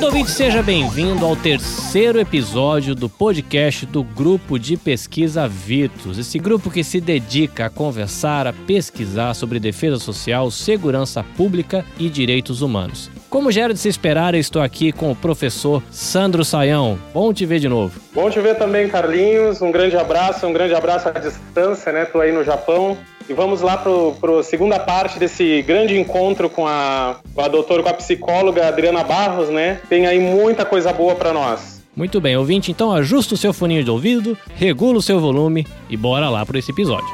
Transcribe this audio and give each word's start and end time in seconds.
Querido 0.00 0.16
ouvinte, 0.16 0.30
seja 0.30 0.62
bem-vindo 0.62 1.26
ao 1.26 1.36
terceiro 1.36 2.18
episódio 2.18 2.94
do 2.94 3.06
podcast 3.06 3.84
do 3.84 4.02
Grupo 4.02 4.58
de 4.58 4.78
Pesquisa 4.78 5.46
Virtus. 5.46 6.16
Esse 6.16 6.38
grupo 6.38 6.70
que 6.70 6.82
se 6.82 7.02
dedica 7.02 7.66
a 7.66 7.70
conversar, 7.70 8.46
a 8.46 8.52
pesquisar 8.54 9.34
sobre 9.34 9.60
defesa 9.60 9.98
social, 9.98 10.50
segurança 10.50 11.22
pública 11.22 11.84
e 11.98 12.08
direitos 12.08 12.62
humanos. 12.62 13.10
Como 13.30 13.52
já 13.52 13.62
era 13.62 13.72
de 13.72 13.78
se 13.78 13.88
esperar, 13.88 14.34
eu 14.34 14.40
estou 14.40 14.60
aqui 14.60 14.90
com 14.90 15.12
o 15.12 15.14
professor 15.14 15.80
Sandro 15.88 16.44
Saião. 16.44 16.98
Bom 17.14 17.32
te 17.32 17.46
ver 17.46 17.60
de 17.60 17.68
novo. 17.68 18.00
Bom 18.12 18.28
te 18.28 18.40
ver 18.40 18.58
também, 18.58 18.88
Carlinhos. 18.88 19.62
Um 19.62 19.70
grande 19.70 19.96
abraço, 19.96 20.44
um 20.48 20.52
grande 20.52 20.74
abraço 20.74 21.08
à 21.08 21.12
distância, 21.12 21.92
né? 21.92 22.04
Tô 22.06 22.20
aí 22.20 22.32
no 22.32 22.42
Japão. 22.42 22.98
E 23.28 23.32
vamos 23.32 23.60
lá 23.60 23.76
para 23.76 24.40
a 24.40 24.42
segunda 24.42 24.80
parte 24.80 25.16
desse 25.16 25.62
grande 25.62 25.96
encontro 25.96 26.50
com 26.50 26.66
a, 26.66 27.20
com 27.32 27.40
a 27.40 27.46
doutora, 27.46 27.84
com 27.84 27.88
a 27.88 27.94
psicóloga 27.94 28.66
Adriana 28.66 29.04
Barros, 29.04 29.48
né? 29.48 29.80
Tem 29.88 30.08
aí 30.08 30.18
muita 30.18 30.64
coisa 30.64 30.92
boa 30.92 31.14
para 31.14 31.32
nós. 31.32 31.80
Muito 31.94 32.20
bem, 32.20 32.36
ouvinte, 32.36 32.72
então 32.72 32.92
ajusta 32.92 33.34
o 33.34 33.36
seu 33.36 33.52
foninho 33.52 33.84
de 33.84 33.90
ouvido, 33.90 34.36
regula 34.56 34.98
o 34.98 35.02
seu 35.02 35.20
volume 35.20 35.64
e 35.88 35.96
bora 35.96 36.28
lá 36.28 36.44
para 36.44 36.58
esse 36.58 36.72
episódio. 36.72 37.08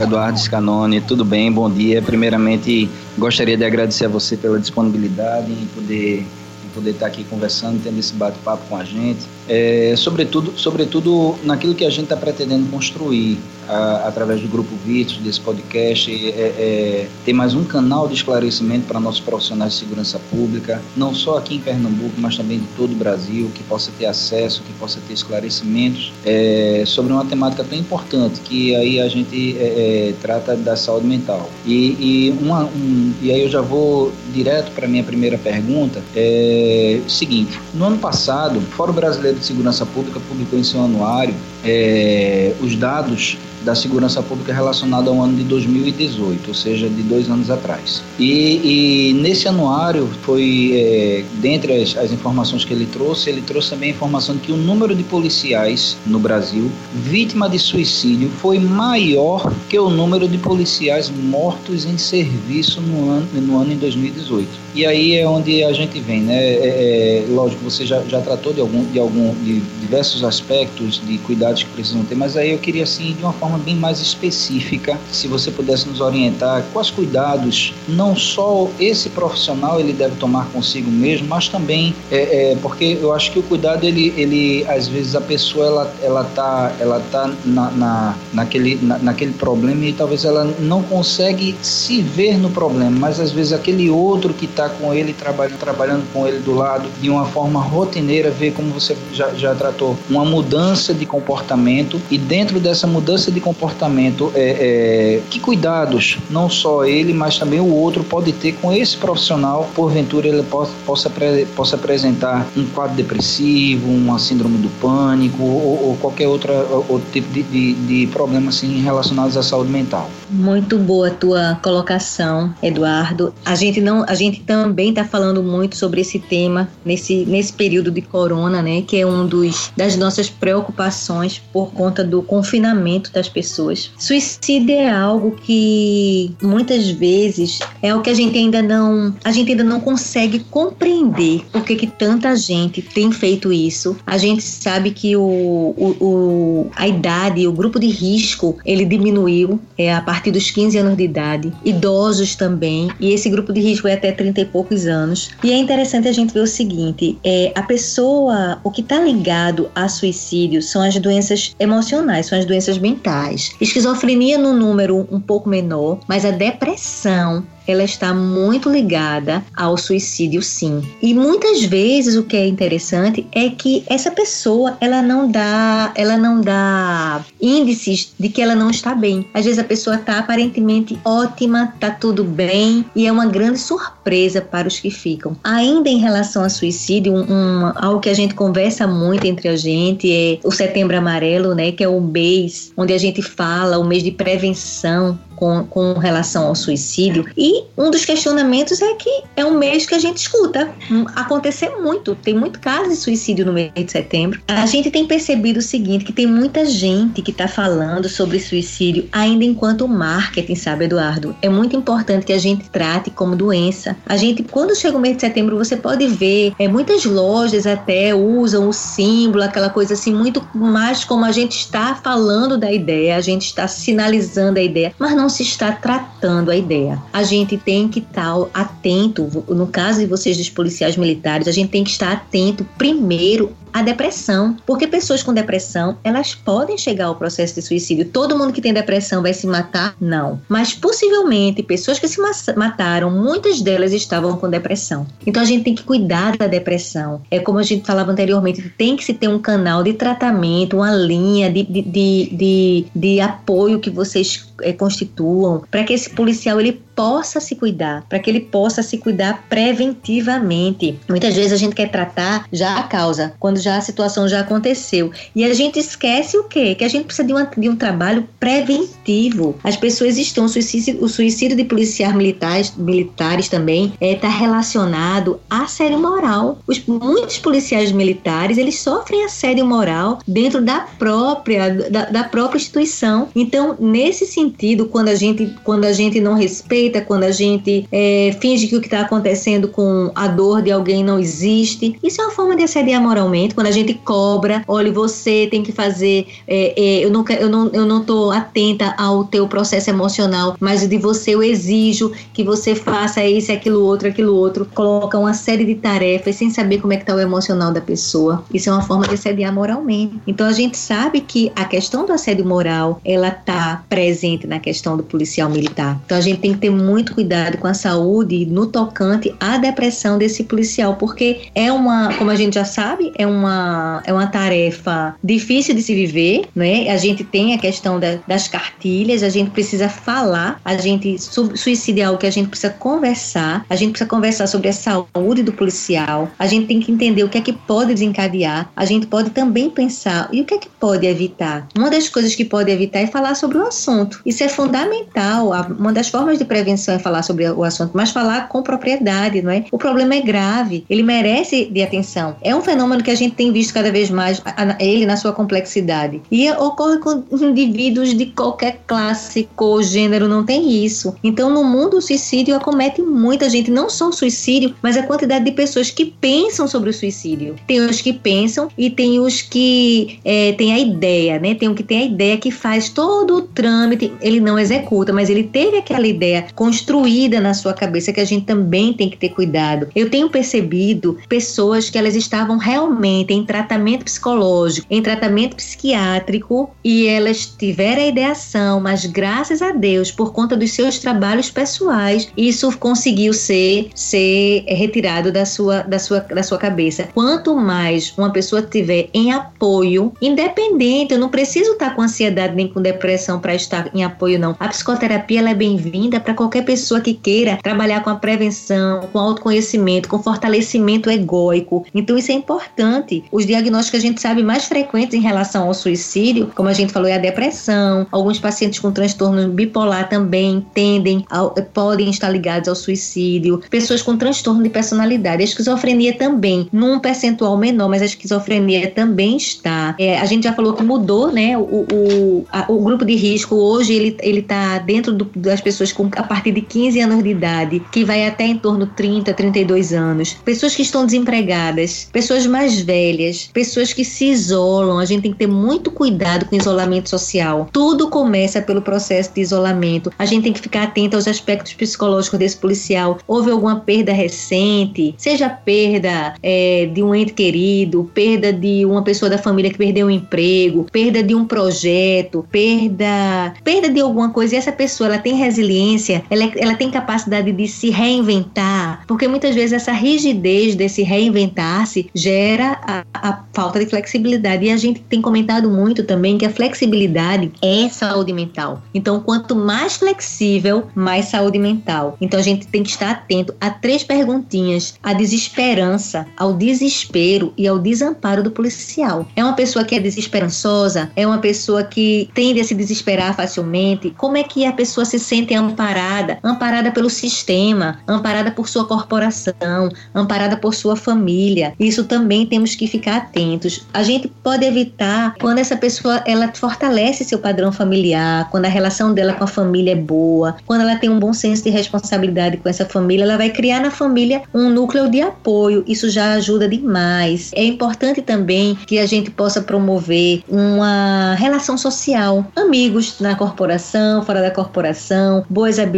Eduardo 0.00 0.38
Scanoni, 0.38 1.00
tudo 1.00 1.24
bem? 1.24 1.50
Bom 1.50 1.68
dia. 1.70 2.00
Primeiramente, 2.00 2.88
gostaria 3.16 3.56
de 3.56 3.64
agradecer 3.64 4.04
a 4.04 4.08
você 4.08 4.36
pela 4.36 4.58
disponibilidade 4.58 5.50
em 5.50 5.66
poder, 5.74 6.20
em 6.20 6.68
poder 6.74 6.90
estar 6.90 7.06
aqui 7.06 7.24
conversando, 7.24 7.82
tendo 7.82 7.98
esse 7.98 8.14
bate-papo 8.14 8.62
com 8.68 8.76
a 8.76 8.84
gente 8.84 9.26
é, 9.48 9.94
sobretudo, 9.96 10.52
sobretudo 10.56 11.36
naquilo 11.44 11.74
que 11.74 11.84
a 11.84 11.90
gente 11.90 12.04
está 12.04 12.16
pretendendo 12.16 12.70
construir 12.70 13.38
a, 13.68 14.08
através 14.08 14.40
do 14.40 14.48
Grupo 14.48 14.74
Virtus, 14.84 15.18
desse 15.18 15.40
podcast, 15.40 16.10
é, 16.10 16.28
é, 16.28 17.08
ter 17.24 17.32
mais 17.32 17.54
um 17.54 17.64
canal 17.64 18.08
de 18.08 18.14
esclarecimento 18.14 18.86
para 18.86 19.00
nossos 19.00 19.20
profissionais 19.20 19.72
de 19.72 19.78
segurança 19.80 20.20
pública, 20.30 20.80
não 20.96 21.14
só 21.14 21.38
aqui 21.38 21.56
em 21.56 21.60
Pernambuco, 21.60 22.14
mas 22.18 22.36
também 22.36 22.58
de 22.58 22.66
todo 22.76 22.92
o 22.92 22.96
Brasil, 22.96 23.50
que 23.54 23.62
possa 23.64 23.90
ter 23.98 24.06
acesso, 24.06 24.62
que 24.62 24.72
possa 24.74 24.98
ter 25.06 25.14
esclarecimentos 25.14 26.12
é, 26.24 26.82
sobre 26.86 27.12
uma 27.12 27.24
temática 27.24 27.64
tão 27.64 27.78
importante, 27.78 28.40
que 28.40 28.74
aí 28.74 29.00
a 29.00 29.08
gente 29.08 29.56
é, 29.58 29.62
é, 29.62 30.14
trata 30.20 30.56
da 30.56 30.76
saúde 30.76 31.06
mental. 31.06 31.48
E, 31.64 31.96
e, 31.98 32.38
uma, 32.40 32.64
um, 32.64 33.12
e 33.22 33.30
aí 33.30 33.42
eu 33.42 33.48
já 33.48 33.60
vou 33.60 34.12
direto 34.32 34.72
para 34.72 34.86
a 34.86 34.88
minha 34.88 35.04
primeira 35.04 35.38
pergunta, 35.38 36.02
é 36.14 37.00
seguinte, 37.08 37.60
no 37.74 37.86
ano 37.86 37.98
passado, 37.98 38.58
o 38.58 38.62
Fórum 38.62 38.92
Brasileiro 38.92 39.37
de 39.38 39.46
Segurança 39.46 39.86
Pública 39.86 40.20
publicou 40.20 40.58
em 40.58 40.64
seu 40.64 40.82
anuário 40.82 41.40
é, 41.62 42.56
os 42.60 42.76
dados 42.76 43.47
da 43.64 43.74
segurança 43.74 44.22
pública 44.22 44.52
relacionado 44.52 45.10
ao 45.10 45.20
ano 45.20 45.36
de 45.36 45.44
2018, 45.44 46.48
ou 46.48 46.54
seja, 46.54 46.88
de 46.88 47.02
dois 47.02 47.28
anos 47.28 47.50
atrás. 47.50 48.02
E, 48.18 49.10
e 49.10 49.12
nesse 49.14 49.48
anuário 49.48 50.08
foi, 50.22 50.72
é, 50.74 51.24
dentre 51.34 51.82
as, 51.82 51.96
as, 51.96 52.12
informações 52.12 52.64
que 52.64 52.72
ele 52.72 52.86
trouxe, 52.86 53.30
ele 53.30 53.42
trouxe 53.42 53.70
também 53.70 53.90
a 53.90 53.92
informação 53.92 54.34
de 54.34 54.42
que 54.42 54.52
o 54.52 54.56
número 54.56 54.94
de 54.94 55.02
policiais 55.02 55.96
no 56.06 56.18
Brasil 56.18 56.70
vítima 56.94 57.48
de 57.48 57.58
suicídio 57.58 58.30
foi 58.40 58.58
maior 58.58 59.52
que 59.68 59.78
o 59.78 59.88
número 59.88 60.28
de 60.28 60.38
policiais 60.38 61.10
mortos 61.10 61.84
em 61.84 61.98
serviço 61.98 62.80
no 62.80 63.10
ano, 63.10 63.28
no 63.34 63.60
ano 63.60 63.72
em 63.72 63.76
2018. 63.76 64.48
E 64.74 64.86
aí 64.86 65.16
é 65.16 65.26
onde 65.26 65.64
a 65.64 65.72
gente 65.72 65.98
vem, 66.00 66.20
né? 66.20 66.36
É, 66.36 67.24
é, 67.24 67.26
lógico, 67.30 67.64
você 67.64 67.84
já, 67.84 68.00
já 68.02 68.20
tratou 68.20 68.52
de 68.52 68.60
algum, 68.60 68.84
de 68.84 68.98
algum, 68.98 69.34
de 69.42 69.60
diversos 69.80 70.22
aspectos 70.22 71.00
de 71.04 71.18
cuidados 71.18 71.62
que 71.62 71.70
precisam 71.70 72.04
ter, 72.04 72.14
mas 72.14 72.36
aí 72.36 72.52
eu 72.52 72.58
queria 72.58 72.84
assim 72.84 73.12
de 73.12 73.22
uma 73.22 73.32
forma 73.32 73.47
forma 73.48 73.58
bem 73.58 73.74
mais 73.74 74.00
específica, 74.00 74.98
se 75.10 75.26
você 75.26 75.50
pudesse 75.50 75.88
nos 75.88 76.00
orientar 76.00 76.62
quais 76.72 76.90
cuidados 76.90 77.72
não 77.88 78.14
só 78.14 78.68
esse 78.78 79.08
profissional 79.08 79.80
ele 79.80 79.92
deve 79.92 80.16
tomar 80.16 80.46
consigo 80.50 80.90
mesmo, 80.90 81.26
mas 81.26 81.48
também 81.48 81.94
é, 82.10 82.52
é, 82.52 82.56
porque 82.56 82.98
eu 83.00 83.12
acho 83.12 83.32
que 83.32 83.38
o 83.38 83.42
cuidado 83.42 83.84
ele, 83.84 84.12
ele 84.16 84.66
às 84.68 84.86
vezes 84.86 85.14
a 85.14 85.20
pessoa 85.20 85.66
ela 85.66 85.94
ela 86.02 86.24
tá 86.24 86.72
ela 86.78 87.00
tá 87.10 87.32
na, 87.44 87.70
na 87.70 88.14
naquele 88.32 88.78
na, 88.82 88.98
naquele 88.98 89.32
problema 89.32 89.84
e 89.86 89.92
talvez 89.92 90.24
ela 90.24 90.44
não 90.60 90.82
consegue 90.82 91.56
se 91.62 92.02
ver 92.02 92.36
no 92.38 92.50
problema, 92.50 92.90
mas 92.90 93.18
às 93.18 93.30
vezes 93.30 93.52
aquele 93.52 93.88
outro 93.88 94.34
que 94.34 94.44
está 94.44 94.68
com 94.68 94.92
ele 94.92 95.12
trabalhando 95.12 95.58
trabalhando 95.58 96.04
com 96.12 96.26
ele 96.26 96.40
do 96.40 96.54
lado 96.54 96.88
de 97.00 97.08
uma 97.08 97.24
forma 97.24 97.60
rotineira 97.60 98.30
vê 98.30 98.50
como 98.50 98.70
você 98.72 98.96
já, 99.12 99.32
já 99.34 99.54
tratou 99.54 99.96
uma 100.10 100.24
mudança 100.24 100.92
de 100.92 101.06
comportamento 101.06 102.00
e 102.10 102.18
dentro 102.18 102.60
dessa 102.60 102.86
mudança 102.86 103.30
de 103.30 103.37
de 103.38 103.40
comportamento, 103.40 104.32
é, 104.34 104.40
é, 104.40 105.22
que 105.30 105.38
cuidados 105.38 106.18
não 106.28 106.50
só 106.50 106.84
ele, 106.84 107.12
mas 107.12 107.38
também 107.38 107.60
o 107.60 107.72
outro 107.72 108.02
pode 108.04 108.32
ter 108.32 108.52
com 108.52 108.72
esse 108.72 108.96
profissional, 108.96 109.68
porventura 109.74 110.28
ele 110.28 110.42
possa, 110.42 110.72
possa, 110.84 111.12
possa 111.56 111.76
apresentar 111.76 112.46
um 112.56 112.66
quadro 112.66 112.96
depressivo, 112.96 113.88
uma 113.88 114.18
síndrome 114.18 114.58
do 114.58 114.68
pânico 114.80 115.42
ou, 115.42 115.88
ou 115.88 115.98
qualquer 116.00 116.28
outra, 116.28 116.52
outro 116.88 117.06
tipo 117.12 117.32
de, 117.32 117.42
de, 117.42 117.74
de 117.74 118.06
problema 118.08 118.50
assim, 118.50 118.80
relacionados 118.80 119.36
à 119.36 119.42
saúde 119.42 119.70
mental. 119.70 120.10
Muito 120.30 120.78
boa 120.78 121.08
a 121.08 121.10
tua 121.10 121.58
colocação, 121.62 122.54
Eduardo. 122.62 123.34
A 123.44 123.54
gente 123.54 123.80
não, 123.80 124.04
a 124.06 124.14
gente 124.14 124.40
também 124.40 124.90
está 124.90 125.04
falando 125.04 125.42
muito 125.42 125.76
sobre 125.76 126.00
esse 126.00 126.18
tema 126.18 126.68
nesse, 126.84 127.24
nesse 127.24 127.52
período 127.52 127.90
de 127.90 128.02
corona, 128.02 128.62
né, 128.62 128.82
que 128.82 128.98
é 128.98 129.06
um 129.06 129.26
dos 129.26 129.72
das 129.76 129.96
nossas 129.96 130.28
preocupações 130.28 131.40
por 131.52 131.72
conta 131.72 132.04
do 132.04 132.22
confinamento 132.22 133.12
das 133.12 133.28
pessoas. 133.28 133.90
Suicídio 133.98 134.74
é 134.74 134.90
algo 134.90 135.32
que 135.32 136.34
muitas 136.42 136.90
vezes 136.90 137.58
é 137.82 137.94
o 137.94 138.02
que 138.02 138.10
a 138.10 138.14
gente 138.14 138.36
ainda 138.36 138.60
não, 138.60 139.14
a 139.24 139.32
gente 139.32 139.50
ainda 139.50 139.64
não 139.64 139.80
consegue 139.80 140.40
compreender 140.40 141.44
por 141.50 141.64
que, 141.64 141.76
que 141.76 141.86
tanta 141.86 142.36
gente 142.36 142.82
tem 142.82 143.10
feito 143.12 143.52
isso. 143.52 143.96
A 144.06 144.18
gente 144.18 144.42
sabe 144.42 144.90
que 144.90 145.16
o, 145.16 145.22
o, 145.22 145.96
o 146.00 146.70
a 146.76 146.86
idade, 146.86 147.46
o 147.46 147.52
grupo 147.52 147.78
de 147.78 147.88
risco, 147.88 148.58
ele 148.64 148.84
diminuiu 148.84 149.60
é, 149.76 149.94
a 149.94 150.00
partir 150.00 150.17
dos 150.30 150.50
15 150.50 150.78
anos 150.78 150.96
de 150.96 151.04
idade, 151.04 151.52
idosos 151.64 152.34
também, 152.34 152.90
e 153.00 153.12
esse 153.12 153.28
grupo 153.30 153.52
de 153.52 153.60
risco 153.60 153.88
é 153.88 153.94
até 153.94 154.12
30 154.12 154.40
e 154.40 154.44
poucos 154.44 154.86
anos. 154.86 155.30
E 155.42 155.52
é 155.52 155.56
interessante 155.56 156.08
a 156.08 156.12
gente 156.12 156.34
ver 156.34 156.40
o 156.40 156.46
seguinte: 156.46 157.18
é, 157.24 157.52
a 157.54 157.62
pessoa, 157.62 158.60
o 158.64 158.70
que 158.70 158.80
está 158.80 159.00
ligado 159.00 159.70
a 159.74 159.88
suicídio 159.88 160.62
são 160.62 160.82
as 160.82 160.98
doenças 160.98 161.54
emocionais, 161.58 162.26
são 162.26 162.38
as 162.38 162.44
doenças 162.44 162.78
mentais. 162.78 163.52
Esquizofrenia 163.60 164.38
no 164.38 164.52
número 164.52 165.06
um 165.10 165.20
pouco 165.20 165.48
menor, 165.48 165.98
mas 166.06 166.24
a 166.24 166.30
depressão 166.30 167.44
ela 167.70 167.84
está 167.84 168.14
muito 168.14 168.70
ligada 168.70 169.44
ao 169.56 169.76
suicídio, 169.76 170.42
sim. 170.42 170.82
E 171.02 171.14
muitas 171.14 171.64
vezes 171.64 172.16
o 172.16 172.24
que 172.24 172.36
é 172.36 172.46
interessante 172.46 173.26
é 173.32 173.50
que 173.50 173.84
essa 173.86 174.10
pessoa 174.10 174.76
ela 174.80 175.02
não 175.02 175.30
dá, 175.30 175.92
ela 175.94 176.16
não 176.16 176.40
dá 176.40 177.24
índices 177.40 178.12
de 178.18 178.28
que 178.28 178.40
ela 178.40 178.54
não 178.54 178.70
está 178.70 178.94
bem. 178.94 179.26
Às 179.34 179.44
vezes 179.44 179.58
a 179.58 179.64
pessoa 179.64 179.96
está 179.96 180.18
aparentemente 180.18 180.98
ótima, 181.04 181.72
está 181.74 181.90
tudo 181.90 182.24
bem 182.24 182.84
e 182.94 183.06
é 183.06 183.12
uma 183.12 183.26
grande 183.26 183.58
surpresa 183.58 184.40
para 184.40 184.68
os 184.68 184.80
que 184.80 184.90
ficam. 184.90 185.36
Ainda 185.44 185.88
em 185.88 185.98
relação 185.98 186.42
ao 186.42 186.50
suicídio, 186.50 187.12
um, 187.12 187.24
um, 187.30 187.72
algo 187.76 188.00
que 188.00 188.08
a 188.08 188.14
gente 188.14 188.34
conversa 188.34 188.86
muito 188.86 189.26
entre 189.26 189.48
a 189.48 189.56
gente 189.56 190.10
é 190.12 190.38
o 190.44 190.50
Setembro 190.50 190.96
Amarelo, 190.96 191.54
né, 191.54 191.72
que 191.72 191.84
é 191.84 191.88
o 191.88 192.00
mês 192.00 192.72
onde 192.76 192.92
a 192.92 192.98
gente 192.98 193.22
fala, 193.22 193.78
o 193.78 193.84
mês 193.84 194.02
de 194.02 194.10
prevenção 194.10 195.18
com, 195.38 195.64
com 195.64 195.92
relação 195.94 196.48
ao 196.48 196.54
suicídio. 196.54 197.24
E 197.36 197.62
um 197.76 197.90
dos 197.90 198.04
questionamentos 198.04 198.82
é 198.82 198.94
que 198.94 199.22
é 199.36 199.44
um 199.44 199.56
mês 199.56 199.86
que 199.86 199.94
a 199.94 199.98
gente 199.98 200.16
escuta 200.16 200.68
acontecer 201.14 201.70
muito. 201.80 202.16
Tem 202.16 202.34
muito 202.34 202.58
caso 202.58 202.88
de 202.88 202.96
suicídio 202.96 203.46
no 203.46 203.52
mês 203.52 203.70
de 203.72 203.90
setembro. 203.90 204.40
A 204.48 204.66
gente 204.66 204.90
tem 204.90 205.06
percebido 205.06 205.58
o 205.58 205.62
seguinte, 205.62 206.04
que 206.04 206.12
tem 206.12 206.26
muita 206.26 206.66
gente 206.66 207.22
que 207.22 207.30
está 207.30 207.46
falando 207.46 208.08
sobre 208.08 208.40
suicídio 208.40 209.08
ainda 209.12 209.44
enquanto 209.44 209.86
marketing, 209.86 210.56
sabe, 210.56 210.86
Eduardo? 210.86 211.36
É 211.40 211.48
muito 211.48 211.76
importante 211.76 212.26
que 212.26 212.32
a 212.32 212.38
gente 212.38 212.68
trate 212.70 213.10
como 213.10 213.36
doença. 213.36 213.96
A 214.06 214.16
gente, 214.16 214.42
quando 214.42 214.74
chega 214.74 214.96
o 214.96 215.00
mês 215.00 215.16
de 215.16 215.20
setembro, 215.20 215.56
você 215.56 215.76
pode 215.76 216.06
ver, 216.08 216.52
é, 216.58 216.66
muitas 216.66 217.04
lojas 217.04 217.64
até 217.66 218.12
usam 218.12 218.68
o 218.68 218.72
símbolo, 218.72 219.44
aquela 219.44 219.70
coisa 219.70 219.94
assim, 219.94 220.12
muito 220.12 220.44
mais 220.52 221.04
como 221.04 221.24
a 221.24 221.30
gente 221.30 221.58
está 221.58 221.94
falando 221.94 222.58
da 222.58 222.72
ideia, 222.72 223.16
a 223.16 223.20
gente 223.20 223.46
está 223.46 223.68
sinalizando 223.68 224.58
a 224.58 224.62
ideia, 224.62 224.92
mas 224.98 225.14
não 225.14 225.27
não 225.28 225.34
se 225.34 225.42
está 225.42 225.70
tratando 225.72 226.50
a 226.50 226.56
ideia. 226.56 227.02
A 227.12 227.22
gente 227.22 227.58
tem 227.58 227.86
que 227.86 227.98
estar 227.98 228.34
atento, 228.54 229.44
no 229.46 229.66
caso 229.66 230.00
de 230.00 230.06
vocês 230.06 230.38
dos 230.38 230.48
policiais 230.48 230.96
militares, 230.96 231.46
a 231.46 231.52
gente 231.52 231.68
tem 231.68 231.84
que 231.84 231.90
estar 231.90 232.10
atento 232.10 232.66
primeiro 232.78 233.54
a 233.72 233.82
depressão, 233.82 234.56
porque 234.66 234.86
pessoas 234.86 235.22
com 235.22 235.32
depressão, 235.32 235.98
elas 236.02 236.34
podem 236.34 236.78
chegar 236.78 237.06
ao 237.06 237.14
processo 237.14 237.54
de 237.54 237.62
suicídio. 237.62 238.06
Todo 238.06 238.36
mundo 238.36 238.52
que 238.52 238.60
tem 238.60 238.72
depressão 238.72 239.22
vai 239.22 239.34
se 239.34 239.46
matar? 239.46 239.94
Não. 240.00 240.40
Mas 240.48 240.72
possivelmente 240.72 241.62
pessoas 241.62 241.98
que 241.98 242.08
se 242.08 242.18
mataram, 242.56 243.10
muitas 243.10 243.60
delas 243.60 243.92
estavam 243.92 244.36
com 244.36 244.48
depressão. 244.48 245.06
Então 245.26 245.42
a 245.42 245.46
gente 245.46 245.64
tem 245.64 245.74
que 245.74 245.82
cuidar 245.82 246.36
da 246.36 246.46
depressão. 246.46 247.20
É 247.30 247.38
como 247.38 247.58
a 247.58 247.62
gente 247.62 247.86
falava 247.86 248.10
anteriormente, 248.10 248.72
tem 248.76 248.96
que 248.96 249.04
se 249.04 249.14
ter 249.14 249.28
um 249.28 249.38
canal 249.38 249.82
de 249.82 249.92
tratamento, 249.92 250.78
uma 250.78 250.90
linha 250.90 251.52
de, 251.52 251.62
de, 251.62 251.82
de, 251.82 252.30
de, 252.32 252.86
de 252.94 253.20
apoio 253.20 253.78
que 253.78 253.90
vocês 253.90 254.47
é, 254.62 254.72
constituam, 254.72 255.62
para 255.70 255.84
que 255.84 255.92
esse 255.92 256.10
policial 256.10 256.60
ele 256.60 256.82
possa 256.98 257.38
se 257.38 257.54
cuidar, 257.54 258.04
para 258.08 258.18
que 258.18 258.28
ele 258.28 258.40
possa 258.40 258.82
se 258.82 258.98
cuidar 258.98 259.44
preventivamente. 259.48 260.98
Muitas 261.08 261.32
vezes 261.32 261.52
a 261.52 261.56
gente 261.56 261.72
quer 261.72 261.88
tratar 261.92 262.44
já 262.52 262.76
a 262.76 262.82
causa, 262.82 263.34
quando 263.38 263.60
já 263.60 263.76
a 263.76 263.80
situação 263.80 264.28
já 264.28 264.40
aconteceu. 264.40 265.12
E 265.32 265.44
a 265.44 265.54
gente 265.54 265.78
esquece 265.78 266.36
o 266.36 266.42
quê? 266.42 266.74
Que 266.74 266.82
a 266.82 266.88
gente 266.88 267.04
precisa 267.04 267.24
de, 267.24 267.32
uma, 267.32 267.48
de 267.56 267.68
um 267.68 267.76
trabalho 267.76 268.28
preventivo. 268.40 269.54
As 269.62 269.76
pessoas 269.76 270.18
estão, 270.18 270.46
o 270.46 270.48
suicídio, 270.48 270.98
o 271.00 271.08
suicídio 271.08 271.56
de 271.56 271.62
policiais 271.62 272.12
militares, 272.12 272.74
militares 272.76 273.48
também 273.48 273.92
está 274.00 274.04
é, 274.04 274.16
tá 274.16 274.28
relacionado 274.28 275.38
a 275.48 275.62
assédio 275.62 276.00
moral. 276.00 276.58
Os, 276.66 276.84
muitos 276.84 277.38
policiais 277.38 277.92
militares, 277.92 278.58
eles 278.58 278.80
sofrem 278.80 279.24
assédio 279.24 279.64
moral 279.64 280.18
dentro 280.26 280.60
da 280.60 280.80
própria, 280.98 281.72
da, 281.88 282.06
da 282.06 282.24
própria 282.24 282.58
instituição. 282.58 283.28
Então, 283.36 283.76
nesse 283.78 284.26
sentido, 284.26 284.86
quando 284.86 285.10
a 285.10 285.14
gente, 285.14 285.54
quando 285.62 285.84
a 285.84 285.92
gente 285.92 286.20
não 286.20 286.34
respeita, 286.34 286.87
quando 287.06 287.24
a 287.24 287.30
gente 287.30 287.86
é, 287.92 288.36
finge 288.40 288.66
que 288.66 288.76
o 288.76 288.80
que 288.80 288.86
está 288.86 289.00
acontecendo 289.00 289.68
com 289.68 290.10
a 290.14 290.28
dor 290.28 290.62
de 290.62 290.70
alguém 290.70 291.04
não 291.04 291.18
existe, 291.18 291.96
isso 292.02 292.20
é 292.20 292.24
uma 292.24 292.32
forma 292.32 292.56
de 292.56 292.62
assediar 292.62 293.02
moralmente. 293.02 293.54
Quando 293.54 293.66
a 293.66 293.72
gente 293.72 293.94
cobra, 293.94 294.62
olha, 294.66 294.92
você 294.92 295.46
tem 295.50 295.62
que 295.62 295.72
fazer, 295.72 296.26
é, 296.46 296.74
é, 296.76 297.04
eu, 297.04 297.10
não, 297.10 297.24
eu, 297.28 297.48
não, 297.48 297.70
eu 297.72 297.86
não 297.86 298.04
tô 298.04 298.30
atenta 298.30 298.94
ao 298.98 299.24
teu 299.24 299.46
processo 299.46 299.90
emocional, 299.90 300.56
mas 300.60 300.86
de 300.86 300.98
você 300.98 301.34
eu 301.34 301.42
exijo 301.42 302.12
que 302.32 302.42
você 302.42 302.74
faça 302.74 303.24
isso, 303.24 303.52
aquilo 303.52 303.84
outro, 303.84 304.08
aquilo 304.08 304.34
outro. 304.34 304.66
Coloca 304.74 305.18
uma 305.18 305.34
série 305.34 305.64
de 305.64 305.74
tarefas 305.74 306.36
sem 306.36 306.50
saber 306.50 306.78
como 306.80 306.92
é 306.92 306.96
que 306.96 307.02
está 307.02 307.14
o 307.14 307.20
emocional 307.20 307.72
da 307.72 307.80
pessoa. 307.80 308.44
Isso 308.52 308.68
é 308.68 308.72
uma 308.72 308.82
forma 308.82 309.06
de 309.06 309.14
assediar 309.14 309.52
moralmente. 309.52 310.20
Então 310.26 310.46
a 310.46 310.52
gente 310.52 310.76
sabe 310.76 311.20
que 311.20 311.52
a 311.54 311.64
questão 311.64 312.06
do 312.06 312.12
assédio 312.12 312.46
moral, 312.46 313.00
ela 313.04 313.30
tá 313.30 313.84
presente 313.88 314.46
na 314.46 314.58
questão 314.58 314.96
do 314.96 315.02
policial 315.02 315.50
militar. 315.50 316.00
Então 316.04 316.16
a 316.16 316.20
gente 316.20 316.40
tem 316.40 316.52
que 316.52 316.58
ter 316.58 316.70
muito 316.78 317.14
cuidado 317.14 317.58
com 317.58 317.66
a 317.66 317.74
saúde 317.74 318.46
no 318.46 318.66
tocante 318.66 319.34
à 319.40 319.58
depressão 319.58 320.18
desse 320.18 320.44
policial, 320.44 320.96
porque 320.96 321.48
é 321.54 321.70
uma, 321.72 322.14
como 322.14 322.30
a 322.30 322.36
gente 322.36 322.54
já 322.54 322.64
sabe, 322.64 323.12
é 323.16 323.26
uma, 323.26 324.02
é 324.06 324.12
uma 324.12 324.26
tarefa 324.26 325.14
difícil 325.22 325.74
de 325.74 325.82
se 325.82 325.94
viver, 325.94 326.46
né? 326.54 326.88
A 326.90 326.96
gente 326.96 327.24
tem 327.24 327.54
a 327.54 327.58
questão 327.58 327.98
da, 327.98 328.18
das 328.26 328.48
cartilhas, 328.48 329.22
a 329.22 329.28
gente 329.28 329.50
precisa 329.50 329.88
falar, 329.88 330.60
a 330.64 330.76
gente 330.76 331.16
suicídio 331.18 332.02
é 332.02 332.04
algo 332.04 332.18
que 332.18 332.26
a 332.26 332.30
gente 332.30 332.48
precisa 332.48 332.72
conversar, 332.72 333.64
a 333.68 333.76
gente 333.76 333.90
precisa 333.90 334.08
conversar 334.08 334.46
sobre 334.46 334.68
a 334.68 334.72
saúde 334.72 335.42
do 335.42 335.52
policial, 335.52 336.30
a 336.38 336.46
gente 336.46 336.66
tem 336.66 336.80
que 336.80 336.92
entender 336.92 337.24
o 337.24 337.28
que 337.28 337.38
é 337.38 337.40
que 337.40 337.52
pode 337.52 337.92
desencadear, 337.94 338.70
a 338.74 338.84
gente 338.84 339.06
pode 339.06 339.30
também 339.30 339.70
pensar 339.70 340.28
e 340.32 340.40
o 340.40 340.44
que 340.44 340.54
é 340.54 340.58
que 340.58 340.68
pode 340.68 341.06
evitar. 341.06 341.66
Uma 341.76 341.90
das 341.90 342.08
coisas 342.08 342.34
que 342.34 342.44
pode 342.44 342.70
evitar 342.70 343.00
é 343.00 343.06
falar 343.06 343.34
sobre 343.34 343.58
o 343.58 343.66
assunto. 343.66 344.20
Isso 344.24 344.42
é 344.42 344.48
fundamental. 344.48 345.50
Uma 345.78 345.92
das 345.92 346.08
formas 346.08 346.38
de 346.38 346.44
prevenção 346.44 346.67
é 346.72 346.98
falar 346.98 347.22
sobre 347.22 347.48
o 347.48 347.64
assunto, 347.64 347.92
mas 347.94 348.10
falar 348.10 348.48
com 348.48 348.62
propriedade, 348.62 349.42
não 349.42 349.50
é? 349.50 349.64
O 349.70 349.78
problema 349.78 350.14
é 350.14 350.20
grave, 350.20 350.84
ele 350.88 351.02
merece 351.02 351.66
de 351.66 351.82
atenção. 351.82 352.36
É 352.42 352.54
um 352.54 352.60
fenômeno 352.60 353.02
que 353.02 353.10
a 353.10 353.14
gente 353.14 353.34
tem 353.34 353.52
visto 353.52 353.74
cada 353.74 353.90
vez 353.90 354.10
mais 354.10 354.42
ele 354.78 355.06
na 355.06 355.16
sua 355.16 355.32
complexidade. 355.32 356.20
E 356.30 356.50
ocorre 356.52 356.98
com 356.98 357.24
indivíduos 357.32 358.14
de 358.14 358.26
qualquer 358.26 358.80
classe, 358.86 359.48
cor, 359.56 359.82
gênero, 359.82 360.28
não 360.28 360.44
tem 360.44 360.84
isso. 360.84 361.14
Então, 361.22 361.50
no 361.50 361.64
mundo, 361.64 361.98
o 361.98 362.02
suicídio 362.02 362.56
acomete 362.56 363.00
muita 363.02 363.48
gente, 363.48 363.70
não 363.70 363.88
só 363.88 364.08
o 364.08 364.12
suicídio, 364.12 364.74
mas 364.82 364.96
a 364.96 365.02
quantidade 365.02 365.44
de 365.44 365.52
pessoas 365.52 365.90
que 365.90 366.04
pensam 366.04 366.66
sobre 366.66 366.90
o 366.90 366.92
suicídio. 366.92 367.56
Tem 367.66 367.80
os 367.80 368.00
que 368.00 368.12
pensam 368.12 368.68
e 368.76 368.90
tem 368.90 369.20
os 369.20 369.42
que 369.42 370.18
é, 370.24 370.52
têm 370.52 370.72
a 370.72 370.78
ideia, 370.78 371.38
né? 371.38 371.54
Tem 371.54 371.68
um 371.68 371.74
que 371.74 371.82
tem 371.82 372.00
a 372.00 372.04
ideia 372.04 372.36
que 372.36 372.50
faz 372.50 372.88
todo 372.88 373.36
o 373.36 373.42
trâmite, 373.42 374.12
ele 374.20 374.40
não 374.40 374.58
executa, 374.58 375.12
mas 375.12 375.30
ele 375.30 375.44
teve 375.44 375.78
aquela 375.78 376.06
ideia 376.06 376.46
construída 376.58 377.40
na 377.40 377.54
sua 377.54 377.72
cabeça 377.72 378.12
que 378.12 378.20
a 378.20 378.24
gente 378.24 378.44
também 378.44 378.92
tem 378.92 379.08
que 379.08 379.16
ter 379.16 379.28
cuidado. 379.28 379.86
Eu 379.94 380.10
tenho 380.10 380.28
percebido 380.28 381.16
pessoas 381.28 381.88
que 381.88 381.96
elas 381.96 382.16
estavam 382.16 382.58
realmente 382.58 383.32
em 383.32 383.46
tratamento 383.46 384.04
psicológico, 384.04 384.84
em 384.90 385.00
tratamento 385.00 385.54
psiquiátrico 385.54 386.68
e 386.82 387.06
elas 387.06 387.46
tiveram 387.46 388.02
a 388.02 388.06
ideação, 388.06 388.80
mas 388.80 389.06
graças 389.06 389.62
a 389.62 389.70
Deus, 389.70 390.10
por 390.10 390.32
conta 390.32 390.56
dos 390.56 390.72
seus 390.72 390.98
trabalhos 390.98 391.48
pessoais, 391.48 392.28
isso 392.36 392.76
conseguiu 392.76 393.32
ser 393.32 393.90
ser 393.94 394.64
retirado 394.66 395.30
da 395.30 395.46
sua 395.46 395.82
da 395.82 396.00
sua 396.00 396.18
da 396.18 396.42
sua 396.42 396.58
cabeça. 396.58 397.08
Quanto 397.14 397.54
mais 397.54 398.12
uma 398.18 398.32
pessoa 398.32 398.62
tiver 398.62 399.10
em 399.14 399.30
apoio, 399.30 400.12
independente, 400.20 401.14
eu 401.14 401.20
não 401.20 401.28
preciso 401.28 401.74
estar 401.74 401.94
com 401.94 402.02
ansiedade 402.02 402.56
nem 402.56 402.66
com 402.66 402.82
depressão 402.82 403.38
para 403.38 403.54
estar 403.54 403.94
em 403.94 404.02
apoio 404.02 404.40
não. 404.40 404.56
A 404.58 404.66
psicoterapia 404.66 405.38
ela 405.38 405.50
é 405.50 405.54
bem-vinda 405.54 406.18
para 406.18 406.34
qualquer 406.38 406.64
pessoa 406.64 407.00
que 407.00 407.12
queira 407.12 407.58
trabalhar 407.62 408.02
com 408.02 408.10
a 408.10 408.14
prevenção, 408.14 409.08
com 409.12 409.18
autoconhecimento, 409.18 410.08
com 410.08 410.22
fortalecimento 410.22 411.10
egóico. 411.10 411.84
Então 411.94 412.16
isso 412.16 412.30
é 412.30 412.34
importante. 412.34 413.24
Os 413.32 413.44
diagnósticos 413.44 413.90
que 413.90 413.96
a 413.96 414.08
gente 414.08 414.20
sabe 414.20 414.42
mais 414.42 414.66
frequentes 414.66 415.14
em 415.14 415.20
relação 415.20 415.66
ao 415.66 415.74
suicídio, 415.74 416.50
como 416.54 416.68
a 416.68 416.72
gente 416.72 416.92
falou, 416.92 417.08
é 417.08 417.14
a 417.14 417.18
depressão. 417.18 418.06
Alguns 418.12 418.38
pacientes 418.38 418.78
com 418.78 418.92
transtorno 418.92 419.48
bipolar 419.48 420.08
também 420.08 420.64
tendem, 420.72 421.24
a, 421.28 421.44
podem 421.48 422.10
estar 422.10 422.28
ligados 422.28 422.68
ao 422.68 422.76
suicídio. 422.76 423.60
Pessoas 423.68 424.02
com 424.02 424.16
transtorno 424.16 424.62
de 424.62 424.68
personalidade. 424.68 425.42
A 425.42 425.44
esquizofrenia 425.44 426.16
também, 426.16 426.68
num 426.72 427.00
percentual 427.00 427.56
menor, 427.56 427.88
mas 427.88 428.02
a 428.02 428.04
esquizofrenia 428.04 428.90
também 428.90 429.36
está. 429.36 429.96
É, 429.98 430.18
a 430.18 430.24
gente 430.24 430.44
já 430.44 430.52
falou 430.52 430.74
que 430.74 430.82
mudou, 430.82 431.32
né? 431.32 431.56
O, 431.58 431.86
o, 431.92 432.46
a, 432.52 432.70
o 432.70 432.80
grupo 432.82 433.04
de 433.04 433.14
risco 433.14 433.56
hoje 433.56 433.92
ele 433.94 434.16
ele 434.20 434.40
está 434.40 434.78
dentro 434.78 435.12
do, 435.12 435.30
das 435.36 435.60
pessoas 435.60 435.92
com 435.92 436.08
a 436.16 436.22
partir 436.28 436.52
de 436.52 436.60
15 436.60 437.00
anos 437.00 437.22
de 437.24 437.30
idade, 437.30 437.82
que 437.90 438.04
vai 438.04 438.26
até 438.26 438.44
em 438.44 438.56
torno 438.56 438.86
de 438.86 438.92
30, 438.92 439.32
32 439.34 439.92
anos. 439.92 440.34
Pessoas 440.44 440.74
que 440.74 440.82
estão 440.82 441.04
desempregadas, 441.04 442.08
pessoas 442.12 442.46
mais 442.46 442.80
velhas, 442.80 443.50
pessoas 443.52 443.92
que 443.92 444.04
se 444.04 444.26
isolam. 444.26 444.98
A 444.98 445.04
gente 445.04 445.22
tem 445.22 445.32
que 445.32 445.38
ter 445.38 445.46
muito 445.46 445.90
cuidado 445.90 446.46
com 446.46 446.54
o 446.54 446.58
isolamento 446.58 447.08
social. 447.08 447.68
Tudo 447.72 448.08
começa 448.08 448.60
pelo 448.60 448.82
processo 448.82 449.32
de 449.34 449.40
isolamento. 449.40 450.12
A 450.18 450.24
gente 450.24 450.44
tem 450.44 450.52
que 450.52 450.60
ficar 450.60 450.84
atento 450.84 451.16
aos 451.16 451.26
aspectos 451.26 451.72
psicológicos 451.74 452.38
desse 452.38 452.56
policial. 452.56 453.18
Houve 453.26 453.50
alguma 453.50 453.80
perda 453.80 454.12
recente, 454.12 455.14
seja 455.16 455.48
perda 455.48 456.34
é, 456.42 456.86
de 456.92 457.02
um 457.02 457.14
ente 457.14 457.32
querido, 457.32 458.10
perda 458.14 458.52
de 458.52 458.84
uma 458.84 459.02
pessoa 459.02 459.30
da 459.30 459.38
família 459.38 459.70
que 459.70 459.78
perdeu 459.78 460.06
um 460.06 460.10
emprego, 460.10 460.86
perda 460.90 461.22
de 461.22 461.34
um 461.34 461.44
projeto, 461.44 462.46
perda, 462.50 463.54
perda 463.64 463.88
de 463.88 464.00
alguma 464.00 464.30
coisa. 464.30 464.54
E 464.54 464.58
essa 464.58 464.72
pessoa 464.72 465.08
ela 465.08 465.18
tem 465.18 465.34
resiliência, 465.34 466.17
ela, 466.30 466.50
ela 466.56 466.74
tem 466.74 466.90
capacidade 466.90 467.52
de 467.52 467.68
se 467.68 467.90
reinventar, 467.90 469.04
porque 469.06 469.28
muitas 469.28 469.54
vezes 469.54 469.72
essa 469.72 469.92
rigidez 469.92 470.74
desse 470.74 471.02
reinventar-se 471.02 472.10
gera 472.14 472.78
a, 472.82 473.04
a 473.14 473.42
falta 473.52 473.78
de 473.78 473.86
flexibilidade. 473.86 474.66
E 474.66 474.70
a 474.70 474.76
gente 474.76 475.00
tem 475.00 475.20
comentado 475.20 475.70
muito 475.70 476.04
também 476.04 476.38
que 476.38 476.46
a 476.46 476.50
flexibilidade 476.50 477.52
é 477.62 477.88
saúde 477.88 478.32
mental. 478.32 478.82
Então, 478.94 479.20
quanto 479.20 479.54
mais 479.54 479.96
flexível, 479.96 480.86
mais 480.94 481.26
saúde 481.26 481.58
mental. 481.58 482.16
Então, 482.20 482.38
a 482.38 482.42
gente 482.42 482.66
tem 482.66 482.82
que 482.82 482.90
estar 482.90 483.10
atento 483.10 483.54
a 483.60 483.70
três 483.70 484.04
perguntinhas: 484.04 484.94
a 485.02 485.12
desesperança, 485.12 486.26
ao 486.36 486.54
desespero 486.54 487.52
e 487.56 487.66
ao 487.66 487.78
desamparo 487.78 488.42
do 488.42 488.50
policial. 488.50 489.26
É 489.34 489.42
uma 489.44 489.54
pessoa 489.54 489.84
que 489.84 489.94
é 489.94 490.00
desesperançosa? 490.00 491.10
É 491.16 491.26
uma 491.26 491.38
pessoa 491.38 491.82
que 491.84 492.28
tende 492.34 492.60
a 492.60 492.64
se 492.64 492.74
desesperar 492.74 493.34
facilmente? 493.34 494.10
Como 494.16 494.36
é 494.36 494.42
que 494.42 494.64
a 494.64 494.72
pessoa 494.72 495.04
se 495.04 495.18
sente 495.18 495.54
amparada? 495.54 496.07
Amparada 496.42 496.90
pelo 496.90 497.10
sistema, 497.10 497.98
amparada 498.06 498.50
por 498.50 498.68
sua 498.68 498.86
corporação, 498.86 499.90
amparada 500.14 500.56
por 500.56 500.74
sua 500.74 500.96
família. 500.96 501.74
Isso 501.78 502.04
também 502.04 502.46
temos 502.46 502.74
que 502.74 502.86
ficar 502.86 503.16
atentos. 503.16 503.86
A 503.92 504.02
gente 504.02 504.28
pode 504.42 504.64
evitar 504.64 505.34
quando 505.40 505.58
essa 505.58 505.76
pessoa 505.76 506.22
ela 506.26 506.48
fortalece 506.54 507.24
seu 507.24 507.38
padrão 507.38 507.70
familiar, 507.70 508.48
quando 508.50 508.64
a 508.64 508.68
relação 508.68 509.12
dela 509.12 509.34
com 509.34 509.44
a 509.44 509.46
família 509.46 509.92
é 509.92 509.96
boa, 509.96 510.56
quando 510.66 510.80
ela 510.80 510.96
tem 510.96 511.10
um 511.10 511.18
bom 511.18 511.32
senso 511.32 511.64
de 511.64 511.70
responsabilidade 511.70 512.56
com 512.56 512.68
essa 512.68 512.84
família, 512.84 513.24
ela 513.24 513.36
vai 513.36 513.50
criar 513.50 513.80
na 513.80 513.90
família 513.90 514.42
um 514.54 514.70
núcleo 514.70 515.10
de 515.10 515.20
apoio. 515.20 515.84
Isso 515.86 516.08
já 516.08 516.32
ajuda 516.32 516.68
demais. 516.68 517.50
É 517.54 517.64
importante 517.64 518.22
também 518.22 518.74
que 518.86 518.98
a 518.98 519.06
gente 519.06 519.30
possa 519.30 519.60
promover 519.60 520.42
uma 520.48 521.34
relação 521.34 521.76
social, 521.76 522.46
amigos 522.56 523.20
na 523.20 523.34
corporação, 523.34 524.22
fora 524.24 524.40
da 524.40 524.50
corporação, 524.50 525.44
boas 525.48 525.78
habilidades, 525.78 525.97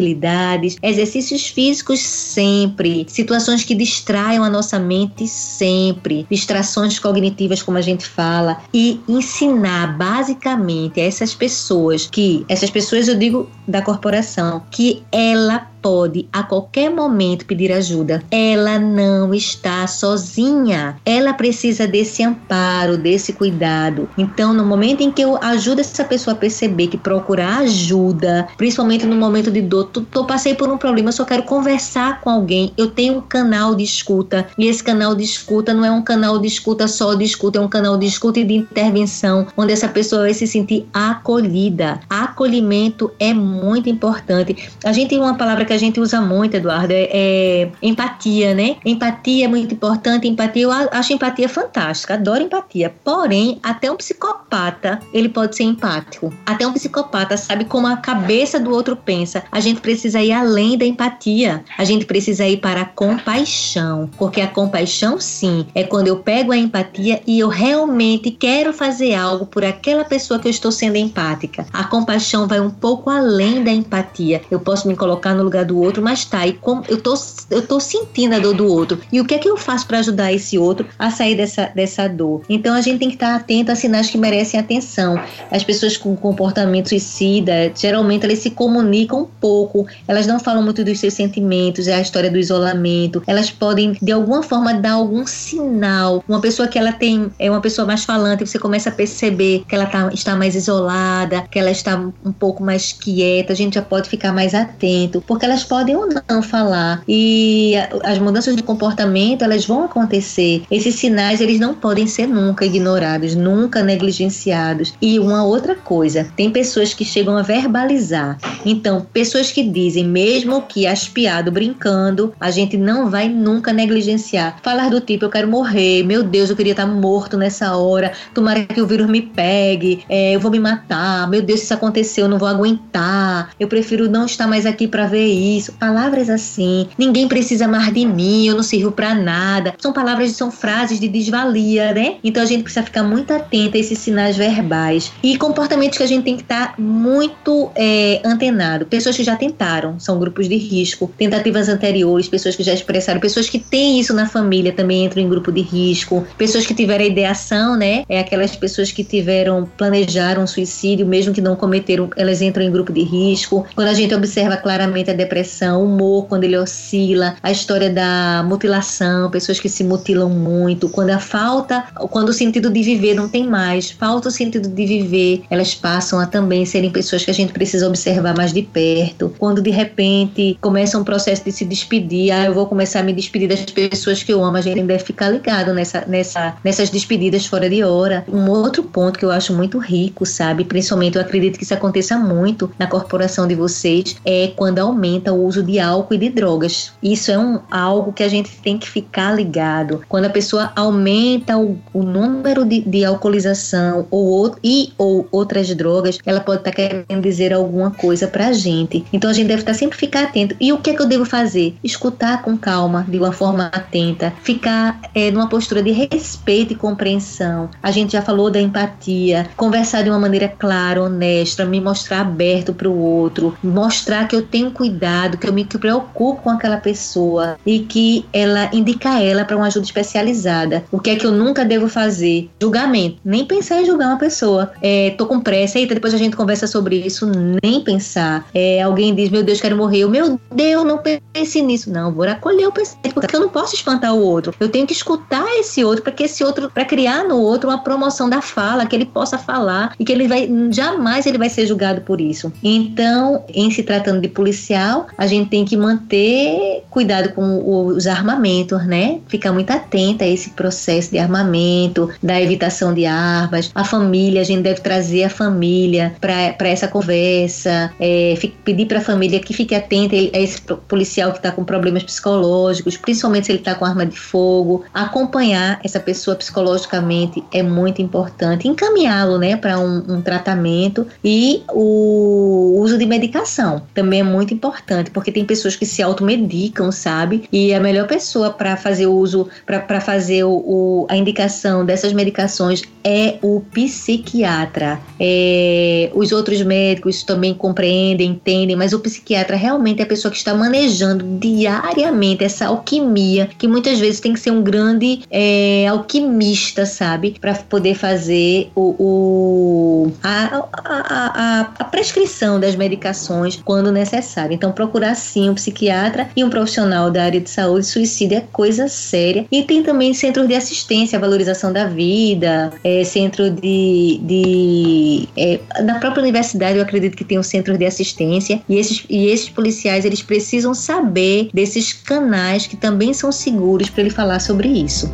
exercícios 0.82 1.48
físicos 1.48 2.00
sempre, 2.00 3.06
situações 3.08 3.64
que 3.64 3.74
distraiam 3.74 4.42
a 4.42 4.50
nossa 4.50 4.78
mente 4.78 5.26
sempre, 5.26 6.26
distrações 6.30 6.98
cognitivas 6.98 7.62
como 7.62 7.78
a 7.78 7.82
gente 7.82 8.06
fala 8.06 8.58
e 8.72 9.00
ensinar 9.08 9.96
basicamente 9.96 11.00
a 11.00 11.04
essas 11.04 11.34
pessoas 11.34 12.06
que 12.06 12.44
essas 12.48 12.70
pessoas 12.70 13.08
eu 13.08 13.16
digo 13.16 13.48
da 13.66 13.82
corporação 13.82 14.62
que 14.70 15.02
ela 15.12 15.70
pode 15.80 16.28
a 16.32 16.42
qualquer 16.42 16.90
momento 16.90 17.46
pedir 17.46 17.72
ajuda. 17.72 18.22
Ela 18.30 18.78
não 18.78 19.34
está 19.34 19.86
sozinha. 19.86 20.96
Ela 21.04 21.32
precisa 21.32 21.86
desse 21.86 22.22
amparo, 22.22 22.96
desse 22.96 23.32
cuidado. 23.32 24.08
Então, 24.16 24.52
no 24.52 24.64
momento 24.64 25.02
em 25.02 25.10
que 25.10 25.22
eu 25.22 25.38
ajudo 25.42 25.80
essa 25.80 26.04
pessoa 26.04 26.34
a 26.34 26.38
perceber 26.38 26.88
que 26.88 26.96
procurar 26.96 27.60
ajuda, 27.60 28.48
principalmente 28.56 29.06
no 29.06 29.16
momento 29.16 29.50
de 29.50 29.60
dor, 29.60 29.84
tô 29.84 30.24
passei 30.24 30.54
por 30.54 30.68
um 30.68 30.78
problema, 30.78 31.08
eu 31.08 31.12
só 31.12 31.24
quero 31.24 31.42
conversar 31.42 32.20
com 32.20 32.30
alguém. 32.30 32.72
Eu 32.76 32.88
tenho 32.90 33.18
um 33.18 33.20
canal 33.20 33.74
de 33.74 33.84
escuta 33.84 34.46
e 34.56 34.66
esse 34.66 34.82
canal 34.82 35.14
de 35.14 35.24
escuta 35.24 35.74
não 35.74 35.84
é 35.84 35.90
um 35.90 36.02
canal 36.02 36.38
de 36.38 36.46
escuta 36.46 36.86
só 36.86 37.14
de 37.14 37.24
escuta, 37.24 37.58
é 37.58 37.62
um 37.62 37.68
canal 37.68 37.96
de 37.96 38.06
escuta 38.06 38.40
e 38.40 38.44
de 38.44 38.54
intervenção, 38.54 39.46
onde 39.56 39.72
essa 39.72 39.88
pessoa 39.88 40.22
vai 40.22 40.34
se 40.34 40.46
sentir 40.46 40.86
acolhida. 40.92 42.00
Acolhimento 42.08 43.10
é 43.18 43.32
muito 43.32 43.88
importante. 43.88 44.70
A 44.84 44.92
gente 44.92 45.10
tem 45.10 45.18
uma 45.18 45.34
palavra 45.34 45.64
que 45.70 45.74
a 45.74 45.78
gente 45.78 46.00
usa 46.00 46.20
muito, 46.20 46.56
Eduardo, 46.56 46.92
é, 46.92 47.08
é 47.12 47.70
empatia, 47.80 48.52
né? 48.52 48.78
Empatia 48.84 49.44
é 49.44 49.48
muito 49.48 49.72
importante. 49.72 50.26
Empatia, 50.26 50.62
eu 50.64 50.72
acho 50.72 51.12
empatia 51.12 51.48
fantástica, 51.48 52.14
adoro 52.14 52.42
empatia. 52.42 52.92
Porém, 53.04 53.60
até 53.62 53.88
um 53.88 53.94
psicopata, 53.94 54.98
ele 55.12 55.28
pode 55.28 55.54
ser 55.54 55.62
empático. 55.62 56.34
Até 56.44 56.66
um 56.66 56.72
psicopata 56.72 57.36
sabe 57.36 57.66
como 57.66 57.86
a 57.86 57.96
cabeça 57.96 58.58
do 58.58 58.72
outro 58.72 58.96
pensa. 58.96 59.44
A 59.52 59.60
gente 59.60 59.80
precisa 59.80 60.20
ir 60.20 60.32
além 60.32 60.76
da 60.76 60.84
empatia. 60.84 61.62
A 61.78 61.84
gente 61.84 62.04
precisa 62.04 62.44
ir 62.48 62.56
para 62.56 62.80
a 62.80 62.84
compaixão, 62.84 64.10
porque 64.18 64.40
a 64.40 64.48
compaixão, 64.48 65.20
sim, 65.20 65.64
é 65.72 65.84
quando 65.84 66.08
eu 66.08 66.16
pego 66.16 66.50
a 66.50 66.56
empatia 66.56 67.22
e 67.24 67.38
eu 67.38 67.48
realmente 67.48 68.32
quero 68.32 68.72
fazer 68.72 69.14
algo 69.14 69.46
por 69.46 69.64
aquela 69.64 70.04
pessoa 70.04 70.40
que 70.40 70.48
eu 70.48 70.50
estou 70.50 70.72
sendo 70.72 70.96
empática. 70.96 71.64
A 71.72 71.84
compaixão 71.84 72.48
vai 72.48 72.58
um 72.58 72.70
pouco 72.70 73.08
além 73.08 73.62
da 73.62 73.70
empatia. 73.70 74.42
Eu 74.50 74.58
posso 74.58 74.88
me 74.88 74.96
colocar 74.96 75.32
no 75.32 75.44
lugar 75.44 75.59
do 75.64 75.78
outro, 75.80 76.02
mas 76.02 76.24
tá, 76.24 76.46
e 76.46 76.52
como 76.52 76.84
eu 76.88 77.00
tô, 77.00 77.14
eu 77.50 77.66
tô 77.66 77.80
sentindo 77.80 78.34
a 78.34 78.38
dor 78.38 78.54
do 78.54 78.66
outro. 78.66 79.00
E 79.12 79.20
o 79.20 79.24
que 79.24 79.34
é 79.34 79.38
que 79.38 79.48
eu 79.48 79.56
faço 79.56 79.86
para 79.86 79.98
ajudar 79.98 80.32
esse 80.32 80.58
outro 80.58 80.86
a 80.98 81.10
sair 81.10 81.34
dessa, 81.34 81.70
dessa 81.74 82.08
dor? 82.08 82.42
Então 82.48 82.74
a 82.74 82.80
gente 82.80 82.98
tem 82.98 83.08
que 83.08 83.16
estar 83.16 83.34
atento 83.34 83.72
a 83.72 83.74
sinais 83.74 84.10
que 84.10 84.18
merecem 84.18 84.58
atenção. 84.58 85.20
As 85.50 85.64
pessoas 85.64 85.96
com 85.96 86.14
comportamento 86.16 86.88
suicida, 86.88 87.72
geralmente 87.74 88.24
elas 88.24 88.38
se 88.38 88.50
comunicam 88.50 89.28
pouco, 89.40 89.86
elas 90.06 90.26
não 90.26 90.38
falam 90.38 90.62
muito 90.62 90.84
dos 90.84 90.98
seus 90.98 91.14
sentimentos, 91.14 91.86
é 91.88 91.94
a 91.94 92.00
história 92.00 92.30
do 92.30 92.38
isolamento. 92.38 93.22
Elas 93.26 93.50
podem 93.50 93.96
de 94.00 94.12
alguma 94.12 94.42
forma 94.42 94.74
dar 94.74 94.92
algum 94.92 95.26
sinal. 95.26 96.24
Uma 96.28 96.40
pessoa 96.40 96.68
que 96.68 96.78
ela 96.78 96.92
tem 96.92 97.30
é 97.38 97.50
uma 97.50 97.60
pessoa 97.60 97.86
mais 97.86 98.04
falante, 98.04 98.46
você 98.46 98.58
começa 98.58 98.88
a 98.88 98.92
perceber 98.92 99.64
que 99.68 99.74
ela 99.74 99.86
tá, 99.86 100.10
está 100.12 100.36
mais 100.36 100.54
isolada, 100.54 101.42
que 101.50 101.58
ela 101.58 101.70
está 101.70 101.96
um 101.96 102.32
pouco 102.32 102.62
mais 102.62 102.92
quieta, 102.92 103.52
a 103.52 103.56
gente 103.56 103.74
já 103.74 103.82
pode 103.82 104.08
ficar 104.08 104.32
mais 104.32 104.54
atento, 104.54 105.22
porque 105.26 105.44
elas 105.50 105.64
podem 105.64 105.96
ou 105.96 106.08
não 106.28 106.42
falar. 106.42 107.02
E 107.08 107.74
as 108.04 108.18
mudanças 108.18 108.54
de 108.54 108.62
comportamento, 108.62 109.42
elas 109.42 109.66
vão 109.66 109.84
acontecer. 109.84 110.62
Esses 110.70 110.94
sinais, 110.94 111.40
eles 111.40 111.58
não 111.58 111.74
podem 111.74 112.06
ser 112.06 112.28
nunca 112.28 112.64
ignorados, 112.64 113.34
nunca 113.34 113.82
negligenciados. 113.82 114.94
E 115.02 115.18
uma 115.18 115.44
outra 115.44 115.74
coisa, 115.74 116.28
tem 116.36 116.50
pessoas 116.50 116.94
que 116.94 117.04
chegam 117.04 117.36
a 117.36 117.42
verbalizar. 117.42 118.38
Então, 118.64 119.06
pessoas 119.12 119.50
que 119.50 119.62
dizem, 119.62 120.06
mesmo 120.06 120.62
que 120.62 120.86
aspiado, 120.86 121.50
brincando, 121.50 122.32
a 122.38 122.50
gente 122.50 122.76
não 122.76 123.10
vai 123.10 123.28
nunca 123.28 123.72
negligenciar. 123.72 124.58
Falar 124.62 124.90
do 124.90 125.00
tipo, 125.00 125.24
eu 125.24 125.30
quero 125.30 125.48
morrer, 125.48 126.04
meu 126.04 126.22
Deus, 126.22 126.50
eu 126.50 126.56
queria 126.56 126.72
estar 126.72 126.86
morto 126.86 127.36
nessa 127.36 127.76
hora, 127.76 128.12
tomara 128.32 128.64
que 128.64 128.80
o 128.80 128.86
vírus 128.86 129.08
me 129.08 129.22
pegue, 129.22 130.04
é, 130.08 130.34
eu 130.34 130.40
vou 130.40 130.50
me 130.50 130.60
matar, 130.60 131.28
meu 131.28 131.42
Deus, 131.42 131.60
se 131.60 131.64
isso 131.66 131.74
aconteceu, 131.74 132.26
eu 132.26 132.28
não 132.28 132.38
vou 132.38 132.48
aguentar, 132.48 133.50
eu 133.58 133.66
prefiro 133.66 134.08
não 134.08 134.26
estar 134.26 134.46
mais 134.46 134.66
aqui 134.66 134.86
para 134.86 135.06
ver 135.06 135.26
isso. 135.40 135.72
Palavras 135.72 136.28
assim, 136.28 136.86
ninguém 136.98 137.26
precisa 137.28 137.66
mais 137.66 137.92
de 137.92 138.04
mim, 138.04 138.46
eu 138.46 138.54
não 138.54 138.62
sirvo 138.62 138.92
para 138.92 139.14
nada. 139.14 139.74
São 139.78 139.92
palavras, 139.92 140.32
são 140.32 140.50
frases 140.50 141.00
de 141.00 141.08
desvalia, 141.08 141.92
né? 141.92 142.16
Então 142.22 142.42
a 142.42 142.46
gente 142.46 142.62
precisa 142.62 142.84
ficar 142.84 143.02
muito 143.02 143.32
atento 143.32 143.76
a 143.76 143.80
esses 143.80 143.98
sinais 143.98 144.36
verbais 144.36 145.12
e 145.22 145.36
comportamentos 145.36 145.98
que 145.98 146.04
a 146.04 146.06
gente 146.06 146.24
tem 146.24 146.36
que 146.36 146.42
estar 146.42 146.74
muito 146.78 147.70
é, 147.74 148.20
antenado. 148.24 148.86
Pessoas 148.86 149.16
que 149.16 149.24
já 149.24 149.36
tentaram, 149.36 149.98
são 149.98 150.18
grupos 150.18 150.48
de 150.48 150.56
risco, 150.56 151.10
tentativas 151.16 151.68
anteriores, 151.68 152.28
pessoas 152.28 152.56
que 152.56 152.62
já 152.62 152.72
expressaram, 152.72 153.20
pessoas 153.20 153.48
que 153.48 153.58
têm 153.58 153.98
isso 153.98 154.12
na 154.14 154.26
família 154.26 154.72
também 154.72 155.04
entram 155.04 155.22
em 155.22 155.28
grupo 155.28 155.50
de 155.50 155.60
risco, 155.60 156.26
pessoas 156.36 156.66
que 156.66 156.74
tiveram 156.74 157.04
ideação, 157.04 157.76
né? 157.76 158.04
É 158.08 158.20
aquelas 158.20 158.54
pessoas 158.56 158.92
que 158.92 159.04
tiveram, 159.04 159.68
planejaram 159.76 160.46
suicídio, 160.46 161.06
mesmo 161.06 161.32
que 161.32 161.40
não 161.40 161.56
cometeram, 161.56 162.10
elas 162.16 162.42
entram 162.42 162.64
em 162.64 162.70
grupo 162.70 162.92
de 162.92 163.02
risco. 163.02 163.66
Quando 163.74 163.88
a 163.88 163.94
gente 163.94 164.14
observa 164.14 164.56
claramente 164.56 165.10
a 165.10 165.14
depressão, 165.14 165.29
o 165.76 165.84
humor, 165.84 166.26
quando 166.26 166.44
ele 166.44 166.56
oscila, 166.56 167.36
a 167.42 167.50
história 167.50 167.90
da 167.90 168.44
mutilação, 168.46 169.30
pessoas 169.30 169.60
que 169.60 169.68
se 169.68 169.84
mutilam 169.84 170.28
muito, 170.28 170.88
quando 170.88 171.10
a 171.10 171.18
falta, 171.18 171.84
quando 172.10 172.30
o 172.30 172.32
sentido 172.32 172.70
de 172.70 172.82
viver 172.82 173.14
não 173.14 173.28
tem 173.28 173.46
mais, 173.46 173.90
falta 173.90 174.28
o 174.28 174.30
sentido 174.30 174.68
de 174.68 174.86
viver, 174.86 175.42
elas 175.50 175.74
passam 175.74 176.18
a 176.18 176.26
também 176.26 176.64
serem 176.64 176.90
pessoas 176.90 177.24
que 177.24 177.30
a 177.30 177.34
gente 177.34 177.52
precisa 177.52 177.86
observar 177.86 178.36
mais 178.36 178.52
de 178.52 178.62
perto. 178.62 179.34
Quando 179.38 179.60
de 179.60 179.70
repente 179.70 180.58
começa 180.60 180.98
um 180.98 181.04
processo 181.04 181.44
de 181.44 181.52
se 181.52 181.64
despedir, 181.64 182.30
ah, 182.32 182.46
eu 182.46 182.54
vou 182.54 182.66
começar 182.66 183.00
a 183.00 183.02
me 183.02 183.12
despedir 183.12 183.48
das 183.48 183.60
pessoas 183.60 184.22
que 184.22 184.32
eu 184.32 184.42
amo, 184.42 184.56
a 184.56 184.60
gente 184.60 184.82
deve 184.82 185.04
ficar 185.04 185.28
ligado 185.30 185.72
nessa, 185.74 186.04
nessa, 186.06 186.56
nessas 186.64 186.90
despedidas 186.90 187.46
fora 187.46 187.68
de 187.68 187.82
hora. 187.82 188.24
Um 188.28 188.48
outro 188.48 188.82
ponto 188.82 189.18
que 189.18 189.24
eu 189.24 189.30
acho 189.30 189.52
muito 189.52 189.78
rico, 189.78 190.24
sabe? 190.24 190.64
Principalmente 190.64 191.16
eu 191.16 191.22
acredito 191.22 191.58
que 191.58 191.64
isso 191.64 191.74
aconteça 191.74 192.16
muito 192.16 192.70
na 192.78 192.86
corporação 192.86 193.46
de 193.46 193.54
vocês, 193.54 194.16
é 194.24 194.52
quando 194.56 194.78
aumenta 194.78 195.19
o 195.28 195.44
uso 195.44 195.62
de 195.62 195.78
álcool 195.78 196.14
e 196.14 196.18
de 196.18 196.28
drogas. 196.30 196.92
Isso 197.02 197.30
é 197.30 197.38
um, 197.38 197.60
algo 197.70 198.12
que 198.12 198.22
a 198.22 198.28
gente 198.28 198.50
tem 198.62 198.78
que 198.78 198.88
ficar 198.88 199.34
ligado. 199.34 200.02
Quando 200.08 200.26
a 200.26 200.30
pessoa 200.30 200.72
aumenta 200.74 201.58
o, 201.58 201.78
o 201.92 202.02
número 202.02 202.64
de, 202.64 202.80
de 202.80 203.04
alcoolização 203.04 204.06
ou, 204.10 204.56
e 204.62 204.92
ou 204.96 205.26
outras 205.30 205.74
drogas, 205.74 206.18
ela 206.24 206.40
pode 206.40 206.60
estar 206.60 206.70
tá 206.70 206.76
querendo 206.76 207.22
dizer 207.22 207.52
alguma 207.52 207.90
coisa 207.90 208.26
pra 208.26 208.52
gente. 208.52 209.04
Então 209.12 209.30
a 209.30 209.32
gente 209.32 209.48
deve 209.48 209.62
estar 209.62 209.72
tá 209.72 209.78
sempre 209.78 209.98
ficar 209.98 210.24
atento. 210.24 210.56
E 210.60 210.72
o 210.72 210.78
que 210.78 210.90
é 210.90 210.94
que 210.94 211.02
eu 211.02 211.06
devo 211.06 211.24
fazer? 211.24 211.74
Escutar 211.82 212.42
com 212.42 212.56
calma, 212.56 213.04
de 213.08 213.18
uma 213.18 213.32
forma 213.32 213.66
atenta, 213.72 214.32
ficar 214.42 215.00
é, 215.14 215.30
numa 215.30 215.48
postura 215.48 215.82
de 215.82 215.90
respeito 215.90 216.72
e 216.72 216.76
compreensão. 216.76 217.68
A 217.82 217.90
gente 217.90 218.12
já 218.12 218.22
falou 218.22 218.50
da 218.50 218.60
empatia, 218.60 219.48
conversar 219.56 220.02
de 220.02 220.10
uma 220.10 220.18
maneira 220.18 220.48
clara, 220.48 221.02
honesta, 221.02 221.64
me 221.64 221.80
mostrar 221.80 222.20
aberto 222.20 222.72
para 222.72 222.88
o 222.88 222.98
outro, 222.98 223.56
mostrar 223.62 224.26
que 224.28 224.36
eu 224.36 224.42
tenho 224.42 224.70
cuidado, 224.70 225.09
que 225.38 225.48
eu 225.48 225.52
me 225.52 225.64
preocupo 225.64 226.42
com 226.42 226.50
aquela 226.50 226.76
pessoa 226.76 227.56
e 227.64 227.80
que 227.80 228.24
ela 228.32 228.70
indica 228.72 229.20
ela 229.22 229.44
para 229.44 229.56
uma 229.56 229.66
ajuda 229.66 229.84
especializada. 229.84 230.84
O 230.90 230.98
que 230.98 231.10
é 231.10 231.16
que 231.16 231.26
eu 231.26 231.32
nunca 231.32 231.64
devo 231.64 231.88
fazer? 231.88 232.50
Julgamento. 232.60 233.18
Nem 233.24 233.44
pensar 233.44 233.80
em 233.80 233.86
julgar 233.86 234.08
uma 234.08 234.18
pessoa. 234.18 234.72
É, 234.82 235.10
tô 235.16 235.26
com 235.26 235.40
pressa, 235.40 235.78
eita, 235.78 235.94
depois 235.94 236.14
a 236.14 236.18
gente 236.18 236.36
conversa 236.36 236.66
sobre 236.66 236.96
isso. 236.96 237.30
Nem 237.62 237.80
pensar. 237.80 238.46
É, 238.54 238.82
alguém 238.82 239.14
diz, 239.14 239.30
meu 239.30 239.42
Deus, 239.42 239.60
quero 239.60 239.76
morrer. 239.76 240.00
Eu, 240.00 240.10
meu 240.10 240.40
Deus, 240.54 240.84
não 240.84 241.00
pense 241.32 241.62
nisso. 241.62 241.90
Não, 241.90 242.12
vou 242.12 242.28
acolher 242.28 242.66
o 242.66 242.72
pensamento, 242.72 243.14
porque 243.14 243.36
eu 243.36 243.40
não 243.40 243.48
posso 243.48 243.74
espantar 243.74 244.14
o 244.14 244.20
outro. 244.20 244.54
Eu 244.60 244.68
tenho 244.68 244.86
que 244.86 244.92
escutar 244.92 245.46
esse 245.58 245.84
outro 245.84 246.02
para 246.02 246.12
que 246.12 246.24
esse 246.24 246.44
outro, 246.44 246.70
para 246.70 246.84
criar 246.84 247.24
no 247.24 247.38
outro 247.38 247.68
uma 247.68 247.82
promoção 247.82 248.28
da 248.28 248.40
fala, 248.40 248.86
que 248.86 248.94
ele 248.94 249.06
possa 249.06 249.38
falar 249.38 249.94
e 249.98 250.04
que 250.04 250.12
ele 250.12 250.28
vai, 250.28 250.48
jamais 250.70 251.26
ele 251.26 251.38
vai 251.38 251.48
ser 251.48 251.66
julgado 251.66 252.00
por 252.02 252.20
isso. 252.20 252.52
Então, 252.62 253.44
em 253.54 253.70
se 253.70 253.82
tratando 253.82 254.20
de 254.20 254.28
policial, 254.28 254.89
a 255.16 255.26
gente 255.26 255.48
tem 255.48 255.64
que 255.64 255.76
manter 255.76 256.84
cuidado 256.90 257.32
com 257.34 257.86
os 257.86 258.06
armamentos, 258.06 258.84
né? 258.86 259.20
Ficar 259.28 259.52
muito 259.52 259.70
atenta 259.70 260.24
a 260.24 260.28
esse 260.28 260.50
processo 260.50 261.10
de 261.10 261.18
armamento, 261.18 262.10
da 262.22 262.40
evitação 262.40 262.92
de 262.92 263.06
armas. 263.06 263.70
A 263.74 263.84
família, 263.84 264.40
a 264.40 264.44
gente 264.44 264.62
deve 264.62 264.80
trazer 264.80 265.24
a 265.24 265.30
família 265.30 266.14
para 266.20 266.68
essa 266.68 266.88
conversa, 266.88 267.92
é, 268.00 268.34
pedir 268.64 268.86
para 268.86 268.98
a 268.98 269.02
família 269.02 269.40
que 269.40 269.52
fique 269.52 269.74
atenta 269.74 270.16
a 270.16 270.38
esse 270.38 270.60
policial 270.60 271.32
que 271.32 271.38
está 271.38 271.50
com 271.50 271.64
problemas 271.64 272.02
psicológicos, 272.02 272.96
principalmente 272.96 273.46
se 273.46 273.52
ele 273.52 273.58
está 273.58 273.74
com 273.74 273.84
arma 273.84 274.04
de 274.06 274.18
fogo. 274.18 274.84
Acompanhar 274.92 275.80
essa 275.84 276.00
pessoa 276.00 276.36
psicologicamente 276.36 277.42
é 277.52 277.62
muito 277.62 278.02
importante. 278.02 278.68
Encaminhá-lo, 278.68 279.38
né, 279.38 279.56
para 279.56 279.78
um, 279.78 280.16
um 280.16 280.22
tratamento 280.22 281.06
e 281.24 281.62
o 281.72 282.76
uso 282.80 282.98
de 282.98 283.06
medicação 283.06 283.82
também 283.94 284.20
é 284.20 284.22
muito 284.22 284.54
importante, 284.54 284.79
porque 285.12 285.32
tem 285.32 285.44
pessoas 285.44 285.76
que 285.76 285.86
se 285.86 286.02
automedicam, 286.02 286.90
sabe? 286.92 287.48
E 287.52 287.72
a 287.72 287.80
melhor 287.80 288.06
pessoa 288.06 288.50
para 288.50 288.76
fazer 288.76 289.06
o 289.06 289.14
uso, 289.14 289.48
para 289.66 290.00
fazer 290.00 290.44
o, 290.44 290.52
o, 290.52 291.06
a 291.08 291.16
indicação 291.16 291.84
dessas 291.84 292.12
medicações 292.12 292.82
é 293.04 293.38
o 293.42 293.60
psiquiatra. 293.72 295.00
É, 295.18 296.10
os 296.14 296.32
outros 296.32 296.62
médicos 296.62 297.22
também 297.22 297.54
compreendem, 297.54 298.30
entendem, 298.30 298.76
mas 298.76 298.92
o 298.92 299.00
psiquiatra 299.00 299.56
realmente 299.56 300.00
é 300.00 300.04
a 300.04 300.06
pessoa 300.06 300.30
que 300.30 300.38
está 300.38 300.54
manejando 300.54 301.24
diariamente 301.38 302.44
essa 302.44 302.66
alquimia, 302.66 303.48
que 303.58 303.66
muitas 303.66 303.98
vezes 303.98 304.20
tem 304.20 304.32
que 304.32 304.40
ser 304.40 304.50
um 304.50 304.62
grande 304.62 305.22
é, 305.30 305.86
alquimista, 305.88 306.86
sabe? 306.86 307.36
Para 307.40 307.54
poder 307.54 307.94
fazer 307.94 308.70
o, 308.74 308.94
o 308.98 310.12
a, 310.22 310.64
a, 310.72 310.80
a, 310.84 311.60
a, 311.78 311.84
prescrição 311.84 312.60
das 312.60 312.76
medicações 312.76 313.60
quando 313.64 313.92
necessário. 313.92 314.54
Então, 314.54 314.69
Então, 314.70 314.72
procurar 314.72 315.14
sim 315.14 315.50
um 315.50 315.54
psiquiatra 315.54 316.28
e 316.36 316.44
um 316.44 316.50
profissional 316.50 317.10
da 317.10 317.24
área 317.24 317.40
de 317.40 317.50
saúde. 317.50 317.86
Suicídio 317.86 318.38
é 318.38 318.40
coisa 318.52 318.88
séria. 318.88 319.44
E 319.50 319.62
tem 319.64 319.82
também 319.82 320.14
centros 320.14 320.46
de 320.46 320.54
assistência, 320.54 321.18
valorização 321.18 321.72
da 321.72 321.86
vida, 321.86 322.72
é, 322.84 323.02
centro 323.04 323.50
de. 323.50 324.20
de 324.22 325.28
é, 325.36 325.60
na 325.82 325.98
própria 325.98 326.22
universidade, 326.22 326.76
eu 326.76 326.82
acredito 326.82 327.16
que 327.16 327.24
tem 327.24 327.38
um 327.38 327.42
centro 327.42 327.76
de 327.76 327.84
assistência. 327.84 328.62
E 328.68 328.78
esses, 328.78 329.04
e 329.08 329.26
esses 329.26 329.48
policiais, 329.48 330.04
eles 330.04 330.22
precisam 330.22 330.72
saber 330.72 331.50
desses 331.52 331.92
canais 331.92 332.66
que 332.66 332.76
também 332.76 333.12
são 333.12 333.32
seguros 333.32 333.90
para 333.90 334.02
ele 334.02 334.10
falar 334.10 334.38
sobre 334.38 334.68
isso. 334.68 335.10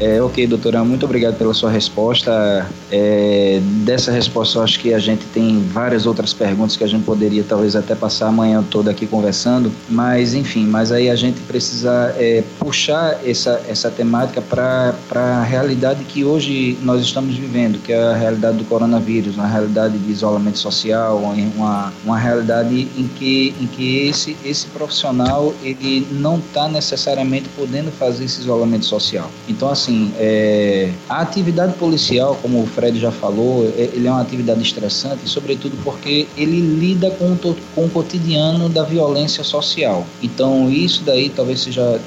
É, 0.00 0.22
ok, 0.22 0.46
doutora, 0.46 0.84
muito 0.84 1.04
obrigado 1.04 1.36
pela 1.36 1.52
sua 1.52 1.70
resposta. 1.70 2.68
É, 2.90 3.60
dessa 3.84 4.12
resposta, 4.12 4.58
eu 4.58 4.62
acho 4.62 4.78
que 4.78 4.94
a 4.94 4.98
gente 4.98 5.24
tem 5.34 5.60
várias 5.72 6.06
outras 6.06 6.32
perguntas 6.32 6.76
que 6.76 6.84
a 6.84 6.86
gente 6.86 7.02
poderia 7.04 7.42
talvez 7.42 7.74
até 7.74 7.96
passar 7.96 8.28
a 8.28 8.32
manhã 8.32 8.64
toda 8.70 8.92
aqui 8.92 9.08
conversando, 9.08 9.72
mas 9.88 10.34
enfim, 10.34 10.64
mas 10.66 10.92
aí 10.92 11.10
a 11.10 11.16
gente 11.16 11.40
precisa 11.40 12.14
é, 12.16 12.44
puxar 12.60 13.18
essa, 13.26 13.60
essa 13.68 13.90
temática 13.90 14.40
para 14.40 14.94
a 15.10 15.42
realidade 15.42 16.04
que 16.04 16.24
hoje 16.24 16.78
nós 16.82 17.02
estamos 17.02 17.34
vivendo, 17.34 17.82
que 17.82 17.92
é 17.92 18.00
a 18.00 18.14
realidade 18.14 18.56
do 18.58 18.64
coronavírus, 18.64 19.34
uma 19.34 19.48
realidade 19.48 19.98
de 19.98 20.12
isolamento 20.12 20.58
social, 20.58 21.18
uma, 21.56 21.92
uma 22.04 22.18
realidade 22.18 22.88
em 22.96 23.08
que, 23.18 23.52
em 23.60 23.66
que 23.66 24.06
esse, 24.06 24.36
esse 24.44 24.68
profissional 24.68 25.52
ele 25.60 26.06
não 26.12 26.38
está 26.38 26.68
necessariamente 26.68 27.48
podendo 27.56 27.90
fazer 27.90 28.24
esse 28.24 28.40
isolamento 28.40 28.84
social. 28.84 29.28
Então, 29.48 29.68
assim, 29.68 29.87
assim, 29.88 30.12
é, 30.18 30.90
a 31.08 31.20
atividade 31.20 31.72
policial, 31.74 32.38
como 32.42 32.62
o 32.62 32.66
Fred 32.66 32.98
já 33.00 33.10
falou, 33.10 33.66
é, 33.76 33.90
ele 33.94 34.06
é 34.06 34.10
uma 34.10 34.20
atividade 34.20 34.60
estressante, 34.60 35.28
sobretudo 35.28 35.76
porque 35.82 36.26
ele 36.36 36.60
lida 36.60 37.10
com, 37.12 37.36
com 37.74 37.84
o 37.84 37.88
cotidiano 37.88 38.68
da 38.68 38.84
violência 38.84 39.42
social. 39.42 40.06
Então, 40.22 40.70
isso 40.70 41.02
daí 41.04 41.30
talvez 41.30 41.60
seja 41.60 42.00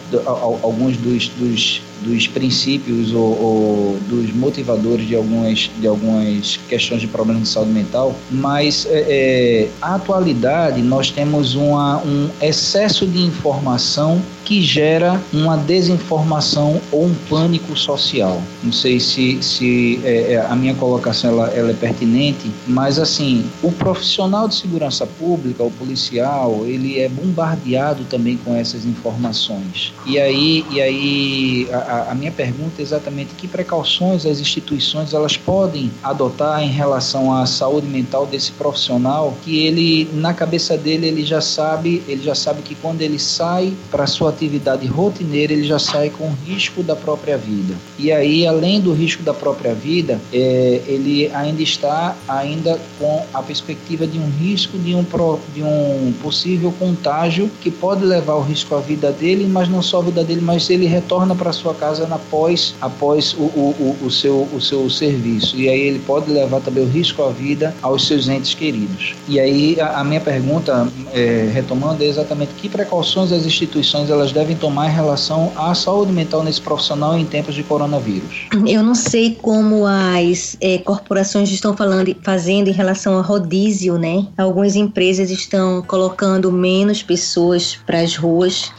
alguns 0.62 0.96
dos, 0.98 1.28
dos 1.30 1.82
dos 2.02 2.28
princípios 2.28 3.14
ou, 3.14 3.22
ou, 3.22 4.00
dos 4.10 4.34
motivadores 4.34 5.08
de 5.08 5.16
algumas, 5.16 5.70
de 5.80 5.86
algumas 5.86 6.58
questões 6.68 7.02
de 7.02 7.08
problemas 7.08 7.44
de 7.44 7.50
saúde 7.50 7.72
mental, 7.72 8.16
mas 8.32 8.88
é, 8.90 9.06
é, 9.08 9.70
a 9.80 9.96
atualidade 9.96 10.82
nós 10.82 11.12
temos 11.12 11.54
uma, 11.54 12.00
um 12.00 12.28
excesso 12.42 13.06
de 13.06 13.22
informação 13.22 14.20
que 14.46 14.62
gera 14.62 15.22
uma 15.32 15.58
desinformação 15.58 16.82
ou 16.92 17.06
um 17.06 17.16
pânico 17.30 17.76
social. 17.78 18.42
Não 18.64 18.72
sei 18.72 19.00
se, 19.00 19.42
se 19.42 20.00
é, 20.04 20.34
é, 20.34 20.46
a 20.46 20.56
minha 20.56 20.76
colocação 20.76 21.32
ela, 21.32 21.48
ela 21.50 21.72
é 21.72 21.74
pertinente, 21.74 22.52
mas 22.68 23.00
assim, 23.00 23.46
o 23.62 23.72
profissional 23.72 24.48
de 24.48 24.56
segurança 24.56 25.06
pública, 25.06 25.64
o 25.64 25.72
policial, 25.72 26.62
ele 26.66 27.00
é 27.00 27.08
bombardeado 27.08 28.04
também 28.06 28.38
com 28.38 28.56
essas 28.56 28.86
informações. 28.86 29.94
E 30.06 30.20
aí, 30.20 30.66
e 30.72 30.82
aí 30.82 31.68
a, 31.72 32.12
a, 32.12 32.16
minha 32.16 32.32
pergunta 32.32 32.74
é 32.80 32.82
exatamente 32.82 33.34
que 33.36 33.48
precauções 33.48 34.26
as 34.26 34.40
instituições 34.40 35.14
elas 35.14 35.38
podem 35.38 35.92
adotar 36.04 36.62
em 36.64 36.70
relação 36.70 37.34
à 37.34 37.46
saúde 37.46 37.88
mental 37.88 38.26
desse 38.26 38.52
profissional 38.52 39.36
que 39.44 39.66
ele 39.66 40.10
na 40.14 40.34
cabeça 40.34 40.78
dele 40.78 41.08
ele 41.08 41.26
já 41.26 41.42
sabe 41.42 42.04
ele 42.08 42.24
já 42.24 42.36
sabe 42.36 42.62
que 42.62 42.76
quando 42.76 43.02
ele 43.02 43.20
sai 43.20 43.74
para 43.90 44.08
sua 44.08 44.31
atividade 44.32 44.86
rotineira 44.88 45.54
ele 45.54 45.64
já 45.64 45.80
sai 45.80 46.10
com 46.10 46.32
risco 46.46 46.84
da 46.84 46.96
própria 46.96 47.38
vida 47.38 47.76
e 47.98 48.12
aí 48.12 48.46
além 48.48 48.80
do 48.80 48.94
risco 48.94 49.24
da 49.24 49.34
própria 49.34 49.74
vida 49.74 50.20
é, 50.34 50.82
ele 50.88 51.30
ainda 51.34 51.62
está 51.62 52.16
ainda 52.28 52.80
com 53.00 53.26
a 53.34 53.42
perspectiva 53.42 54.08
de 54.08 54.18
um 54.18 54.30
risco 54.30 54.78
de 54.78 54.96
um 54.96 55.06
de 55.54 55.64
um 55.64 56.14
possível 56.22 56.74
contágio 56.78 57.50
que 57.62 57.70
pode 57.70 58.04
levar 58.04 58.36
o 58.36 58.42
risco 58.42 58.76
à 58.76 58.80
vida 58.80 59.12
dele 59.12 59.48
mas 59.48 59.70
não 59.70 59.82
só 59.82 60.00
a 60.00 60.04
vida 60.04 60.24
dele 60.24 60.42
mas 60.42 60.70
ele 60.70 60.86
retorna 60.86 61.36
para 61.36 61.52
sua 61.52 61.74
casa 61.74 62.08
após, 62.12 62.76
após 62.82 63.34
o, 63.34 63.44
o, 63.44 63.98
o, 64.02 64.12
seu, 64.12 64.48
o 64.54 64.62
seu 64.62 64.90
serviço. 64.90 65.56
E 65.58 65.70
aí 65.70 65.80
ele 65.80 66.00
pode 66.00 66.32
levar 66.32 66.62
também 66.62 66.84
o 66.84 66.88
risco 66.88 67.24
à 67.24 67.30
vida 67.30 67.74
aos 67.82 68.08
seus 68.08 68.28
entes 68.28 68.54
queridos. 68.54 69.16
E 69.28 69.40
aí 69.40 69.80
a, 69.80 70.00
a 70.00 70.04
minha 70.04 70.20
pergunta, 70.20 70.88
é, 71.14 71.50
retomando, 71.54 72.04
é 72.04 72.08
exatamente 72.08 72.52
que 72.58 72.70
precauções 72.70 73.32
as 73.32 73.46
instituições 73.46 74.10
elas 74.22 74.32
devem 74.32 74.56
tomar 74.56 74.88
em 74.88 74.94
relação 74.94 75.52
à 75.56 75.74
saúde 75.74 76.12
mental 76.12 76.44
nesse 76.44 76.62
profissional 76.62 77.18
em 77.18 77.26
tempos 77.26 77.56
de 77.56 77.64
coronavírus? 77.64 78.48
Eu 78.68 78.84
não 78.84 78.94
sei 78.94 79.38
como 79.42 79.86
as 79.86 80.56
é, 80.62 80.78
corporações 80.78 81.50
estão 81.50 81.76
falando, 81.76 82.16
fazendo 82.22 82.68
em 82.68 82.74
relação 82.74 83.16
ao 83.16 83.24
rodízio, 83.24 83.98
né? 83.98 84.28
Algumas 84.38 84.76
empresas 84.76 85.32
estão 85.32 85.82
colocando 85.82 86.52
menos 86.52 87.02
pessoas 87.02 87.80
para 87.86 88.00
as 88.00 88.16
ruas 88.16 88.72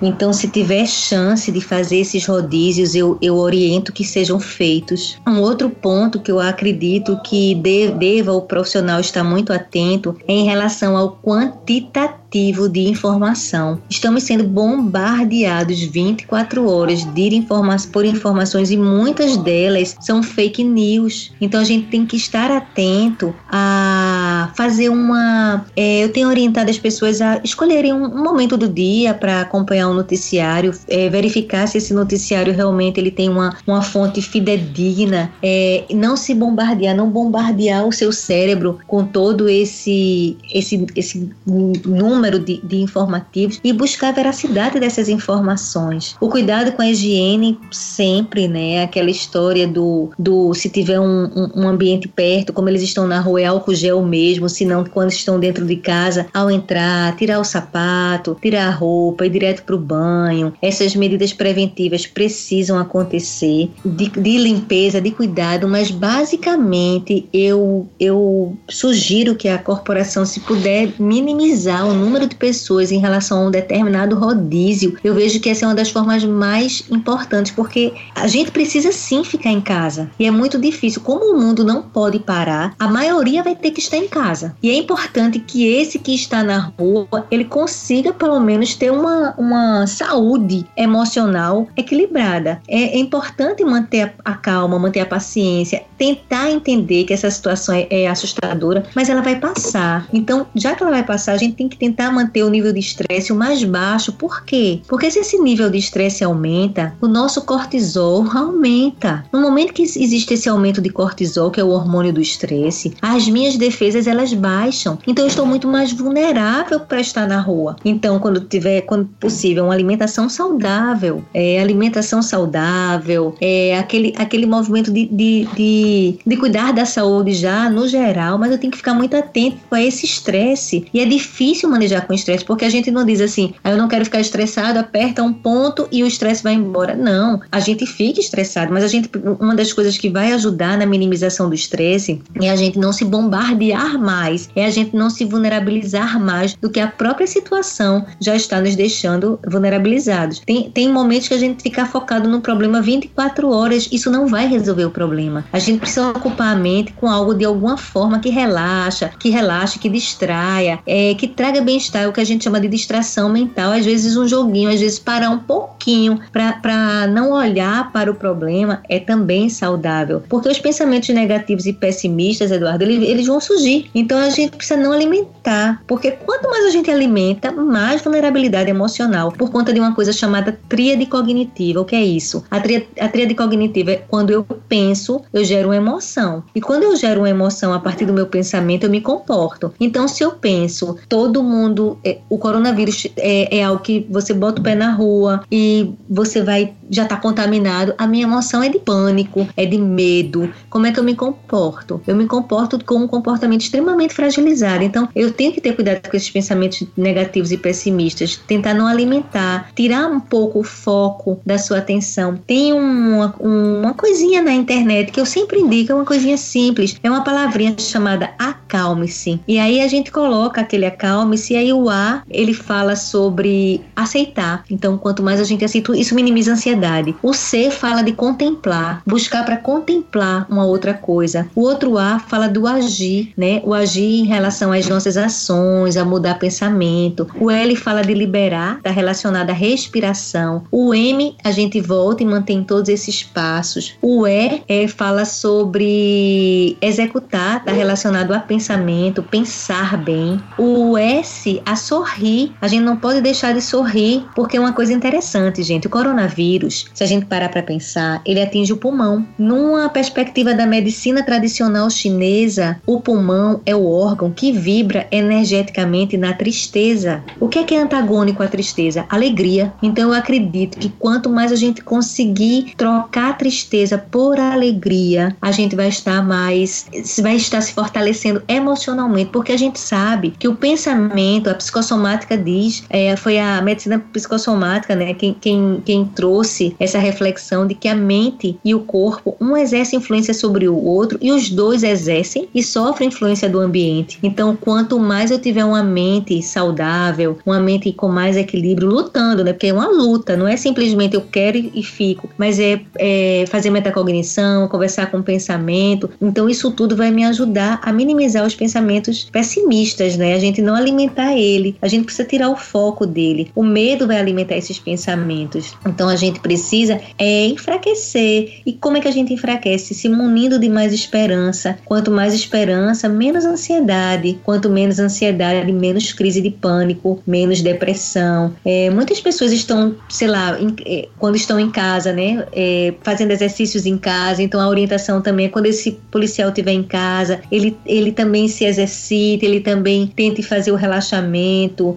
então, 0.00 0.32
se 0.32 0.48
tiver 0.48 0.86
chance 0.86 1.50
de 1.50 1.60
fazer 1.60 1.98
esses 1.98 2.24
rodízios, 2.24 2.94
eu, 2.94 3.18
eu 3.20 3.36
oriento 3.36 3.92
que 3.92 4.04
sejam 4.04 4.38
feitos. 4.38 5.18
Um 5.26 5.40
outro 5.40 5.68
ponto 5.68 6.20
que 6.20 6.30
eu 6.30 6.38
acredito 6.38 7.20
que 7.22 7.54
deva 7.98 8.32
o 8.32 8.42
profissional 8.42 9.00
estar 9.00 9.24
muito 9.24 9.52
atento 9.52 10.16
é 10.26 10.32
em 10.32 10.44
relação 10.44 10.96
ao 10.96 11.16
quantitativo 11.16 12.27
de 12.68 12.80
informação. 12.88 13.80
Estamos 13.88 14.24
sendo 14.24 14.44
bombardeados 14.44 15.80
24 15.80 16.68
horas 16.68 17.04
de 17.14 17.34
informa 17.34 17.76
por 17.92 18.04
informações 18.04 18.70
e 18.70 18.76
muitas 18.76 19.36
delas 19.36 19.96
são 20.00 20.22
fake 20.22 20.64
news. 20.64 21.32
Então 21.40 21.60
a 21.60 21.64
gente 21.64 21.86
tem 21.86 22.04
que 22.04 22.16
estar 22.16 22.50
atento 22.50 23.34
a 23.50 24.52
fazer 24.56 24.88
uma. 24.88 25.64
É, 25.76 26.04
eu 26.04 26.12
tenho 26.12 26.28
orientado 26.28 26.70
as 26.70 26.78
pessoas 26.78 27.20
a 27.20 27.40
escolherem 27.42 27.92
um, 27.92 28.04
um 28.04 28.22
momento 28.22 28.56
do 28.56 28.68
dia 28.68 29.14
para 29.14 29.42
acompanhar 29.42 29.88
um 29.88 29.94
noticiário, 29.94 30.72
é, 30.88 31.08
verificar 31.08 31.66
se 31.66 31.78
esse 31.78 31.94
noticiário 31.94 32.52
realmente 32.52 32.98
ele 32.98 33.10
tem 33.10 33.28
uma, 33.28 33.56
uma 33.66 33.82
fonte 33.82 34.20
fidedigna, 34.20 35.30
é, 35.42 35.84
não 35.94 36.16
se 36.16 36.34
bombardear, 36.34 36.94
não 36.94 37.08
bombardear 37.08 37.86
o 37.86 37.92
seu 37.92 38.12
cérebro 38.12 38.78
com 38.86 39.04
todo 39.04 39.48
esse 39.48 40.36
esse 40.52 40.86
esse 40.94 41.30
número 41.46 42.17
número 42.18 42.38
de, 42.38 42.60
de 42.62 42.80
informativos 42.80 43.60
e 43.62 43.72
buscar 43.72 44.08
a 44.08 44.12
veracidade 44.12 44.80
dessas 44.80 45.08
informações. 45.08 46.16
O 46.20 46.28
cuidado 46.28 46.72
com 46.72 46.82
a 46.82 46.90
higiene 46.90 47.58
sempre, 47.70 48.48
né? 48.48 48.82
Aquela 48.82 49.10
história 49.10 49.66
do, 49.66 50.10
do 50.18 50.52
se 50.52 50.68
tiver 50.68 50.98
um, 50.98 51.24
um, 51.24 51.62
um 51.62 51.68
ambiente 51.68 52.08
perto, 52.08 52.52
como 52.52 52.68
eles 52.68 52.82
estão 52.82 53.06
na 53.06 53.20
rua, 53.20 53.40
é 53.40 53.44
álcool 53.46 53.74
gel 53.74 54.02
mesmo, 54.02 54.48
se 54.48 54.64
não 54.64 54.84
quando 54.84 55.10
estão 55.10 55.38
dentro 55.38 55.64
de 55.64 55.76
casa, 55.76 56.26
ao 56.34 56.50
entrar, 56.50 57.14
tirar 57.16 57.38
o 57.38 57.44
sapato, 57.44 58.36
tirar 58.42 58.68
a 58.68 58.70
roupa, 58.70 59.26
ir 59.26 59.30
direto 59.30 59.62
para 59.62 59.76
o 59.76 59.78
banho. 59.78 60.52
Essas 60.60 60.96
medidas 60.96 61.32
preventivas 61.32 62.06
precisam 62.06 62.78
acontecer 62.78 63.70
de, 63.84 64.08
de 64.08 64.38
limpeza, 64.38 65.00
de 65.00 65.12
cuidado, 65.12 65.68
mas 65.68 65.90
basicamente 65.90 67.28
eu, 67.32 67.88
eu 68.00 68.56
sugiro 68.68 69.36
que 69.36 69.48
a 69.48 69.58
corporação, 69.58 70.26
se 70.26 70.40
puder 70.40 70.92
minimizar 70.98 71.86
o 71.86 71.94
número 71.94 72.07
número 72.08 72.26
de 72.26 72.36
pessoas 72.36 72.90
em 72.90 72.98
relação 72.98 73.44
a 73.44 73.46
um 73.48 73.50
determinado 73.50 74.16
rodízio, 74.16 74.96
eu 75.04 75.14
vejo 75.14 75.38
que 75.40 75.50
essa 75.50 75.66
é 75.66 75.68
uma 75.68 75.74
das 75.74 75.90
formas 75.90 76.24
mais 76.24 76.82
importantes, 76.90 77.52
porque 77.52 77.92
a 78.14 78.26
gente 78.26 78.50
precisa 78.50 78.90
sim 78.90 79.22
ficar 79.22 79.50
em 79.50 79.60
casa. 79.60 80.10
E 80.18 80.26
é 80.26 80.30
muito 80.30 80.58
difícil. 80.58 81.02
Como 81.02 81.32
o 81.32 81.38
mundo 81.38 81.62
não 81.62 81.82
pode 81.82 82.18
parar, 82.18 82.74
a 82.78 82.88
maioria 82.88 83.42
vai 83.42 83.54
ter 83.54 83.72
que 83.72 83.80
estar 83.80 83.98
em 83.98 84.08
casa. 84.08 84.56
E 84.62 84.70
é 84.70 84.74
importante 84.74 85.38
que 85.38 85.66
esse 85.66 85.98
que 85.98 86.14
está 86.14 86.42
na 86.42 86.72
rua, 86.78 87.26
ele 87.30 87.44
consiga 87.44 88.12
pelo 88.12 88.40
menos 88.40 88.74
ter 88.74 88.90
uma, 88.90 89.34
uma 89.36 89.86
saúde 89.86 90.64
emocional 90.76 91.68
equilibrada. 91.76 92.62
É, 92.66 92.96
é 92.96 92.98
importante 92.98 93.62
manter 93.64 94.14
a, 94.24 94.32
a, 94.32 94.34
calma, 94.34 94.78
manter 94.78 95.00
a 95.00 95.06
paciência, 95.06 95.82
tentar 95.98 96.50
entender 96.50 97.04
que 97.04 97.12
essa 97.12 97.30
situação 97.30 97.74
é, 97.74 97.86
é 97.90 98.06
assustadora, 98.06 98.84
mas 98.94 99.10
ela 99.10 99.20
vai 99.20 99.36
passar. 99.36 100.08
Então, 100.12 100.46
já 100.54 100.74
que 100.74 100.82
ela 100.82 100.92
vai 100.92 101.04
passar, 101.04 101.32
a 101.32 101.36
gente 101.36 101.56
tem 101.56 101.68
que 101.68 101.76
tentar 101.76 101.97
tentar 101.98 102.12
manter 102.12 102.44
o 102.44 102.48
nível 102.48 102.72
de 102.72 102.78
estresse 102.78 103.32
o 103.32 103.36
mais 103.36 103.64
baixo. 103.64 104.12
Por 104.12 104.44
quê? 104.44 104.80
Porque 104.86 105.10
se 105.10 105.18
esse 105.18 105.36
nível 105.38 105.68
de 105.68 105.78
estresse 105.78 106.22
aumenta, 106.22 106.94
o 107.00 107.08
nosso 107.08 107.42
cortisol 107.42 108.24
aumenta. 108.32 109.24
No 109.32 109.40
momento 109.40 109.72
que 109.72 109.82
existe 109.82 110.34
esse 110.34 110.48
aumento 110.48 110.80
de 110.80 110.90
cortisol, 110.90 111.50
que 111.50 111.60
é 111.60 111.64
o 111.64 111.70
hormônio 111.70 112.12
do 112.12 112.20
estresse, 112.20 112.94
as 113.02 113.28
minhas 113.28 113.56
defesas 113.56 114.06
elas 114.06 114.32
baixam. 114.32 114.96
Então 115.08 115.24
eu 115.24 115.28
estou 115.28 115.44
muito 115.44 115.66
mais 115.66 115.92
vulnerável 115.92 116.78
para 116.78 117.00
estar 117.00 117.26
na 117.26 117.40
rua. 117.40 117.74
Então, 117.84 118.20
quando 118.20 118.40
tiver, 118.40 118.82
quando 118.82 119.06
possível, 119.18 119.64
uma 119.64 119.74
alimentação 119.74 120.28
saudável, 120.28 121.24
é, 121.34 121.60
alimentação 121.60 122.22
saudável, 122.22 123.34
é 123.40 123.76
aquele, 123.76 124.14
aquele 124.16 124.46
movimento 124.46 124.92
de, 124.92 125.06
de, 125.06 125.48
de, 125.56 126.18
de 126.24 126.36
cuidar 126.36 126.72
da 126.72 126.84
saúde 126.84 127.32
já 127.32 127.68
no 127.68 127.88
geral, 127.88 128.38
mas 128.38 128.52
eu 128.52 128.58
tenho 128.58 128.70
que 128.70 128.76
ficar 128.76 128.94
muito 128.94 129.16
atento 129.16 129.56
a 129.72 129.82
esse 129.82 130.06
estresse. 130.06 130.86
E 130.94 131.00
é 131.00 131.04
difícil 131.04 131.68
manejar 131.68 131.87
manejar 131.88 132.06
com 132.06 132.12
estresse, 132.12 132.44
porque 132.44 132.64
a 132.64 132.70
gente 132.70 132.90
não 132.90 133.04
diz 133.04 133.20
assim, 133.20 133.54
ah, 133.64 133.70
eu 133.70 133.76
não 133.76 133.88
quero 133.88 134.04
ficar 134.04 134.20
estressado, 134.20 134.78
aperta 134.78 135.22
um 135.22 135.32
ponto 135.32 135.88
e 135.90 136.02
o 136.02 136.06
estresse 136.06 136.42
vai 136.42 136.54
embora. 136.54 136.94
Não, 136.94 137.40
a 137.50 137.60
gente 137.60 137.86
fica 137.86 138.20
estressado, 138.20 138.72
mas 138.72 138.84
a 138.84 138.88
gente, 138.88 139.10
uma 139.40 139.54
das 139.54 139.72
coisas 139.72 139.96
que 139.96 140.08
vai 140.08 140.32
ajudar 140.32 140.76
na 140.76 140.86
minimização 140.86 141.48
do 141.48 141.54
estresse 141.54 142.20
é 142.40 142.50
a 142.50 142.56
gente 142.56 142.78
não 142.78 142.92
se 142.92 143.04
bombardear 143.04 143.98
mais, 143.98 144.48
é 144.54 144.66
a 144.66 144.70
gente 144.70 144.94
não 144.94 145.08
se 145.08 145.24
vulnerabilizar 145.24 146.20
mais 146.20 146.54
do 146.54 146.70
que 146.70 146.80
a 146.80 146.86
própria 146.86 147.26
situação 147.26 148.04
já 148.20 148.36
está 148.36 148.60
nos 148.60 148.76
deixando 148.76 149.38
vulnerabilizados. 149.46 150.40
Tem, 150.40 150.70
tem 150.70 150.92
momentos 150.92 151.28
que 151.28 151.34
a 151.34 151.38
gente 151.38 151.62
fica 151.62 151.86
focado 151.86 152.28
no 152.28 152.40
problema 152.40 152.82
24 152.82 153.50
horas, 153.50 153.88
isso 153.90 154.10
não 154.10 154.26
vai 154.26 154.46
resolver 154.46 154.84
o 154.84 154.90
problema. 154.90 155.44
A 155.52 155.58
gente 155.58 155.80
precisa 155.80 156.08
ocupar 156.10 156.54
a 156.54 156.58
mente 156.58 156.92
com 156.92 157.08
algo 157.08 157.34
de 157.34 157.44
alguma 157.44 157.76
forma 157.76 158.18
que 158.18 158.28
relaxa, 158.28 159.10
que 159.18 159.30
relaxe, 159.30 159.78
que 159.78 159.88
distraia, 159.88 160.80
é, 160.86 161.14
que 161.14 161.26
traga 161.26 161.60
bem-estar, 161.78 162.02
é 162.02 162.08
o 162.08 162.12
que 162.12 162.20
a 162.20 162.24
gente 162.24 162.44
chama 162.44 162.60
de 162.60 162.68
distração 162.68 163.28
mental. 163.28 163.72
Às 163.72 163.84
vezes 163.84 164.16
um 164.16 164.26
joguinho, 164.26 164.68
às 164.68 164.80
vezes 164.80 164.98
parar 164.98 165.30
um 165.30 165.38
pouquinho 165.38 166.20
para 166.32 167.06
não 167.06 167.32
olhar 167.32 167.92
para 167.92 168.10
o 168.10 168.14
problema 168.14 168.82
é 168.88 168.98
também 168.98 169.48
saudável. 169.48 170.22
Porque 170.28 170.48
os 170.48 170.58
pensamentos 170.58 171.08
negativos 171.10 171.66
e 171.66 171.72
pessimistas, 171.72 172.50
Eduardo, 172.50 172.84
eles, 172.84 173.08
eles 173.08 173.26
vão 173.26 173.40
surgir. 173.40 173.88
Então 173.94 174.18
a 174.18 174.28
gente 174.28 174.56
precisa 174.56 174.78
não 174.78 174.92
alimentar. 174.92 175.82
Porque 175.86 176.10
quanto 176.10 176.50
mais 176.50 176.66
a 176.66 176.70
gente 176.70 176.90
alimenta, 176.90 177.52
mais 177.52 178.02
vulnerabilidade 178.02 178.68
emocional. 178.68 179.30
Por 179.30 179.50
conta 179.50 179.72
de 179.72 179.78
uma 179.78 179.94
coisa 179.94 180.12
chamada 180.12 180.58
tríade 180.68 181.06
cognitiva. 181.06 181.80
O 181.80 181.84
que 181.84 181.94
é 181.94 182.02
isso? 182.02 182.44
A 182.50 182.60
tríade, 182.60 182.88
a 183.00 183.08
tríade 183.08 183.34
cognitiva 183.34 183.92
é 183.92 183.96
quando 183.96 184.30
eu 184.30 184.44
penso, 184.68 185.22
eu 185.32 185.44
gero 185.44 185.68
uma 185.68 185.76
emoção. 185.76 186.42
E 186.54 186.60
quando 186.60 186.82
eu 186.82 186.96
gero 186.96 187.20
uma 187.20 187.30
emoção 187.30 187.72
a 187.72 187.78
partir 187.78 188.04
do 188.04 188.12
meu 188.12 188.26
pensamento, 188.26 188.84
eu 188.84 188.90
me 188.90 189.00
comporto. 189.00 189.72
Então, 189.78 190.08
se 190.08 190.24
eu 190.24 190.32
penso, 190.32 190.96
todo 191.08 191.42
mundo. 191.42 191.67
É, 192.04 192.18
o 192.28 192.38
coronavírus 192.38 193.06
é, 193.16 193.58
é 193.58 193.64
algo 193.64 193.82
que 193.82 194.06
você 194.10 194.32
bota 194.32 194.60
o 194.60 194.64
pé 194.64 194.74
na 194.74 194.92
rua 194.92 195.42
e 195.50 195.92
você 196.08 196.42
vai 196.42 196.74
já 196.90 197.02
está 197.04 197.16
contaminado, 197.16 197.94
a 197.98 198.06
minha 198.06 198.24
emoção 198.24 198.62
é 198.62 198.68
de 198.68 198.78
pânico, 198.78 199.46
é 199.56 199.66
de 199.66 199.78
medo. 199.78 200.52
Como 200.70 200.86
é 200.86 200.92
que 200.92 200.98
eu 200.98 201.04
me 201.04 201.14
comporto? 201.14 202.00
Eu 202.06 202.16
me 202.16 202.26
comporto 202.26 202.82
com 202.84 202.96
um 202.96 203.08
comportamento 203.08 203.62
extremamente 203.62 204.14
fragilizado. 204.14 204.82
Então, 204.82 205.08
eu 205.14 205.30
tenho 205.30 205.52
que 205.52 205.60
ter 205.60 205.74
cuidado 205.74 206.08
com 206.08 206.16
esses 206.16 206.30
pensamentos 206.30 206.84
negativos 206.96 207.52
e 207.52 207.56
pessimistas, 207.56 208.40
tentar 208.46 208.74
não 208.74 208.86
alimentar, 208.86 209.70
tirar 209.74 210.10
um 210.10 210.20
pouco 210.20 210.60
o 210.60 210.64
foco 210.64 211.40
da 211.44 211.58
sua 211.58 211.78
atenção. 211.78 212.38
Tem 212.46 212.72
uma, 212.72 213.34
uma 213.38 213.94
coisinha 213.94 214.42
na 214.42 214.52
internet 214.52 215.12
que 215.12 215.20
eu 215.20 215.26
sempre 215.26 215.60
indico, 215.60 215.92
é 215.92 215.94
uma 215.94 216.04
coisinha 216.04 216.36
simples, 216.36 216.96
é 217.02 217.10
uma 217.10 217.22
palavrinha 217.22 217.74
chamada 217.78 218.30
acalme-se. 218.38 219.40
E 219.46 219.58
aí 219.58 219.80
a 219.80 219.88
gente 219.88 220.10
coloca 220.10 220.60
aquele 220.60 220.86
acalme-se, 220.86 221.56
aí 221.58 221.72
o 221.72 221.88
A, 221.88 222.22
ele 222.30 222.54
fala 222.54 222.96
sobre 222.96 223.80
aceitar. 223.94 224.64
Então, 224.70 224.96
quanto 224.96 225.22
mais 225.22 225.40
a 225.40 225.44
gente 225.44 225.64
aceita, 225.64 225.96
isso 225.96 226.14
minimiza 226.14 226.52
a 226.52 226.54
ansiedade. 226.54 227.14
O 227.22 227.32
C 227.32 227.70
fala 227.70 228.02
de 228.02 228.12
contemplar, 228.12 229.02
buscar 229.06 229.44
para 229.44 229.56
contemplar 229.56 230.46
uma 230.48 230.64
outra 230.64 230.94
coisa. 230.94 231.48
O 231.54 231.62
outro 231.62 231.98
A 231.98 232.18
fala 232.18 232.48
do 232.48 232.66
agir, 232.66 233.32
né? 233.36 233.60
O 233.64 233.74
agir 233.74 234.20
em 234.20 234.24
relação 234.24 234.72
às 234.72 234.88
nossas 234.88 235.16
ações, 235.16 235.96
a 235.96 236.04
mudar 236.04 236.38
pensamento. 236.38 237.26
O 237.38 237.50
L 237.50 237.74
fala 237.76 238.02
de 238.02 238.14
liberar, 238.14 238.76
está 238.78 238.90
relacionado 238.90 239.50
à 239.50 239.52
respiração. 239.52 240.64
O 240.70 240.94
M 240.94 241.36
a 241.44 241.50
gente 241.50 241.80
volta 241.80 242.22
e 242.22 242.26
mantém 242.26 242.62
todos 242.62 242.88
esses 242.88 243.22
passos. 243.22 243.96
O 244.00 244.26
E 244.26 244.62
é, 244.68 244.86
fala 244.88 245.24
sobre 245.24 246.76
executar, 246.80 247.58
está 247.58 247.72
relacionado 247.72 248.32
a 248.32 248.38
pensamento, 248.38 249.22
pensar 249.22 249.96
bem. 249.96 250.40
O 250.56 250.96
S 250.96 251.47
a 251.64 251.76
sorrir. 251.76 252.52
A 252.60 252.68
gente 252.68 252.82
não 252.82 252.96
pode 252.96 253.20
deixar 253.20 253.52
de 253.54 253.60
sorrir 253.60 254.24
porque 254.34 254.56
é 254.56 254.60
uma 254.60 254.72
coisa 254.72 254.92
interessante, 254.92 255.62
gente. 255.62 255.86
O 255.86 255.90
coronavírus 255.90 256.48
vírus, 256.58 256.86
se 256.94 257.04
a 257.04 257.06
gente 257.06 257.26
parar 257.26 257.48
para 257.48 257.62
pensar, 257.62 258.20
ele 258.24 258.40
atinge 258.40 258.72
o 258.72 258.76
pulmão. 258.76 259.26
Numa 259.38 259.88
perspectiva 259.88 260.54
da 260.54 260.66
medicina 260.66 261.22
tradicional 261.22 261.90
chinesa, 261.90 262.80
o 262.86 263.00
pulmão 263.00 263.60
é 263.66 263.74
o 263.74 263.86
órgão 263.86 264.30
que 264.30 264.52
vibra 264.52 265.06
energeticamente 265.10 266.16
na 266.16 266.32
tristeza. 266.32 267.22
O 267.40 267.48
que 267.48 267.58
é 267.58 267.64
que 267.64 267.74
é 267.74 267.80
antagônico 267.80 268.42
à 268.42 268.48
tristeza? 268.48 269.04
Alegria. 269.08 269.72
Então 269.82 270.08
eu 270.08 270.14
acredito 270.14 270.78
que 270.78 270.88
quanto 270.88 271.30
mais 271.30 271.52
a 271.52 271.56
gente 271.56 271.82
conseguir 271.82 272.74
trocar 272.76 273.30
a 273.30 273.34
tristeza 273.34 273.98
por 273.98 274.38
alegria, 274.38 275.36
a 275.40 275.52
gente 275.52 275.76
vai 275.76 275.88
estar 275.88 276.22
mais, 276.22 276.86
vai 277.20 277.36
estar 277.36 277.60
se 277.60 277.72
fortalecendo 277.72 278.42
emocionalmente, 278.48 279.30
porque 279.30 279.52
a 279.52 279.56
gente 279.56 279.78
sabe 279.78 280.34
que 280.38 280.48
o 280.48 280.54
pensamento, 280.54 281.18
a 281.50 281.54
psicossomática 281.54 282.36
diz, 282.36 282.84
é, 282.90 283.16
foi 283.16 283.38
a 283.38 283.60
medicina 283.60 283.98
psicossomática, 284.12 284.94
né, 284.94 285.14
quem, 285.14 285.34
quem, 285.34 285.82
quem 285.84 286.04
trouxe 286.04 286.74
essa 286.78 286.98
reflexão 286.98 287.66
de 287.66 287.74
que 287.74 287.88
a 287.88 287.94
mente 287.94 288.58
e 288.64 288.74
o 288.74 288.80
corpo, 288.80 289.36
um 289.40 289.56
exerce 289.56 289.96
influência 289.96 290.32
sobre 290.32 290.68
o 290.68 290.76
outro 290.76 291.18
e 291.20 291.30
os 291.30 291.50
dois 291.50 291.82
exercem 291.82 292.48
e 292.54 292.62
sofrem 292.62 293.08
influência 293.08 293.48
do 293.48 293.58
ambiente. 293.60 294.18
Então, 294.22 294.56
quanto 294.56 294.98
mais 294.98 295.30
eu 295.30 295.38
tiver 295.38 295.64
uma 295.64 295.82
mente 295.82 296.40
saudável, 296.42 297.38
uma 297.44 297.60
mente 297.60 297.92
com 297.92 298.08
mais 298.08 298.36
equilíbrio, 298.36 298.88
lutando, 298.88 299.44
né? 299.44 299.52
Porque 299.52 299.68
é 299.68 299.72
uma 299.72 299.88
luta, 299.88 300.36
não 300.36 300.46
é 300.46 300.56
simplesmente 300.56 301.14
eu 301.14 301.22
quero 301.22 301.58
e 301.58 301.82
fico, 301.82 302.28
mas 302.38 302.58
é, 302.58 302.80
é 302.96 303.44
fazer 303.48 303.70
metacognição, 303.70 304.68
conversar 304.68 305.10
com 305.10 305.18
o 305.18 305.22
pensamento. 305.22 306.10
Então, 306.20 306.48
isso 306.48 306.70
tudo 306.70 306.96
vai 306.96 307.10
me 307.10 307.24
ajudar 307.24 307.80
a 307.82 307.92
minimizar 307.92 308.46
os 308.46 308.54
pensamentos 308.54 309.28
pessimistas, 309.30 310.16
né? 310.16 310.34
A 310.34 310.38
gente 310.38 310.62
não 310.62 310.74
alimentar 310.74 311.17
ele, 311.36 311.76
a 311.82 311.88
gente 311.88 312.04
precisa 312.04 312.26
tirar 312.26 312.48
o 312.48 312.56
foco 312.56 313.06
dele. 313.06 313.50
O 313.54 313.62
medo 313.62 314.06
vai 314.06 314.18
alimentar 314.18 314.56
esses 314.56 314.78
pensamentos. 314.78 315.76
Então, 315.86 316.08
a 316.08 316.16
gente 316.16 316.28
gente 316.28 316.40
precisa 316.40 317.00
é 317.18 317.46
enfraquecer. 317.46 318.60
E 318.64 318.72
como 318.72 318.96
é 318.96 319.00
que 319.00 319.08
a 319.08 319.12
gente 319.12 319.32
enfraquece? 319.32 319.94
Se 319.94 320.08
munindo 320.08 320.58
de 320.58 320.68
mais 320.68 320.92
esperança. 320.92 321.78
Quanto 321.84 322.10
mais 322.10 322.34
esperança, 322.34 323.08
menos 323.08 323.44
ansiedade. 323.44 324.38
Quanto 324.44 324.68
menos 324.68 324.98
ansiedade, 324.98 325.72
menos 325.72 326.12
crise 326.12 326.40
de 326.40 326.50
pânico, 326.50 327.20
menos 327.26 327.60
depressão. 327.60 328.54
É, 328.64 328.90
muitas 328.90 329.20
pessoas 329.20 329.52
estão, 329.52 329.96
sei 330.08 330.28
lá, 330.28 330.58
em, 330.60 330.74
é, 330.86 331.08
quando 331.18 331.36
estão 331.36 331.58
em 331.58 331.70
casa, 331.70 332.12
né, 332.12 332.46
é, 332.52 332.94
fazendo 333.02 333.32
exercícios 333.32 333.86
em 333.86 333.98
casa. 333.98 334.42
Então 334.42 334.60
a 334.60 334.68
orientação 334.68 335.20
também 335.20 335.46
é 335.46 335.48
quando 335.48 335.66
esse 335.66 335.92
policial 336.10 336.50
estiver 336.50 336.72
em 336.72 336.82
casa, 336.82 337.40
ele, 337.50 337.76
ele 337.84 338.12
também 338.12 338.48
se 338.48 338.64
exercita, 338.64 339.44
ele 339.44 339.60
também 339.60 340.06
tente 340.06 340.42
fazer 340.42 340.72
o 340.72 340.76
relaxamento. 340.76 341.07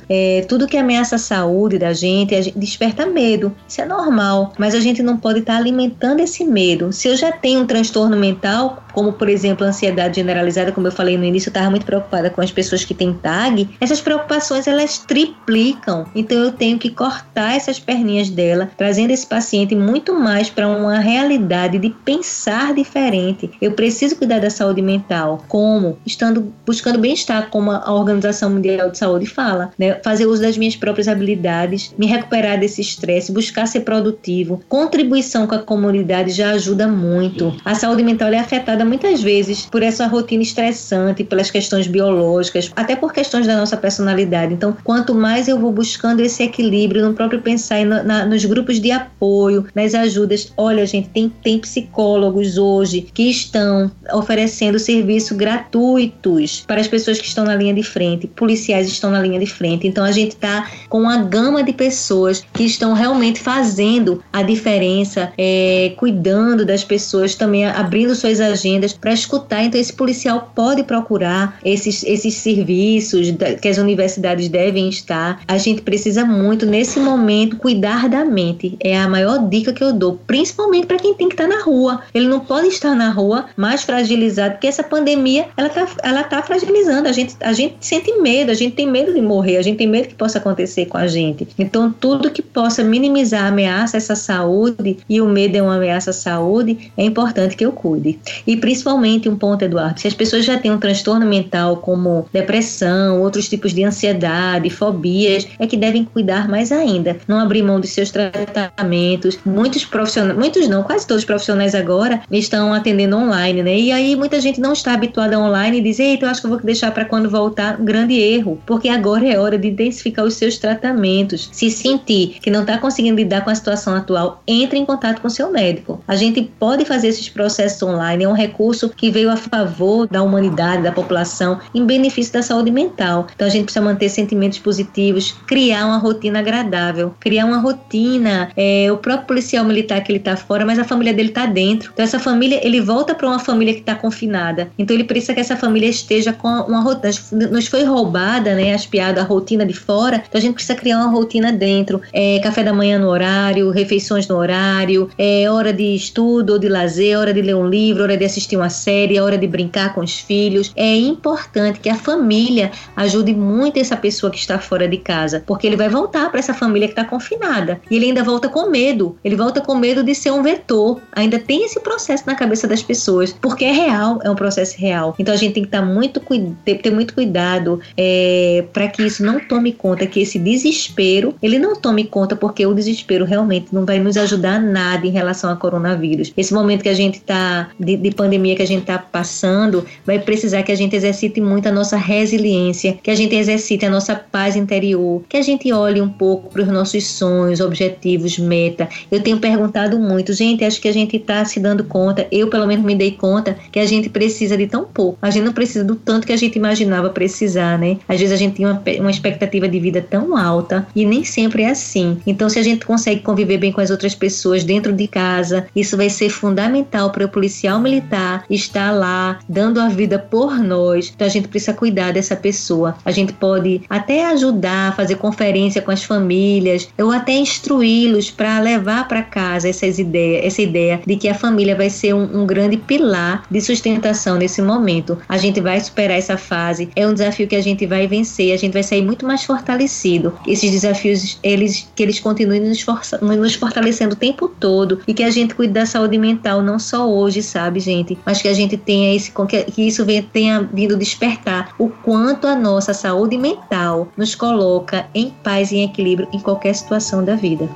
É, 0.10 0.46
tudo 0.48 0.68
que 0.68 0.78
ameaça 0.78 1.16
a 1.16 1.20
saúde 1.20 1.78
da 1.78 1.94
gente, 1.94 2.36
a 2.36 2.42
gente 2.42 2.58
desperta 2.58 3.06
medo. 3.06 3.56
Isso 3.68 3.82
é 3.82 3.86
normal 3.86 4.12
normal, 4.22 4.54
mas 4.58 4.74
a 4.74 4.80
gente 4.80 5.02
não 5.02 5.18
pode 5.18 5.40
estar 5.40 5.54
tá 5.54 5.60
alimentando 5.60 6.20
esse 6.20 6.44
medo. 6.44 6.92
Se 6.92 7.08
eu 7.08 7.16
já 7.16 7.32
tenho 7.32 7.62
um 7.62 7.68
transtorno 7.68 8.18
mental, 8.18 8.84
como 8.94 9.14
por 9.14 9.30
exemplo 9.30 9.66
ansiedade 9.66 10.16
generalizada, 10.16 10.72
como 10.72 10.88
eu 10.88 10.92
falei 10.92 11.18
no 11.18 11.24
início, 11.24 11.50
eu 11.50 11.52
estava 11.52 11.70
muito 11.70 11.86
preocupada 11.86 12.30
com 12.30 12.42
as 12.42 12.52
pessoas 12.52 12.84
que 12.84 12.94
têm 12.94 13.14
TAG, 13.14 13.70
essas 13.80 14.02
preocupações 14.02 14.68
elas 14.68 15.00
triplicam. 15.00 16.06
Então 16.16 16.38
eu 16.38 16.52
tenho 16.52 16.78
que 16.78 16.90
cortar 16.90 17.56
essas 17.56 17.80
perninhas 17.80 18.30
dela, 18.30 18.70
trazendo 18.78 19.12
esse 19.12 19.26
paciente 19.26 19.76
muito 19.76 20.14
mais 20.14 20.50
para 20.50 20.68
uma 20.68 21.00
realidade 21.00 21.80
de 21.80 21.90
pensar 21.90 22.74
diferente. 22.74 23.52
Eu 23.62 23.74
preciso 23.74 24.16
cuidar 24.16 24.40
da 24.40 24.50
saúde 24.50 24.82
mental, 24.82 25.44
como 25.48 25.98
estando 26.06 26.54
buscando 26.66 27.00
bem-estar, 27.00 27.50
como 27.50 27.72
a 27.72 27.92
Organização 27.92 28.50
Mundial 28.50 28.90
de 28.90 28.98
Saúde 28.98 29.26
fala, 29.26 29.72
né? 29.78 30.00
Fazer 30.04 30.26
uso 30.26 30.42
das 30.42 30.58
minhas 30.58 30.76
próprias 30.76 31.08
habilidades, 31.08 31.94
me 31.98 32.06
recuperar 32.06 32.60
desse 32.60 32.82
estresse, 32.82 33.32
buscar 33.32 33.66
ser 33.66 33.82
produtivo, 33.82 34.62
contribuição 34.68 35.48
com 35.48 35.56
a 35.56 35.60
comunidade 35.60 36.32
já 36.32 36.52
ajuda 36.52 36.88
muito. 36.88 37.56
A 37.64 37.76
saúde 37.76 38.04
mental 38.04 38.30
é 38.30 38.40
afetada 38.40 38.81
muitas 38.86 39.22
vezes 39.22 39.66
por 39.66 39.84
essa 39.84 40.08
rotina 40.08 40.44
estressante, 40.44 41.24
pelas 41.24 41.52
questões 41.52 41.88
biológicas, 41.88 42.72
até 42.76 42.96
por 42.96 43.14
questões 43.14 43.48
da 43.48 43.58
nossa 43.58 43.78
personalidade. 43.78 44.54
Então, 44.54 44.76
quanto 44.84 45.14
mais 45.14 45.48
eu 45.48 45.60
vou 45.60 45.72
buscando 45.72 46.22
esse 46.22 46.44
equilíbrio 46.44 47.06
no 47.06 47.14
próprio 47.14 47.42
pensar 47.42 47.86
no, 47.86 48.04
na, 48.04 48.26
nos 48.26 48.46
grupos 48.46 48.80
de 48.80 48.92
apoio, 48.92 49.66
nas 49.76 49.94
ajudas, 49.94 50.52
olha, 50.58 50.86
gente, 50.86 51.10
tem, 51.10 51.32
tem 51.44 51.60
psicólogos 51.60 52.58
hoje 52.58 53.08
que 53.14 53.30
estão 53.30 53.92
oferecendo 54.14 54.80
serviços 54.80 55.38
gratuitos 55.38 56.64
para 56.68 56.82
as 56.82 56.88
pessoas 56.88 57.20
que 57.20 57.28
estão 57.28 57.44
na 57.44 57.56
linha 57.56 57.74
de 57.74 57.84
frente, 57.84 58.28
policiais 58.28 58.88
estão 58.88 59.12
na 59.12 59.22
linha 59.22 59.40
de 59.40 59.46
frente. 59.46 59.88
Então, 59.88 60.04
a 60.04 60.12
gente 60.12 60.32
está 60.32 60.70
com 60.90 61.00
uma 61.02 61.18
gama 61.18 61.64
de 61.64 61.74
pessoas 61.74 62.44
que 62.54 62.64
estão 62.64 62.94
realmente 62.94 63.40
fazendo 63.40 64.24
a 64.32 64.44
diferença, 64.44 65.32
é, 65.38 65.94
cuidando 65.98 66.66
das 66.66 66.84
pessoas, 66.84 67.36
também 67.36 67.66
abrindo 67.66 68.16
suas 68.16 68.40
agendas 68.40 68.71
agendas 68.72 68.94
para 68.94 69.14
escutar. 69.14 69.64
Então, 69.64 69.80
esse 69.80 69.94
policial 69.94 70.52
pode 70.56 70.84
procurar 70.84 71.60
esses, 71.64 72.04
esses 72.04 72.36
serviços 72.36 73.34
que 73.62 73.68
as 73.68 73.78
universidades 73.78 74.48
devem 74.48 74.90
estar. 74.90 75.42
A 75.48 75.58
gente 75.58 75.82
precisa 75.82 76.26
muito, 76.26 76.66
nesse 76.66 77.00
momento, 77.00 77.58
cuidar 77.58 78.08
da 78.08 78.24
mente. 78.24 78.78
É 78.80 78.98
a 78.98 79.08
maior 79.08 79.50
dica 79.50 79.74
que 79.74 79.84
eu 79.84 79.94
dou, 79.94 80.20
principalmente 80.26 80.88
para 80.88 80.98
quem 80.98 81.14
tem 81.14 81.28
que 81.28 81.34
estar 81.34 81.48
tá 81.48 81.56
na 81.56 81.64
rua. 81.64 82.02
Ele 82.14 82.28
não 82.28 82.40
pode 82.40 82.68
estar 82.68 82.96
na 82.96 83.10
rua 83.10 83.46
mais 83.56 83.84
fragilizado, 83.84 84.54
porque 84.54 84.68
essa 84.68 84.84
pandemia 84.84 85.48
ela 85.58 85.68
está 85.68 85.88
ela 86.04 86.24
tá 86.24 86.42
fragilizando. 86.42 87.08
A 87.08 87.12
gente, 87.12 87.36
a 87.42 87.54
gente 87.54 87.76
sente 87.80 88.12
medo, 88.20 88.52
a 88.52 88.54
gente 88.54 88.76
tem 88.76 88.88
medo 88.88 89.14
de 89.14 89.22
morrer, 89.22 89.58
a 89.58 89.62
gente 89.62 89.78
tem 89.78 89.88
medo 89.88 90.08
que 90.08 90.16
possa 90.16 90.38
acontecer 90.38 90.86
com 90.86 90.98
a 90.98 91.08
gente. 91.08 91.48
Então, 91.58 91.92
tudo 91.92 92.32
que 92.32 92.42
possa 92.42 92.84
minimizar 92.84 93.46
a 93.46 93.48
ameaça 93.48 93.98
a 93.98 94.00
essa 94.00 94.16
saúde, 94.16 94.98
e 95.10 95.22
o 95.22 95.28
medo 95.28 95.58
é 95.58 95.62
uma 95.62 95.76
ameaça 95.76 96.12
à 96.12 96.14
saúde, 96.14 96.92
é 96.98 97.04
importante 97.04 97.56
que 97.56 97.66
eu 97.66 97.72
cuide. 97.72 98.20
E 98.46 98.56
principalmente 98.62 99.28
um 99.28 99.36
ponto, 99.36 99.64
Eduardo, 99.66 100.00
se 100.00 100.08
as 100.08 100.14
pessoas 100.14 100.46
já 100.46 100.58
têm 100.58 100.72
um 100.72 100.78
transtorno 100.78 101.26
mental 101.26 101.78
como 101.78 102.28
depressão, 102.32 103.22
outros 103.22 103.50
tipos 103.50 103.74
de 103.74 103.84
ansiedade, 103.84 104.70
fobias, 104.70 105.48
é 105.60 105.68
que 105.68 105.76
devem 105.76 106.06
cuidar 106.06 106.48
mais 106.48 106.72
ainda. 106.72 107.18
Não 107.28 107.40
abrir 107.40 107.64
mão 107.64 107.80
dos 107.80 107.90
seus 107.90 108.12
tratamentos. 108.12 109.40
Muitos 109.44 109.84
profissionais, 109.84 110.38
muitos 110.38 110.68
não, 110.68 110.84
quase 110.84 111.06
todos 111.08 111.24
os 111.24 111.28
profissionais 111.28 111.76
agora 111.76 112.22
estão 112.32 112.74
atendendo 112.74 113.18
online, 113.18 113.64
né? 113.64 113.78
E 113.78 113.92
aí 113.92 114.16
muita 114.16 114.40
gente 114.40 114.62
não 114.62 114.74
está 114.74 114.94
habituada 114.94 115.38
online 115.40 115.80
e 115.80 115.82
diz, 115.82 116.00
eita, 116.00 116.26
eu 116.26 116.30
acho 116.30 116.42
que 116.42 116.48
eu 116.48 116.52
vou 116.52 116.62
deixar 116.62 116.92
para 116.92 117.06
quando 117.06 117.30
voltar. 117.30 117.82
Um 117.82 117.86
grande 117.86 118.14
erro, 118.14 118.62
porque 118.66 118.88
agora 118.90 119.28
é 119.28 119.40
hora 119.40 119.58
de 119.58 119.70
intensificar 119.70 120.24
os 120.26 120.36
seus 120.36 120.58
tratamentos. 120.58 121.50
Se 121.52 121.72
sentir 121.72 122.38
que 122.42 122.52
não 122.52 122.62
está 122.62 122.78
conseguindo 122.78 123.18
lidar 123.18 123.42
com 123.44 123.50
a 123.50 123.56
situação 123.56 123.96
atual, 123.96 124.44
entre 124.48 124.78
em 124.78 124.86
contato 124.86 125.22
com 125.22 125.30
seu 125.30 125.52
médico. 125.52 126.04
A 126.08 126.16
gente 126.16 126.42
pode 126.60 126.86
fazer 126.86 127.08
esses 127.08 127.30
processos 127.30 127.82
online, 127.82 128.24
é 128.24 128.30
um 128.30 128.34
recurso 128.52 128.90
que 128.90 129.10
veio 129.10 129.30
a 129.32 129.38
favor 129.38 130.08
da 130.08 130.22
humanidade, 130.22 130.84
da 130.84 130.92
população, 130.92 131.60
em 131.74 131.86
benefício 131.86 132.34
da 132.34 132.44
saúde 132.44 132.70
mental. 132.70 133.28
Então 133.34 133.48
a 133.48 133.50
gente 133.50 133.64
precisa 133.64 133.84
manter 133.84 134.10
sentimentos 134.10 134.60
positivos, 134.60 135.34
criar 135.48 135.86
uma 135.86 135.98
rotina 135.98 136.40
agradável, 136.40 137.16
criar 137.20 137.46
uma 137.46 137.58
rotina. 137.58 138.52
É, 138.56 138.92
o 138.92 138.98
próprio 138.98 139.28
policial 139.28 139.64
militar 139.66 140.02
que 140.04 140.12
ele 140.12 140.20
está 140.20 140.36
fora, 140.36 140.66
mas 140.66 140.78
a 140.78 140.84
família 140.84 141.14
dele 141.14 141.30
está 141.30 141.46
dentro. 141.46 141.92
Então 141.94 142.04
essa 142.04 142.20
família, 142.20 142.60
ele 142.66 142.82
volta 142.82 143.16
para 143.16 143.28
uma 143.28 143.40
família 143.40 143.74
que 143.74 143.80
está 143.80 143.96
confinada. 143.96 144.70
Então 144.78 144.96
ele 144.96 145.06
precisa 145.06 145.34
que 145.34 145.40
essa 145.40 145.56
família 145.56 145.90
esteja 145.90 146.34
com 146.34 146.48
uma 146.48 146.82
rotina. 146.82 147.12
Nos 147.50 147.68
foi 147.68 147.84
roubada, 147.84 148.54
né, 148.54 148.74
as 148.74 148.86
piadas, 148.86 149.24
a 149.24 149.26
rotina 149.26 149.66
de 149.66 149.74
fora. 149.74 150.24
Então 150.28 150.38
a 150.38 150.42
gente 150.42 150.54
precisa 150.54 150.76
criar 150.76 150.98
uma 150.98 151.10
rotina 151.10 151.52
dentro. 151.52 152.02
É, 152.12 152.40
café 152.40 152.64
da 152.64 152.74
manhã 152.74 153.00
no 153.00 153.08
horário, 153.08 153.70
refeições 153.72 154.28
no 154.28 154.36
horário, 154.36 155.10
é 155.18 155.50
hora 155.50 155.72
de 155.72 155.96
estudo 155.96 156.54
ou 156.54 156.60
de 156.60 156.68
lazer, 156.68 157.18
hora 157.18 157.34
de 157.34 157.42
ler 157.42 157.56
um 157.56 157.68
livro, 157.68 158.04
hora 158.04 158.18
de 158.18 158.26
assistir 158.26 158.41
uma 158.56 158.70
série, 158.70 159.20
hora 159.20 159.38
de 159.38 159.48
brincar 159.48 159.94
com 159.94 160.02
os 160.02 160.20
filhos. 160.20 160.72
É 160.76 160.96
importante 160.96 161.80
que 161.80 161.90
a 161.90 161.96
família 161.96 162.72
ajude 162.96 163.34
muito 163.34 163.80
essa 163.80 163.96
pessoa 163.96 164.32
que 164.32 164.38
está 164.38 164.60
fora 164.60 164.88
de 164.88 164.98
casa, 164.98 165.44
porque 165.46 165.68
ele 165.68 165.78
vai 165.78 165.90
voltar 165.90 166.30
para 166.30 166.40
essa 166.40 166.54
família 166.54 166.88
que 166.88 166.94
está 166.94 167.06
confinada 167.06 167.80
e 167.90 167.96
ele 167.96 168.06
ainda 168.08 168.24
volta 168.24 168.50
com 168.50 168.70
medo. 168.70 169.18
Ele 169.24 169.36
volta 169.36 169.62
com 169.62 169.76
medo 169.76 170.04
de 170.04 170.14
ser 170.16 170.32
um 170.32 170.44
vetor. 170.44 171.02
Ainda 171.14 171.40
tem 171.40 171.66
esse 171.66 171.80
processo 171.80 172.24
na 172.26 172.36
cabeça 172.36 172.68
das 172.68 172.82
pessoas, 172.82 173.34
porque 173.34 173.66
é 173.66 173.72
real, 173.72 174.20
é 174.24 174.30
um 174.30 174.36
processo 174.36 174.78
real. 174.78 175.16
Então 175.18 175.34
a 175.34 175.38
gente 175.38 175.54
tem 175.54 175.64
que 175.64 175.68
estar 175.68 175.82
tá 175.82 175.86
muito 175.86 176.22
ter, 176.64 176.92
muito 176.92 177.14
cuidado 177.14 177.80
é, 177.98 178.66
para 178.74 178.88
que 178.88 179.04
isso 179.04 179.24
não 179.24 179.40
tome 179.40 179.74
conta, 179.74 180.06
que 180.06 180.22
esse 180.22 180.40
desespero 180.40 181.36
ele 181.42 181.60
não 181.60 181.76
tome 181.76 182.06
conta, 182.06 182.36
porque 182.36 182.66
o 182.66 182.74
desespero 182.74 183.26
realmente 183.26 183.68
não 183.72 183.86
vai 183.86 184.00
nos 184.00 184.18
ajudar 184.18 184.60
nada 184.60 185.06
em 185.06 185.12
relação 185.12 185.50
ao 185.50 185.58
coronavírus. 185.58 186.34
Esse 186.36 186.54
momento 186.54 186.84
que 186.84 186.90
a 186.90 186.94
gente 186.94 187.16
está 187.16 187.70
de, 187.80 187.98
de, 187.98 188.12
pandemia 188.12 188.31
que 188.56 188.62
a 188.62 188.68
gente 188.68 188.82
está 188.82 188.98
passando, 188.98 189.86
vai 190.06 190.20
precisar 190.20 190.64
que 190.64 190.72
a 190.72 190.76
gente 190.76 190.96
exercite 190.96 191.42
muito 191.42 191.68
a 191.68 191.72
nossa 191.72 191.98
resiliência, 191.98 192.98
que 193.02 193.12
a 193.12 193.16
gente 193.16 193.36
exercite 193.36 193.86
a 193.86 193.90
nossa 193.90 194.16
paz 194.16 194.56
interior, 194.56 195.24
que 195.28 195.38
a 195.38 195.42
gente 195.42 195.72
olhe 195.72 196.02
um 196.02 196.10
pouco 196.10 196.50
para 196.50 196.62
os 196.62 196.68
nossos 196.68 197.06
sonhos, 197.06 197.60
objetivos, 197.60 198.38
meta. 198.38 198.88
Eu 199.12 199.22
tenho 199.22 199.40
perguntado 199.40 200.00
muito, 200.00 200.34
gente, 200.34 200.64
acho 200.64 200.80
que 200.80 200.88
a 200.88 200.94
gente 200.94 201.18
está 201.18 201.44
se 201.46 201.60
dando 201.60 201.84
conta, 201.84 202.28
eu 202.32 202.48
pelo 202.48 202.68
menos 202.68 202.86
me 202.86 202.96
dei 202.96 203.12
conta 203.12 203.58
que 203.72 203.80
a 203.80 203.86
gente 203.86 204.10
precisa 204.10 204.58
de 204.58 204.68
tão 204.68 204.86
pouco. 204.86 205.18
A 205.22 205.30
gente 205.30 205.44
não 205.44 205.54
precisa 205.54 205.84
do 205.84 205.96
tanto 205.96 206.28
que 206.28 206.34
a 206.34 206.38
gente 206.38 206.58
imaginava 206.58 207.10
precisar, 207.10 207.78
né? 207.78 207.98
Às 208.08 208.20
vezes 208.20 208.34
a 208.34 208.38
gente 208.38 208.56
tem 208.56 208.66
uma, 208.66 208.82
uma 209.00 209.12
expectativa 209.12 209.68
de 209.68 209.80
vida 209.80 210.02
tão 210.02 210.38
alta 210.38 210.88
e 210.96 211.06
nem 211.06 211.24
sempre 211.24 211.64
é 211.64 211.70
assim. 211.70 212.18
Então, 212.26 212.50
se 212.50 212.60
a 212.60 212.64
gente 212.64 212.86
consegue 212.86 213.22
conviver 213.22 213.58
bem 213.58 213.72
com 213.72 213.82
as 213.82 213.90
outras 213.90 214.16
pessoas 214.16 214.64
dentro 214.64 214.94
de 214.94 215.08
casa, 215.08 215.66
isso 215.76 215.98
vai 215.98 216.10
ser 216.10 216.30
fundamental 216.30 217.10
para 217.12 217.26
o 217.26 217.30
policial 217.30 217.80
militar 217.80 218.21
estar 218.50 218.92
lá 218.92 219.40
dando 219.48 219.80
a 219.80 219.88
vida 219.88 220.18
por 220.20 220.58
nós. 220.60 221.12
Então, 221.14 221.28
a 221.28 221.30
gente 221.30 221.48
precisa 221.48 221.74
cuidar 221.74 222.12
dessa 222.12 222.36
pessoa. 222.36 222.96
A 223.06 223.12
gente 223.12 223.34
pode 223.34 223.82
até 223.90 224.26
ajudar, 224.28 224.96
fazer 224.96 225.16
conferência 225.16 225.82
com 225.82 225.92
as 225.92 226.04
famílias, 226.04 226.88
ou 226.98 227.12
até 227.12 227.34
instruí-los 227.34 228.32
para 228.32 228.60
levar 228.60 229.08
para 229.08 229.22
casa 229.22 229.70
essas 229.70 230.00
ideias, 230.00 230.46
essa 230.46 230.62
ideia 230.62 231.02
de 231.06 231.16
que 231.16 231.28
a 231.28 231.36
família 231.36 231.76
vai 231.76 231.90
ser 231.90 232.14
um, 232.14 232.42
um 232.42 232.46
grande 232.46 232.78
pilar 232.78 233.44
de 233.50 233.62
sustentação 233.62 234.38
nesse 234.38 234.62
momento. 234.62 235.18
A 235.28 235.38
gente 235.38 235.60
vai 235.62 235.80
superar 235.80 236.18
essa 236.18 236.38
fase. 236.38 236.90
É 236.96 237.08
um 237.08 237.14
desafio 237.14 237.48
que 237.48 237.56
a 237.56 237.62
gente 237.62 237.86
vai 237.86 238.08
vencer. 238.08 238.54
A 238.54 238.58
gente 238.58 238.74
vai 238.74 238.84
sair 238.84 239.02
muito 239.02 239.26
mais 239.26 239.44
fortalecido. 239.44 240.34
Esses 240.48 240.72
desafios, 240.72 241.40
eles 241.44 241.88
que 241.96 242.04
eles 242.04 242.20
continuem 242.20 242.62
nos, 242.62 242.86
nos 243.22 243.56
fortalecendo 243.56 244.14
o 244.14 244.18
tempo 244.18 244.48
todo 244.48 245.00
e 245.08 245.14
que 245.14 245.24
a 245.24 245.30
gente 245.30 245.56
cuide 245.56 245.74
da 245.74 245.86
saúde 245.86 246.18
mental 246.18 246.62
não 246.62 246.80
só 246.80 247.10
hoje, 247.10 247.42
sabe, 247.42 247.80
gente, 247.80 248.01
mas 248.26 248.42
que 248.42 248.48
a 248.48 248.54
gente 248.54 248.78
tenha 248.78 249.16
esse 249.16 249.32
que 249.74 249.88
isso 249.88 250.06
venha, 250.06 250.24
tenha 250.24 250.62
vindo 250.62 250.98
despertar 250.98 251.74
o 251.78 251.90
quanto 251.90 252.48
a 252.48 252.56
nossa 252.56 252.94
saúde 252.94 253.38
mental 253.38 254.08
nos 254.18 254.36
coloca 254.36 255.08
em 255.14 255.34
paz 255.44 255.72
e 255.72 255.78
em 255.78 255.86
equilíbrio 255.86 256.28
em 256.34 256.40
qualquer 256.40 256.74
situação 256.74 257.24
da 257.24 257.36
vida. 257.36 257.70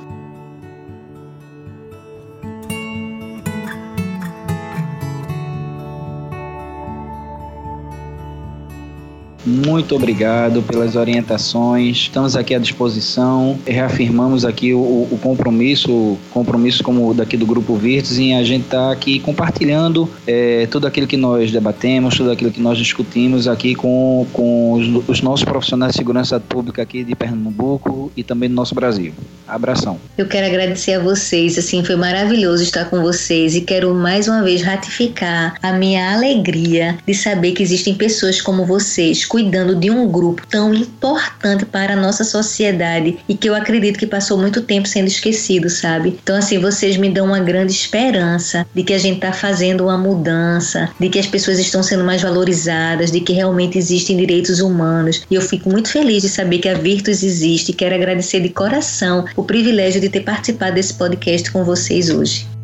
Muito 9.66 9.96
obrigado 9.96 10.62
pelas 10.62 10.94
orientações. 10.94 11.96
Estamos 11.96 12.36
aqui 12.36 12.54
à 12.54 12.58
disposição. 12.60 13.58
Reafirmamos 13.66 14.44
aqui 14.44 14.72
o, 14.72 14.78
o 14.78 15.18
compromisso, 15.20 16.16
compromisso 16.30 16.84
como 16.84 17.12
daqui 17.12 17.36
do 17.36 17.44
Grupo 17.44 17.74
Virtus, 17.74 18.16
em 18.16 18.36
a 18.36 18.44
gente 18.44 18.66
estar 18.66 18.86
tá 18.86 18.92
aqui 18.92 19.18
compartilhando 19.18 20.08
é, 20.24 20.68
tudo 20.70 20.86
aquilo 20.86 21.08
que 21.08 21.16
nós 21.16 21.50
debatemos, 21.50 22.16
tudo 22.16 22.30
aquilo 22.30 22.52
que 22.52 22.60
nós 22.60 22.78
discutimos 22.78 23.48
aqui 23.48 23.74
com, 23.74 24.24
com 24.32 24.74
os, 24.74 25.08
os 25.08 25.20
nossos 25.20 25.44
profissionais 25.44 25.90
de 25.94 25.98
segurança 25.98 26.38
pública 26.38 26.82
aqui 26.82 27.02
de 27.02 27.16
Pernambuco 27.16 28.12
e 28.16 28.22
também 28.22 28.48
do 28.48 28.54
nosso 28.54 28.72
Brasil. 28.72 29.12
Abração. 29.48 29.98
Eu 30.16 30.28
quero 30.28 30.46
agradecer 30.46 30.94
a 30.94 31.00
vocês, 31.00 31.58
assim, 31.58 31.84
foi 31.84 31.96
maravilhoso 31.96 32.62
estar 32.62 32.84
com 32.84 33.02
vocês 33.02 33.56
e 33.56 33.62
quero 33.62 33.92
mais 33.94 34.28
uma 34.28 34.44
vez 34.44 34.62
ratificar 34.62 35.56
a 35.60 35.72
minha 35.72 36.14
alegria 36.14 36.98
de 37.04 37.14
saber 37.14 37.50
que 37.50 37.64
existem 37.64 37.94
pessoas 37.94 38.40
como 38.40 38.64
vocês 38.64 39.24
cuidando 39.24 39.55
de 39.64 39.90
um 39.90 40.08
grupo 40.08 40.46
tão 40.46 40.74
importante 40.74 41.64
para 41.64 41.94
a 41.94 41.96
nossa 41.96 42.24
sociedade 42.24 43.18
e 43.28 43.34
que 43.34 43.48
eu 43.48 43.54
acredito 43.54 43.98
que 43.98 44.06
passou 44.06 44.38
muito 44.38 44.62
tempo 44.62 44.88
sendo 44.88 45.08
esquecido, 45.08 45.68
sabe? 45.68 46.18
Então, 46.22 46.36
assim, 46.36 46.58
vocês 46.58 46.96
me 46.96 47.08
dão 47.08 47.26
uma 47.26 47.40
grande 47.40 47.72
esperança 47.72 48.66
de 48.74 48.82
que 48.82 48.92
a 48.92 48.98
gente 48.98 49.16
está 49.16 49.32
fazendo 49.32 49.84
uma 49.84 49.98
mudança, 49.98 50.90
de 50.98 51.08
que 51.08 51.18
as 51.18 51.26
pessoas 51.26 51.58
estão 51.58 51.82
sendo 51.82 52.04
mais 52.04 52.22
valorizadas, 52.22 53.10
de 53.10 53.20
que 53.20 53.32
realmente 53.32 53.78
existem 53.78 54.16
direitos 54.16 54.60
humanos. 54.60 55.22
E 55.30 55.34
eu 55.34 55.42
fico 55.42 55.70
muito 55.70 55.88
feliz 55.88 56.22
de 56.22 56.28
saber 56.28 56.58
que 56.58 56.68
a 56.68 56.74
Virtus 56.74 57.22
existe 57.22 57.70
e 57.70 57.74
quero 57.74 57.94
agradecer 57.94 58.40
de 58.40 58.48
coração 58.48 59.24
o 59.36 59.44
privilégio 59.44 60.00
de 60.00 60.08
ter 60.08 60.20
participado 60.20 60.74
desse 60.74 60.94
podcast 60.94 61.50
com 61.50 61.64
vocês 61.64 62.10
hoje. 62.10 62.55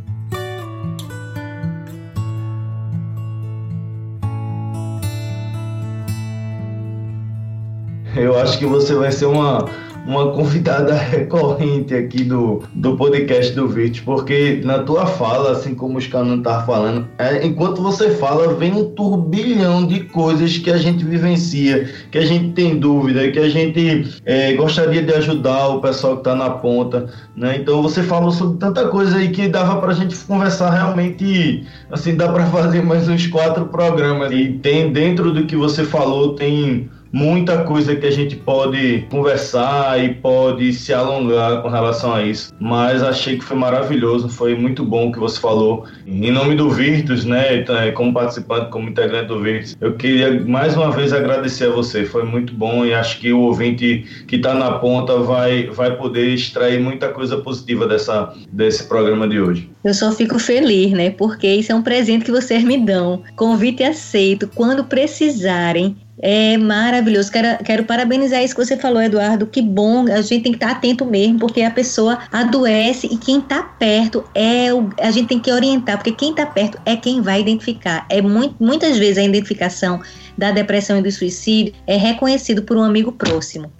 Eu 8.22 8.38
acho 8.38 8.56
que 8.56 8.64
você 8.64 8.94
vai 8.94 9.10
ser 9.10 9.26
uma, 9.26 9.66
uma 10.06 10.30
convidada 10.32 10.94
recorrente 10.94 11.92
aqui 11.92 12.22
do, 12.22 12.62
do 12.72 12.96
podcast 12.96 13.52
do 13.52 13.66
Virt, 13.66 14.02
porque 14.04 14.60
na 14.64 14.80
tua 14.80 15.06
fala, 15.06 15.50
assim 15.50 15.74
como 15.74 15.98
os 15.98 16.06
caras 16.06 16.28
não 16.28 16.38
estavam 16.38 16.66
falando, 16.66 17.08
é, 17.18 17.44
enquanto 17.44 17.82
você 17.82 18.10
fala, 18.10 18.54
vem 18.54 18.72
um 18.72 18.84
turbilhão 18.90 19.84
de 19.84 20.04
coisas 20.04 20.56
que 20.56 20.70
a 20.70 20.76
gente 20.76 21.04
vivencia, 21.04 21.90
que 22.12 22.18
a 22.18 22.24
gente 22.24 22.52
tem 22.52 22.78
dúvida, 22.78 23.28
que 23.32 23.40
a 23.40 23.48
gente 23.48 24.08
é, 24.24 24.52
gostaria 24.54 25.02
de 25.02 25.12
ajudar 25.14 25.68
o 25.68 25.80
pessoal 25.80 26.14
que 26.14 26.20
está 26.20 26.36
na 26.36 26.50
ponta, 26.50 27.08
né? 27.36 27.56
Então 27.56 27.82
você 27.82 28.04
falou 28.04 28.30
sobre 28.30 28.58
tanta 28.58 28.86
coisa 28.86 29.16
aí 29.16 29.30
que 29.30 29.48
dava 29.48 29.80
para 29.80 29.90
a 29.90 29.94
gente 29.94 30.14
conversar 30.16 30.70
realmente, 30.70 31.66
assim, 31.90 32.14
dá 32.14 32.28
para 32.32 32.46
fazer 32.52 32.82
mais 32.82 33.08
uns 33.08 33.26
quatro 33.26 33.66
programas. 33.66 34.32
E 34.32 34.52
tem 34.62 34.92
dentro 34.92 35.32
do 35.32 35.44
que 35.44 35.56
você 35.56 35.82
falou, 35.82 36.36
tem 36.36 36.88
muita 37.12 37.64
coisa 37.64 37.94
que 37.94 38.06
a 38.06 38.10
gente 38.10 38.36
pode 38.36 39.06
conversar 39.10 40.02
e 40.02 40.14
pode 40.14 40.72
se 40.72 40.92
alongar 40.92 41.60
com 41.62 41.68
relação 41.68 42.14
a 42.14 42.22
isso. 42.22 42.52
Mas 42.58 43.02
achei 43.02 43.36
que 43.36 43.44
foi 43.44 43.56
maravilhoso, 43.56 44.28
foi 44.28 44.54
muito 44.54 44.84
bom 44.84 45.08
o 45.08 45.12
que 45.12 45.18
você 45.18 45.38
falou. 45.38 45.84
Em 46.06 46.30
nome 46.30 46.54
do 46.54 46.70
Virtus, 46.70 47.24
né, 47.24 47.56
então, 47.58 47.76
é, 47.76 47.92
como 47.92 48.12
participante, 48.12 48.70
como 48.70 48.88
integrante 48.88 49.26
do 49.26 49.40
Virtus, 49.40 49.76
eu 49.80 49.94
queria 49.94 50.40
mais 50.44 50.76
uma 50.76 50.90
vez 50.90 51.12
agradecer 51.12 51.66
a 51.66 51.70
você. 51.70 52.04
Foi 52.04 52.24
muito 52.24 52.54
bom 52.54 52.86
e 52.86 52.94
acho 52.94 53.20
que 53.20 53.32
o 53.32 53.40
ouvinte 53.40 54.06
que 54.26 54.36
está 54.36 54.54
na 54.54 54.72
ponta 54.72 55.18
vai, 55.18 55.66
vai 55.66 55.94
poder 55.96 56.28
extrair 56.28 56.80
muita 56.80 57.08
coisa 57.08 57.36
positiva 57.36 57.86
dessa, 57.86 58.32
desse 58.50 58.84
programa 58.84 59.28
de 59.28 59.40
hoje. 59.40 59.70
Eu 59.84 59.92
só 59.92 60.12
fico 60.12 60.38
feliz, 60.38 60.92
né? 60.92 61.10
Porque 61.10 61.46
isso 61.46 61.72
é 61.72 61.74
um 61.74 61.82
presente 61.82 62.24
que 62.24 62.30
vocês 62.30 62.62
me 62.62 62.78
dão. 62.78 63.22
Convite 63.36 63.82
aceito. 63.82 64.48
Quando 64.54 64.84
precisarem, 64.84 65.96
é 66.22 66.56
maravilhoso. 66.56 67.32
Quero, 67.32 67.64
quero 67.64 67.84
parabenizar 67.84 68.40
isso 68.44 68.54
que 68.54 68.64
você 68.64 68.76
falou, 68.76 69.02
Eduardo. 69.02 69.44
Que 69.44 69.60
bom. 69.60 70.06
A 70.06 70.22
gente 70.22 70.44
tem 70.44 70.52
que 70.52 70.56
estar 70.56 70.70
atento 70.70 71.04
mesmo, 71.04 71.40
porque 71.40 71.62
a 71.62 71.70
pessoa 71.70 72.20
adoece 72.30 73.08
e 73.08 73.16
quem 73.16 73.40
está 73.40 73.60
perto 73.60 74.24
é 74.32 74.72
o. 74.72 74.88
A 75.00 75.10
gente 75.10 75.26
tem 75.26 75.40
que 75.40 75.50
orientar, 75.50 75.98
porque 75.98 76.12
quem 76.12 76.30
está 76.30 76.46
perto 76.46 76.78
é 76.86 76.96
quem 76.96 77.20
vai 77.20 77.40
identificar. 77.40 78.06
É 78.08 78.22
muito, 78.22 78.54
muitas 78.60 78.96
vezes 78.96 79.18
a 79.18 79.24
identificação 79.24 80.00
da 80.38 80.52
depressão 80.52 81.00
e 81.00 81.02
do 81.02 81.10
suicídio 81.10 81.74
é 81.88 81.96
reconhecido 81.96 82.62
por 82.62 82.76
um 82.76 82.84
amigo 82.84 83.10
próximo. 83.10 83.72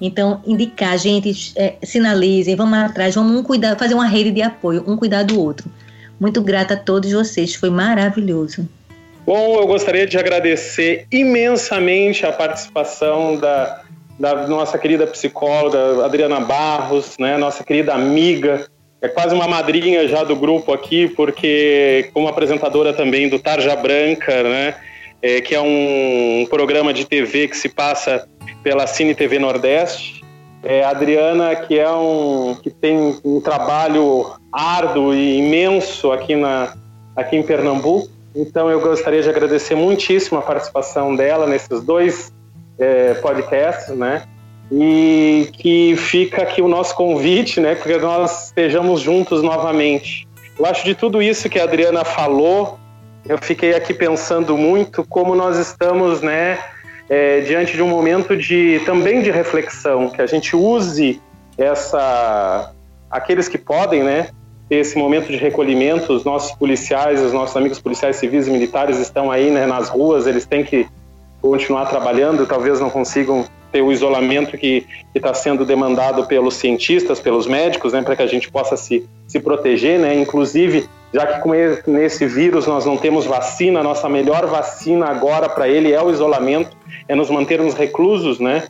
Então, 0.00 0.40
indicar, 0.46 0.96
gente, 0.96 1.52
é, 1.56 1.74
sinalizem, 1.82 2.54
vamos 2.54 2.78
atrás, 2.78 3.16
vamos 3.16 3.36
um 3.36 3.42
cuidar, 3.42 3.76
fazer 3.76 3.94
uma 3.94 4.06
rede 4.06 4.30
de 4.30 4.40
apoio, 4.40 4.84
um 4.86 4.96
cuidar 4.96 5.24
do 5.24 5.38
outro. 5.38 5.68
Muito 6.18 6.40
grata 6.40 6.74
a 6.74 6.76
todos 6.76 7.10
vocês, 7.12 7.54
foi 7.54 7.68
maravilhoso. 7.68 8.66
Bom, 9.32 9.60
eu 9.60 9.66
gostaria 9.68 10.08
de 10.08 10.18
agradecer 10.18 11.06
imensamente 11.08 12.26
a 12.26 12.32
participação 12.32 13.36
da, 13.36 13.80
da 14.18 14.48
nossa 14.48 14.76
querida 14.76 15.06
psicóloga 15.06 16.04
Adriana 16.04 16.40
Barros, 16.40 17.16
né, 17.16 17.36
nossa 17.36 17.62
querida 17.62 17.94
amiga, 17.94 18.66
é 19.00 19.06
quase 19.06 19.32
uma 19.32 19.46
madrinha 19.46 20.08
já 20.08 20.24
do 20.24 20.34
grupo 20.34 20.72
aqui, 20.72 21.06
porque 21.10 22.10
como 22.12 22.26
apresentadora 22.26 22.92
também 22.92 23.28
do 23.28 23.38
Tarja 23.38 23.76
Branca, 23.76 24.42
né, 24.42 24.74
é, 25.22 25.40
que 25.40 25.54
é 25.54 25.60
um, 25.60 26.40
um 26.40 26.46
programa 26.46 26.92
de 26.92 27.04
TV 27.04 27.46
que 27.46 27.56
se 27.56 27.68
passa 27.68 28.26
pela 28.64 28.84
Cine 28.88 29.14
TV 29.14 29.38
Nordeste. 29.38 30.24
É, 30.64 30.82
Adriana, 30.82 31.54
que 31.54 31.78
é 31.78 31.88
um 31.88 32.56
que 32.60 32.68
tem 32.68 33.16
um 33.24 33.40
trabalho 33.40 34.26
árduo 34.52 35.14
e 35.14 35.38
imenso 35.38 36.10
aqui 36.10 36.34
na 36.34 36.74
aqui 37.14 37.36
em 37.36 37.44
Pernambuco. 37.44 38.18
Então 38.34 38.70
eu 38.70 38.80
gostaria 38.80 39.22
de 39.22 39.28
agradecer 39.28 39.74
muitíssimo 39.74 40.38
a 40.38 40.42
participação 40.42 41.16
dela 41.16 41.46
nesses 41.46 41.82
dois 41.82 42.32
é, 42.78 43.14
podcasts, 43.14 43.94
né? 43.96 44.24
E 44.70 45.48
que 45.54 45.96
fica 45.96 46.42
aqui 46.42 46.62
o 46.62 46.68
nosso 46.68 46.94
convite, 46.94 47.60
né? 47.60 47.74
Porque 47.74 47.96
nós 47.98 48.46
estejamos 48.46 49.00
juntos 49.00 49.42
novamente. 49.42 50.28
Eu 50.58 50.66
acho 50.66 50.84
de 50.84 50.94
tudo 50.94 51.20
isso 51.20 51.48
que 51.48 51.58
a 51.58 51.64
Adriana 51.64 52.04
falou, 52.04 52.78
eu 53.28 53.38
fiquei 53.38 53.74
aqui 53.74 53.92
pensando 53.92 54.56
muito 54.56 55.04
como 55.04 55.34
nós 55.34 55.58
estamos, 55.58 56.20
né? 56.20 56.58
é, 57.10 57.40
diante 57.40 57.72
de 57.72 57.82
um 57.82 57.88
momento 57.88 58.36
de 58.36 58.80
também 58.86 59.20
de 59.20 59.32
reflexão, 59.32 60.08
que 60.08 60.22
a 60.22 60.26
gente 60.26 60.54
use 60.54 61.20
essa 61.58 62.72
aqueles 63.10 63.48
que 63.48 63.58
podem, 63.58 64.04
né, 64.04 64.28
esse 64.70 64.96
momento 64.96 65.26
de 65.26 65.36
recolhimento, 65.36 66.12
os 66.12 66.24
nossos 66.24 66.52
policiais, 66.52 67.20
os 67.20 67.32
nossos 67.32 67.56
amigos 67.56 67.80
policiais 67.80 68.16
civis 68.16 68.46
e 68.46 68.50
militares 68.50 68.98
estão 68.98 69.30
aí, 69.30 69.50
né, 69.50 69.66
nas 69.66 69.88
ruas, 69.88 70.26
eles 70.26 70.46
têm 70.46 70.62
que 70.62 70.86
continuar 71.42 71.86
trabalhando, 71.86 72.46
talvez 72.46 72.78
não 72.78 72.88
consigam 72.88 73.44
ter 73.72 73.82
o 73.82 73.90
isolamento 73.90 74.56
que 74.56 74.86
está 75.14 75.32
sendo 75.34 75.64
demandado 75.64 76.26
pelos 76.26 76.54
cientistas, 76.54 77.18
pelos 77.18 77.46
médicos, 77.46 77.92
né, 77.92 78.02
para 78.02 78.14
que 78.14 78.22
a 78.22 78.26
gente 78.26 78.50
possa 78.50 78.76
se, 78.76 79.08
se 79.26 79.40
proteger, 79.40 79.98
né, 79.98 80.14
inclusive 80.14 80.88
já 81.12 81.26
que 81.26 81.40
com 81.40 81.54
esse 81.98 82.26
vírus 82.26 82.66
nós 82.66 82.86
não 82.86 82.96
temos 82.96 83.26
vacina, 83.26 83.82
nossa 83.82 84.08
melhor 84.08 84.46
vacina 84.46 85.06
agora 85.06 85.48
para 85.48 85.68
ele 85.68 85.92
é 85.92 86.00
o 86.00 86.10
isolamento, 86.10 86.76
é 87.08 87.14
nos 87.14 87.28
mantermos 87.28 87.74
reclusos, 87.74 88.38
né? 88.38 88.64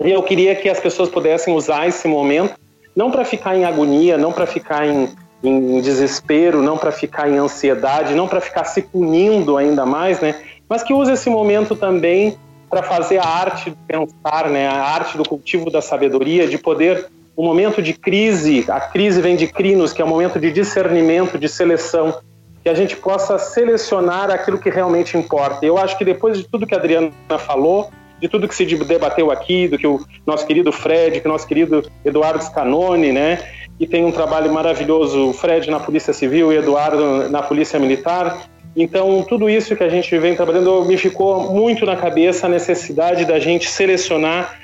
E 0.00 0.10
eu 0.10 0.22
queria 0.24 0.56
que 0.56 0.68
as 0.68 0.80
pessoas 0.80 1.08
pudessem 1.08 1.54
usar 1.54 1.86
esse 1.86 2.08
momento, 2.08 2.54
não 2.94 3.10
para 3.10 3.24
ficar 3.24 3.56
em 3.56 3.64
agonia, 3.64 4.18
não 4.18 4.32
para 4.32 4.46
ficar 4.46 4.86
em, 4.86 5.08
em 5.42 5.80
desespero, 5.80 6.62
não 6.62 6.76
para 6.76 6.92
ficar 6.92 7.28
em 7.28 7.38
ansiedade, 7.38 8.14
não 8.14 8.28
para 8.28 8.40
ficar 8.40 8.64
se 8.64 8.82
punindo 8.82 9.56
ainda 9.56 9.84
mais, 9.86 10.20
né? 10.20 10.40
Mas 10.68 10.82
que 10.82 10.92
use 10.92 11.12
esse 11.12 11.28
momento 11.28 11.74
também 11.74 12.36
para 12.70 12.82
fazer 12.82 13.18
a 13.18 13.26
arte 13.26 13.70
de 13.70 13.76
pensar, 13.86 14.48
né? 14.48 14.66
A 14.66 14.82
arte 14.82 15.16
do 15.16 15.24
cultivo 15.24 15.70
da 15.70 15.82
sabedoria, 15.82 16.46
de 16.46 16.58
poder 16.58 17.08
o 17.34 17.42
momento 17.42 17.80
de 17.80 17.94
crise, 17.94 18.64
a 18.68 18.80
crise 18.80 19.20
vem 19.20 19.36
de 19.36 19.46
crinos, 19.46 19.92
que 19.92 20.02
é 20.02 20.04
o 20.04 20.08
um 20.08 20.10
momento 20.10 20.38
de 20.38 20.52
discernimento, 20.52 21.38
de 21.38 21.48
seleção, 21.48 22.18
que 22.62 22.68
a 22.68 22.74
gente 22.74 22.94
possa 22.96 23.38
selecionar 23.38 24.30
aquilo 24.30 24.58
que 24.58 24.70
realmente 24.70 25.16
importa. 25.16 25.64
Eu 25.64 25.78
acho 25.78 25.96
que 25.96 26.04
depois 26.04 26.38
de 26.38 26.46
tudo 26.46 26.66
que 26.66 26.74
a 26.74 26.78
Adriana 26.78 27.10
falou, 27.38 27.90
de 28.22 28.28
tudo 28.28 28.46
que 28.46 28.54
se 28.54 28.64
debateu 28.64 29.32
aqui, 29.32 29.66
do 29.66 29.76
que 29.76 29.86
o 29.86 30.00
nosso 30.24 30.46
querido 30.46 30.70
Fred, 30.70 31.20
que 31.20 31.26
o 31.26 31.30
nosso 31.30 31.44
querido 31.44 31.84
Eduardo 32.04 32.42
Scanoni, 32.44 33.10
né, 33.10 33.40
que 33.76 33.84
tem 33.84 34.04
um 34.04 34.12
trabalho 34.12 34.52
maravilhoso, 34.52 35.30
o 35.30 35.32
Fred 35.32 35.68
na 35.68 35.80
Polícia 35.80 36.12
Civil 36.12 36.52
e 36.52 36.56
Eduardo 36.56 37.28
na 37.28 37.42
Polícia 37.42 37.80
Militar. 37.80 38.46
Então, 38.76 39.24
tudo 39.28 39.50
isso 39.50 39.74
que 39.74 39.82
a 39.82 39.88
gente 39.88 40.16
vem 40.18 40.36
trabalhando 40.36 40.84
me 40.84 40.96
ficou 40.96 41.52
muito 41.52 41.84
na 41.84 41.96
cabeça 41.96 42.46
a 42.46 42.48
necessidade 42.48 43.24
da 43.24 43.40
gente 43.40 43.68
selecionar 43.68 44.56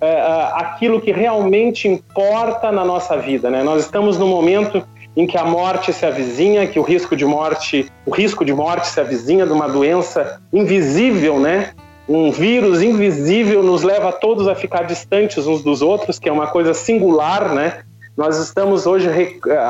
é, 0.00 0.20
aquilo 0.54 1.00
que 1.00 1.10
realmente 1.10 1.88
importa 1.88 2.70
na 2.70 2.84
nossa 2.84 3.16
vida. 3.16 3.50
Né? 3.50 3.64
Nós 3.64 3.82
estamos 3.82 4.16
no 4.16 4.28
momento 4.28 4.86
em 5.16 5.26
que 5.26 5.36
a 5.36 5.44
morte 5.44 5.92
se 5.92 6.06
avizinha, 6.06 6.64
que 6.68 6.78
o 6.78 6.82
risco 6.82 7.16
de 7.16 7.24
morte, 7.24 7.90
o 8.06 8.12
risco 8.12 8.44
de 8.44 8.54
morte 8.54 8.86
se 8.86 9.00
avizinha 9.00 9.44
de 9.44 9.52
uma 9.52 9.68
doença 9.68 10.40
invisível, 10.52 11.40
né? 11.40 11.72
Um 12.12 12.32
vírus 12.32 12.82
invisível 12.82 13.62
nos 13.62 13.84
leva 13.84 14.10
todos 14.10 14.48
a 14.48 14.54
ficar 14.56 14.82
distantes 14.82 15.46
uns 15.46 15.62
dos 15.62 15.80
outros, 15.80 16.18
que 16.18 16.28
é 16.28 16.32
uma 16.32 16.48
coisa 16.48 16.74
singular, 16.74 17.54
né? 17.54 17.84
Nós 18.16 18.36
estamos 18.36 18.84
hoje 18.84 19.08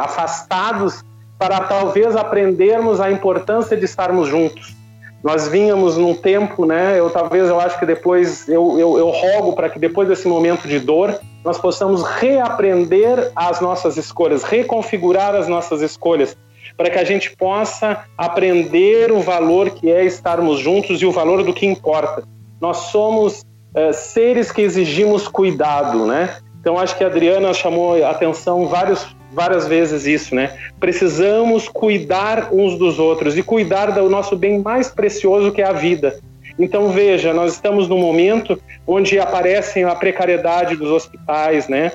afastados 0.03 1.05
para 1.39 1.61
talvez 1.61 2.17
aprendermos 2.17 2.99
a 2.99 3.11
importância 3.13 3.77
de 3.77 3.85
estarmos 3.85 4.27
juntos 4.27 4.75
nós 5.23 5.49
vínhamos 5.49 5.97
num 5.99 6.15
tempo, 6.15 6.65
né? 6.65 6.99
Eu 6.99 7.11
talvez 7.11 7.49
eu 7.49 7.61
acho 7.61 7.79
que 7.79 7.85
depois 7.85 8.49
eu, 8.49 8.79
eu, 8.79 8.99
eu 8.99 9.11
rogo 9.11 9.53
para 9.53 9.69
que 9.69 9.79
depois 9.79 10.09
desse 10.09 10.27
momento 10.27 10.67
de 10.67 10.79
dor 10.79 11.19
nós 11.45 11.59
possamos 11.59 12.03
reaprender 12.03 13.31
as 13.37 13.61
nossas 13.61 13.97
escolhas, 13.97 14.43
reconfigurar 14.43 15.35
as 15.35 15.47
nossas 15.47 15.83
escolhas, 15.83 16.37
para 16.77 16.91
que 16.91 16.99
a 16.99 17.05
gente 17.05 17.35
possa 17.37 18.05
aprender 18.17 19.13
o 19.13 19.21
valor 19.21 19.71
que 19.71 19.91
é 19.91 20.05
estarmos 20.05 20.61
juntos 20.61 21.01
e 21.03 21.07
o 21.07 21.13
valor 21.13 21.43
do 21.43 21.53
que 21.53 21.67
importa. 21.67 22.23
Nós 22.61 22.77
somos 22.91 23.45
é, 23.75 23.93
seres 23.93 24.51
que 24.51 24.63
exigimos 24.63 25.29
cuidado, 25.29 26.07
né? 26.07 26.37
Então 26.61 26.79
acho 26.79 26.97
que 26.97 27.05
a 27.05 27.07
Adriana 27.07 27.55
chamou 27.55 28.05
a 28.05 28.11
atenção 28.11 28.67
vários 28.67 29.07
várias 29.33 29.67
vezes 29.67 30.07
isso, 30.07 30.35
né? 30.35 30.59
Precisamos 30.79 31.69
cuidar 31.69 32.49
uns 32.53 32.77
dos 32.77 32.99
outros 32.99 33.39
e 33.39 33.43
cuidar 33.43 33.93
do 33.93 34.11
nosso 34.11 34.37
bem 34.37 34.61
mais 34.61 34.89
precioso 34.89 35.53
que 35.53 35.63
é 35.63 35.67
a 35.67 35.73
vida. 35.73 36.19
Então 36.59 36.89
veja, 36.91 37.33
nós 37.33 37.55
estamos 37.55 37.89
num 37.89 37.99
momento 37.99 38.61
onde 38.87 39.19
aparecem 39.19 39.85
a 39.85 39.95
precariedade 39.95 40.77
dos 40.77 40.91
hospitais, 40.91 41.69
né? 41.69 41.93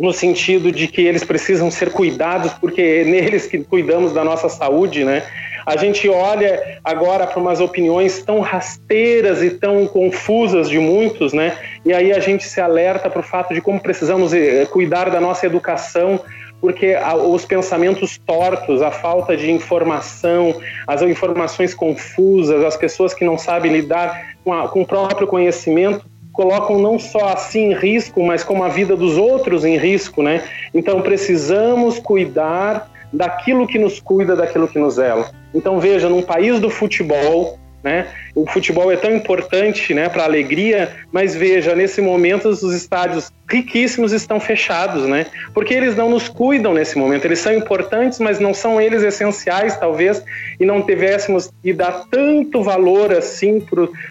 No 0.00 0.12
sentido 0.12 0.72
de 0.72 0.88
que 0.88 1.02
eles 1.02 1.22
precisam 1.22 1.70
ser 1.70 1.92
cuidados, 1.92 2.52
porque 2.54 2.80
é 2.80 3.04
neles 3.04 3.46
que 3.46 3.58
cuidamos 3.58 4.12
da 4.12 4.24
nossa 4.24 4.48
saúde, 4.48 5.04
né? 5.04 5.22
A 5.66 5.76
gente 5.76 6.08
olha 6.08 6.80
agora 6.82 7.26
para 7.26 7.38
umas 7.38 7.60
opiniões 7.60 8.22
tão 8.22 8.40
rasteiras 8.40 9.42
e 9.42 9.50
tão 9.50 9.86
confusas 9.86 10.70
de 10.70 10.78
muitos, 10.78 11.34
né? 11.34 11.56
E 11.84 11.92
aí 11.92 12.12
a 12.12 12.18
gente 12.18 12.44
se 12.44 12.60
alerta 12.60 13.10
para 13.10 13.20
o 13.20 13.22
fato 13.22 13.52
de 13.52 13.60
como 13.60 13.78
precisamos 13.78 14.32
eh, 14.32 14.66
cuidar 14.66 15.10
da 15.10 15.20
nossa 15.20 15.44
educação 15.44 16.18
porque 16.60 16.94
os 17.26 17.44
pensamentos 17.44 18.18
tortos, 18.18 18.82
a 18.82 18.90
falta 18.90 19.36
de 19.36 19.50
informação, 19.50 20.60
as 20.86 21.00
informações 21.00 21.72
confusas, 21.72 22.62
as 22.62 22.76
pessoas 22.76 23.14
que 23.14 23.24
não 23.24 23.38
sabem 23.38 23.72
lidar 23.72 24.34
com, 24.44 24.52
a, 24.52 24.68
com 24.68 24.82
o 24.82 24.86
próprio 24.86 25.26
conhecimento, 25.26 26.04
colocam 26.40 26.78
não 26.78 26.98
só 26.98 27.34
assim 27.34 27.70
em 27.70 27.74
risco, 27.74 28.22
mas 28.22 28.42
como 28.42 28.64
a 28.64 28.68
vida 28.70 28.96
dos 28.96 29.18
outros 29.18 29.62
em 29.62 29.76
risco, 29.76 30.22
né? 30.22 30.42
Então 30.72 31.02
precisamos 31.02 31.98
cuidar 31.98 32.90
daquilo 33.12 33.66
que 33.66 33.78
nos 33.78 34.00
cuida, 34.00 34.34
daquilo 34.34 34.66
que 34.66 34.78
nos 34.78 34.98
ela. 34.98 35.30
Então 35.54 35.78
veja, 35.78 36.08
num 36.08 36.22
país 36.22 36.58
do 36.58 36.70
futebol, 36.70 37.58
né? 37.82 38.06
O 38.34 38.46
futebol 38.46 38.92
é 38.92 38.96
tão 38.96 39.14
importante, 39.14 39.94
né, 39.94 40.08
para 40.08 40.22
a 40.22 40.26
alegria, 40.26 40.90
mas 41.12 41.34
veja, 41.34 41.74
nesse 41.74 42.00
momento 42.00 42.48
os 42.48 42.62
estádios 42.62 43.32
riquíssimos 43.50 44.12
estão 44.12 44.38
fechados, 44.38 45.06
né? 45.06 45.26
Porque 45.52 45.74
eles 45.74 45.96
não 45.96 46.08
nos 46.08 46.28
cuidam 46.28 46.72
nesse 46.72 46.96
momento. 46.96 47.24
Eles 47.24 47.40
são 47.40 47.52
importantes, 47.52 48.20
mas 48.20 48.38
não 48.38 48.54
são 48.54 48.80
eles 48.80 49.02
essenciais, 49.02 49.76
talvez, 49.76 50.22
e 50.60 50.64
não 50.64 50.80
tivéssemos 50.82 51.50
que 51.60 51.72
dar 51.72 52.04
tanto 52.10 52.62
valor 52.62 53.12
assim 53.12 53.60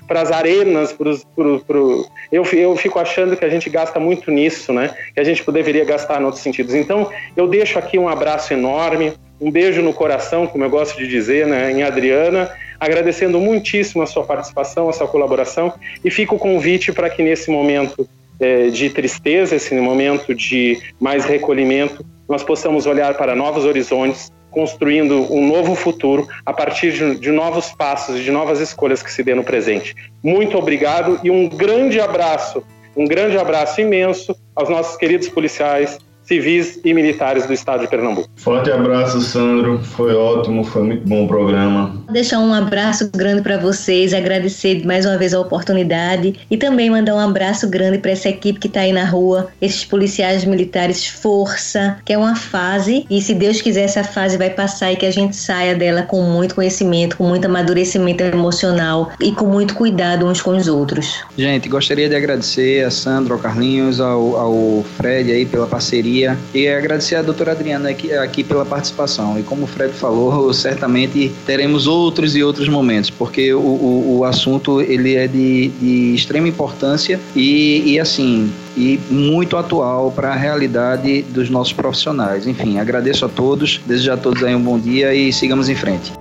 para 0.08 0.22
as 0.22 0.32
arenas, 0.32 0.92
pro, 0.92 1.18
pro... 1.66 2.06
Eu, 2.32 2.44
eu 2.52 2.76
fico 2.76 3.00
achando 3.00 3.38
que 3.38 3.46
a 3.46 3.50
gente 3.50 3.70
gasta 3.70 4.00
muito 4.00 4.30
nisso, 4.30 4.74
né? 4.74 4.94
Que 5.14 5.22
a 5.22 5.24
gente 5.24 5.50
deveria 5.50 5.86
gastar 5.86 6.22
em 6.22 6.26
outros 6.26 6.44
sentidos. 6.44 6.76
Então, 6.76 7.10
eu 7.38 7.48
deixo 7.48 7.80
aqui 7.80 7.98
um 7.98 8.10
abraço 8.10 8.54
enorme, 8.54 9.14
um 9.40 9.50
beijo 9.50 9.82
no 9.82 9.94
coração, 9.94 10.46
como 10.48 10.66
eu 10.66 10.70
gosto 10.70 10.98
de 10.98 11.08
dizer, 11.08 11.48
né, 11.48 11.72
em 11.72 11.82
Adriana, 11.82 12.52
agradecendo 12.80 13.40
muitíssimo 13.40 14.02
a 14.02 14.06
sua 14.08 14.24
participação, 14.24 14.90
a 14.90 14.94
sua 14.94 15.08
colaboração, 15.08 15.74
e 16.04 16.10
fica 16.10 16.34
o 16.34 16.40
convite 16.40 16.92
para 16.92 17.10
que 17.10 17.22
nesse 17.22 17.52
momento 17.52 18.08
é, 18.40 18.68
de 18.70 18.90
tristeza, 18.90 19.56
esse 19.56 19.76
momento 19.76 20.34
de 20.34 20.80
mais 21.00 21.26
recolhimento, 21.26 22.06
nós 22.28 22.44
possamos 22.44 22.86
olhar 22.86 23.16
para 23.16 23.36
novos 23.36 23.66
horizontes, 23.66 24.32
construindo 24.50 25.32
um 25.32 25.48
novo 25.48 25.76
futuro 25.76 26.28
a 26.46 26.54
partir 26.54 26.92
de, 26.94 27.20
de 27.20 27.32
novos 27.32 27.72
passos 27.72 28.20
e 28.20 28.24
de 28.24 28.32
novas 28.32 28.60
escolhas 28.60 29.04
que 29.04 29.12
se 29.12 29.24
dê 29.24 29.36
no 29.36 29.44
presente. 29.44 29.96
Muito 30.24 30.58
obrigado 30.58 31.20
e 31.24 31.30
um 31.30 31.48
grande 31.48 32.00
abraço, 32.00 32.64
um 32.96 33.06
grande 33.06 33.38
abraço 33.38 33.82
imenso 33.82 34.36
aos 34.56 34.70
nossos 34.70 34.98
queridos 34.98 35.30
policiais, 35.30 36.00
civis 36.30 36.80
e 36.86 36.94
militares 36.94 37.48
do 37.48 37.54
estado 37.54 37.82
de 37.82 37.88
Pernambuco. 37.88 38.30
Forte 38.36 38.72
abraço, 38.72 39.20
Sandro. 39.20 39.80
Foi 39.80 40.14
ótimo, 40.14 40.64
foi 40.64 40.84
muito 40.84 41.08
bom 41.08 41.26
o 41.26 41.28
programa. 41.28 42.00
Deixar 42.12 42.40
um 42.40 42.54
abraço 42.54 43.10
grande 43.12 43.42
para 43.42 43.58
vocês, 43.58 44.14
agradecer 44.14 44.86
mais 44.86 45.08
uma 45.08 45.18
vez 45.18 45.34
a 45.34 45.40
oportunidade 45.40 46.36
e 46.50 46.56
também 46.56 46.92
mandar 46.92 47.16
um 47.16 47.20
abraço 47.20 47.68
grande 47.68 47.98
para 47.98 48.12
essa 48.12 48.30
equipe 48.30 48.60
que 48.60 48.68
está 48.68 48.82
aí 48.82 48.94
na 48.94 49.06
rua, 49.06 49.48
esses 49.60 49.84
policiais 49.84 50.46
militares, 50.46 51.08
força, 51.08 51.98
que 52.06 52.14
é 52.14 52.18
uma 52.18 52.36
fase 52.36 53.08
e 53.10 53.20
se 53.22 53.34
Deus 53.34 53.60
quiser 53.60 53.86
essa 53.86 54.04
fase 54.04 54.38
vai 54.38 54.52
passar 54.52 54.92
e 54.92 54.96
que 54.96 55.08
a 55.08 55.12
gente 55.12 55.36
saia 55.36 55.74
dela 55.74 56.04
com 56.04 56.22
muito 56.22 56.54
conhecimento, 56.54 57.18
com 57.18 57.24
muito 57.24 57.46
amadurecimento 57.46 58.24
emocional 58.24 59.12
e 59.20 59.32
com 59.32 59.46
muito 59.46 59.74
cuidado 59.74 60.28
uns 60.28 60.42
com 60.44 60.56
os 60.56 60.68
outros. 60.68 61.24
Gente, 61.36 61.68
gostaria 61.68 62.08
de 62.08 62.16
agradecer 62.16 62.86
a 62.86 62.92
Sandro, 62.92 63.34
ao 63.34 63.40
Carlinhos, 63.40 64.00
ao, 64.00 64.36
ao 64.36 64.86
Fred 64.98 65.32
aí 65.32 65.46
pela 65.46 65.66
parceria 65.66 66.19
e 66.54 66.68
agradecer 66.68 67.16
a 67.16 67.22
doutora 67.22 67.52
Adriana 67.52 67.90
aqui, 67.90 68.12
aqui 68.14 68.44
pela 68.44 68.66
participação. 68.66 69.40
E 69.40 69.44
como 69.44 69.64
o 69.64 69.68
Fred 69.68 69.94
falou, 69.94 70.54
certamente 70.54 71.32
teremos 71.46 71.88
outros 71.88 72.36
e 72.36 72.44
outros 72.44 72.68
momentos, 72.68 73.10
porque 73.10 73.54
o, 73.54 73.60
o, 73.60 74.18
o 74.20 74.26
assunto 74.26 74.82
ele 74.82 75.16
é 75.16 75.28
de, 75.28 75.70
de 75.70 76.16
extrema 76.16 76.48
importância 76.48 77.20
e, 77.36 77.94
e 77.94 78.00
assim 78.00 78.52
e 78.78 79.00
muito 79.10 79.58
atual 79.58 80.12
para 80.12 80.30
a 80.30 80.36
realidade 80.36 81.22
dos 81.24 81.50
nossos 81.50 81.74
profissionais. 81.74 82.48
Enfim, 82.48 82.80
agradeço 82.80 83.26
a 83.26 83.30
todos, 83.30 83.82
desejo 83.86 84.14
a 84.14 84.18
todos 84.18 84.44
aí 84.44 84.56
um 84.56 84.62
bom 84.62 84.80
dia 84.80 85.14
e 85.14 85.34
sigamos 85.34 85.68
em 85.68 85.76
frente. 85.76 86.19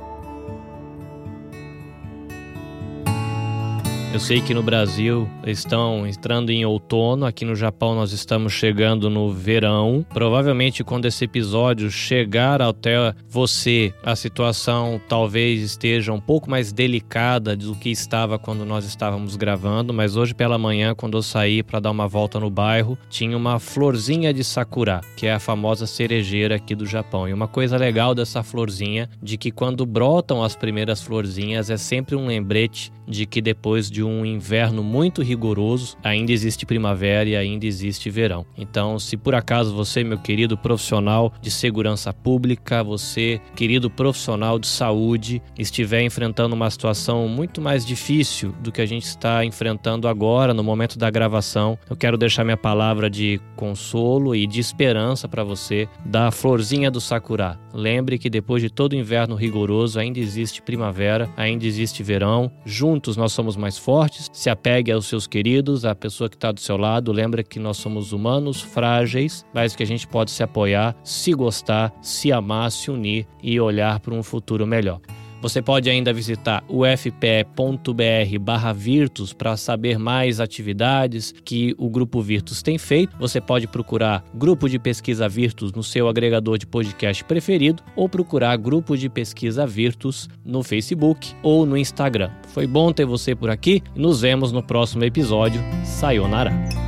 Eu 4.18 4.22
sei 4.22 4.40
que 4.40 4.52
no 4.52 4.64
Brasil 4.64 5.30
estão 5.46 6.04
entrando 6.04 6.50
em 6.50 6.64
outono, 6.64 7.24
aqui 7.24 7.44
no 7.44 7.54
Japão 7.54 7.94
nós 7.94 8.10
estamos 8.10 8.52
chegando 8.52 9.08
no 9.08 9.32
verão. 9.32 10.04
Provavelmente 10.12 10.82
quando 10.82 11.04
esse 11.04 11.24
episódio 11.24 11.88
chegar 11.88 12.60
até 12.60 13.14
você, 13.28 13.94
a 14.02 14.16
situação 14.16 15.00
talvez 15.08 15.62
esteja 15.62 16.12
um 16.12 16.20
pouco 16.20 16.50
mais 16.50 16.72
delicada 16.72 17.56
do 17.56 17.76
que 17.76 17.90
estava 17.90 18.40
quando 18.40 18.64
nós 18.64 18.84
estávamos 18.84 19.36
gravando, 19.36 19.94
mas 19.94 20.16
hoje 20.16 20.34
pela 20.34 20.58
manhã, 20.58 20.96
quando 20.96 21.16
eu 21.16 21.22
saí 21.22 21.62
para 21.62 21.78
dar 21.78 21.92
uma 21.92 22.08
volta 22.08 22.40
no 22.40 22.50
bairro, 22.50 22.98
tinha 23.08 23.36
uma 23.36 23.60
florzinha 23.60 24.34
de 24.34 24.42
sakura, 24.42 25.00
que 25.16 25.28
é 25.28 25.32
a 25.32 25.38
famosa 25.38 25.86
cerejeira 25.86 26.56
aqui 26.56 26.74
do 26.74 26.86
Japão. 26.86 27.28
E 27.28 27.32
uma 27.32 27.46
coisa 27.46 27.76
legal 27.76 28.16
dessa 28.16 28.42
florzinha, 28.42 29.08
de 29.22 29.38
que 29.38 29.52
quando 29.52 29.86
brotam 29.86 30.42
as 30.42 30.56
primeiras 30.56 31.00
florzinhas, 31.00 31.70
é 31.70 31.76
sempre 31.76 32.16
um 32.16 32.26
lembrete 32.26 32.90
de 33.06 33.24
que 33.24 33.40
depois 33.40 33.90
de 33.90 34.04
um 34.04 34.07
inverno 34.24 34.82
muito 34.82 35.22
rigoroso, 35.22 35.96
ainda 36.02 36.32
existe 36.32 36.66
primavera 36.66 37.28
e 37.28 37.36
ainda 37.36 37.66
existe 37.66 38.10
verão. 38.10 38.44
Então, 38.56 38.98
se 38.98 39.16
por 39.16 39.34
acaso 39.34 39.74
você, 39.74 40.02
meu 40.02 40.18
querido 40.18 40.56
profissional 40.56 41.32
de 41.40 41.50
segurança 41.50 42.12
pública, 42.12 42.82
você, 42.82 43.40
querido 43.54 43.90
profissional 43.90 44.58
de 44.58 44.66
saúde, 44.66 45.42
estiver 45.58 46.02
enfrentando 46.02 46.54
uma 46.54 46.70
situação 46.70 47.28
muito 47.28 47.60
mais 47.60 47.84
difícil 47.84 48.54
do 48.60 48.72
que 48.72 48.80
a 48.80 48.86
gente 48.86 49.04
está 49.04 49.44
enfrentando 49.44 50.08
agora, 50.08 50.54
no 50.54 50.64
momento 50.64 50.98
da 50.98 51.10
gravação, 51.10 51.78
eu 51.88 51.96
quero 51.96 52.16
deixar 52.16 52.44
minha 52.44 52.56
palavra 52.56 53.10
de 53.10 53.40
consolo 53.56 54.34
e 54.34 54.46
de 54.46 54.60
esperança 54.60 55.28
para 55.28 55.44
você 55.44 55.88
da 56.04 56.30
florzinha 56.30 56.90
do 56.90 57.00
sakura. 57.00 57.58
Lembre 57.72 58.18
que 58.18 58.30
depois 58.30 58.62
de 58.62 58.70
todo 58.70 58.96
inverno 58.96 59.34
rigoroso, 59.34 59.98
ainda 59.98 60.18
existe 60.18 60.62
primavera, 60.62 61.28
ainda 61.36 61.66
existe 61.66 62.02
verão. 62.02 62.50
Juntos 62.64 63.16
nós 63.16 63.32
somos 63.32 63.56
mais 63.56 63.76
fortes 63.78 63.97
fortes, 63.98 64.30
se 64.32 64.48
apegue 64.48 64.92
aos 64.92 65.06
seus 65.06 65.26
queridos, 65.26 65.84
à 65.84 65.92
pessoa 65.92 66.30
que 66.30 66.36
está 66.36 66.52
do 66.52 66.60
seu 66.60 66.76
lado. 66.76 67.10
Lembra 67.10 67.42
que 67.42 67.58
nós 67.58 67.78
somos 67.78 68.12
humanos, 68.12 68.60
frágeis, 68.60 69.44
mas 69.52 69.74
que 69.74 69.82
a 69.82 69.86
gente 69.86 70.06
pode 70.06 70.30
se 70.30 70.40
apoiar, 70.40 70.94
se 71.02 71.32
gostar, 71.32 71.92
se 72.00 72.30
amar, 72.30 72.70
se 72.70 72.92
unir 72.92 73.26
e 73.42 73.58
olhar 73.58 73.98
para 73.98 74.14
um 74.14 74.22
futuro 74.22 74.64
melhor. 74.64 75.00
Você 75.40 75.62
pode 75.62 75.88
ainda 75.88 76.12
visitar 76.12 76.64
ufpe.br/virtus 76.68 79.32
para 79.32 79.56
saber 79.56 79.98
mais 79.98 80.40
atividades 80.40 81.32
que 81.44 81.74
o 81.78 81.88
Grupo 81.88 82.20
Virtus 82.20 82.62
tem 82.62 82.78
feito. 82.78 83.16
Você 83.18 83.40
pode 83.40 83.66
procurar 83.66 84.24
Grupo 84.34 84.68
de 84.68 84.78
Pesquisa 84.78 85.28
Virtus 85.28 85.72
no 85.72 85.82
seu 85.82 86.08
agregador 86.08 86.58
de 86.58 86.66
podcast 86.66 87.24
preferido 87.24 87.82
ou 87.94 88.08
procurar 88.08 88.56
Grupo 88.56 88.96
de 88.96 89.08
Pesquisa 89.08 89.66
Virtus 89.66 90.28
no 90.44 90.62
Facebook 90.62 91.34
ou 91.42 91.64
no 91.64 91.76
Instagram. 91.76 92.30
Foi 92.48 92.66
bom 92.66 92.92
ter 92.92 93.04
você 93.04 93.34
por 93.34 93.50
aqui 93.50 93.82
nos 93.94 94.20
vemos 94.20 94.52
no 94.52 94.62
próximo 94.62 95.04
episódio. 95.04 95.60
Sayonara. 95.84 96.87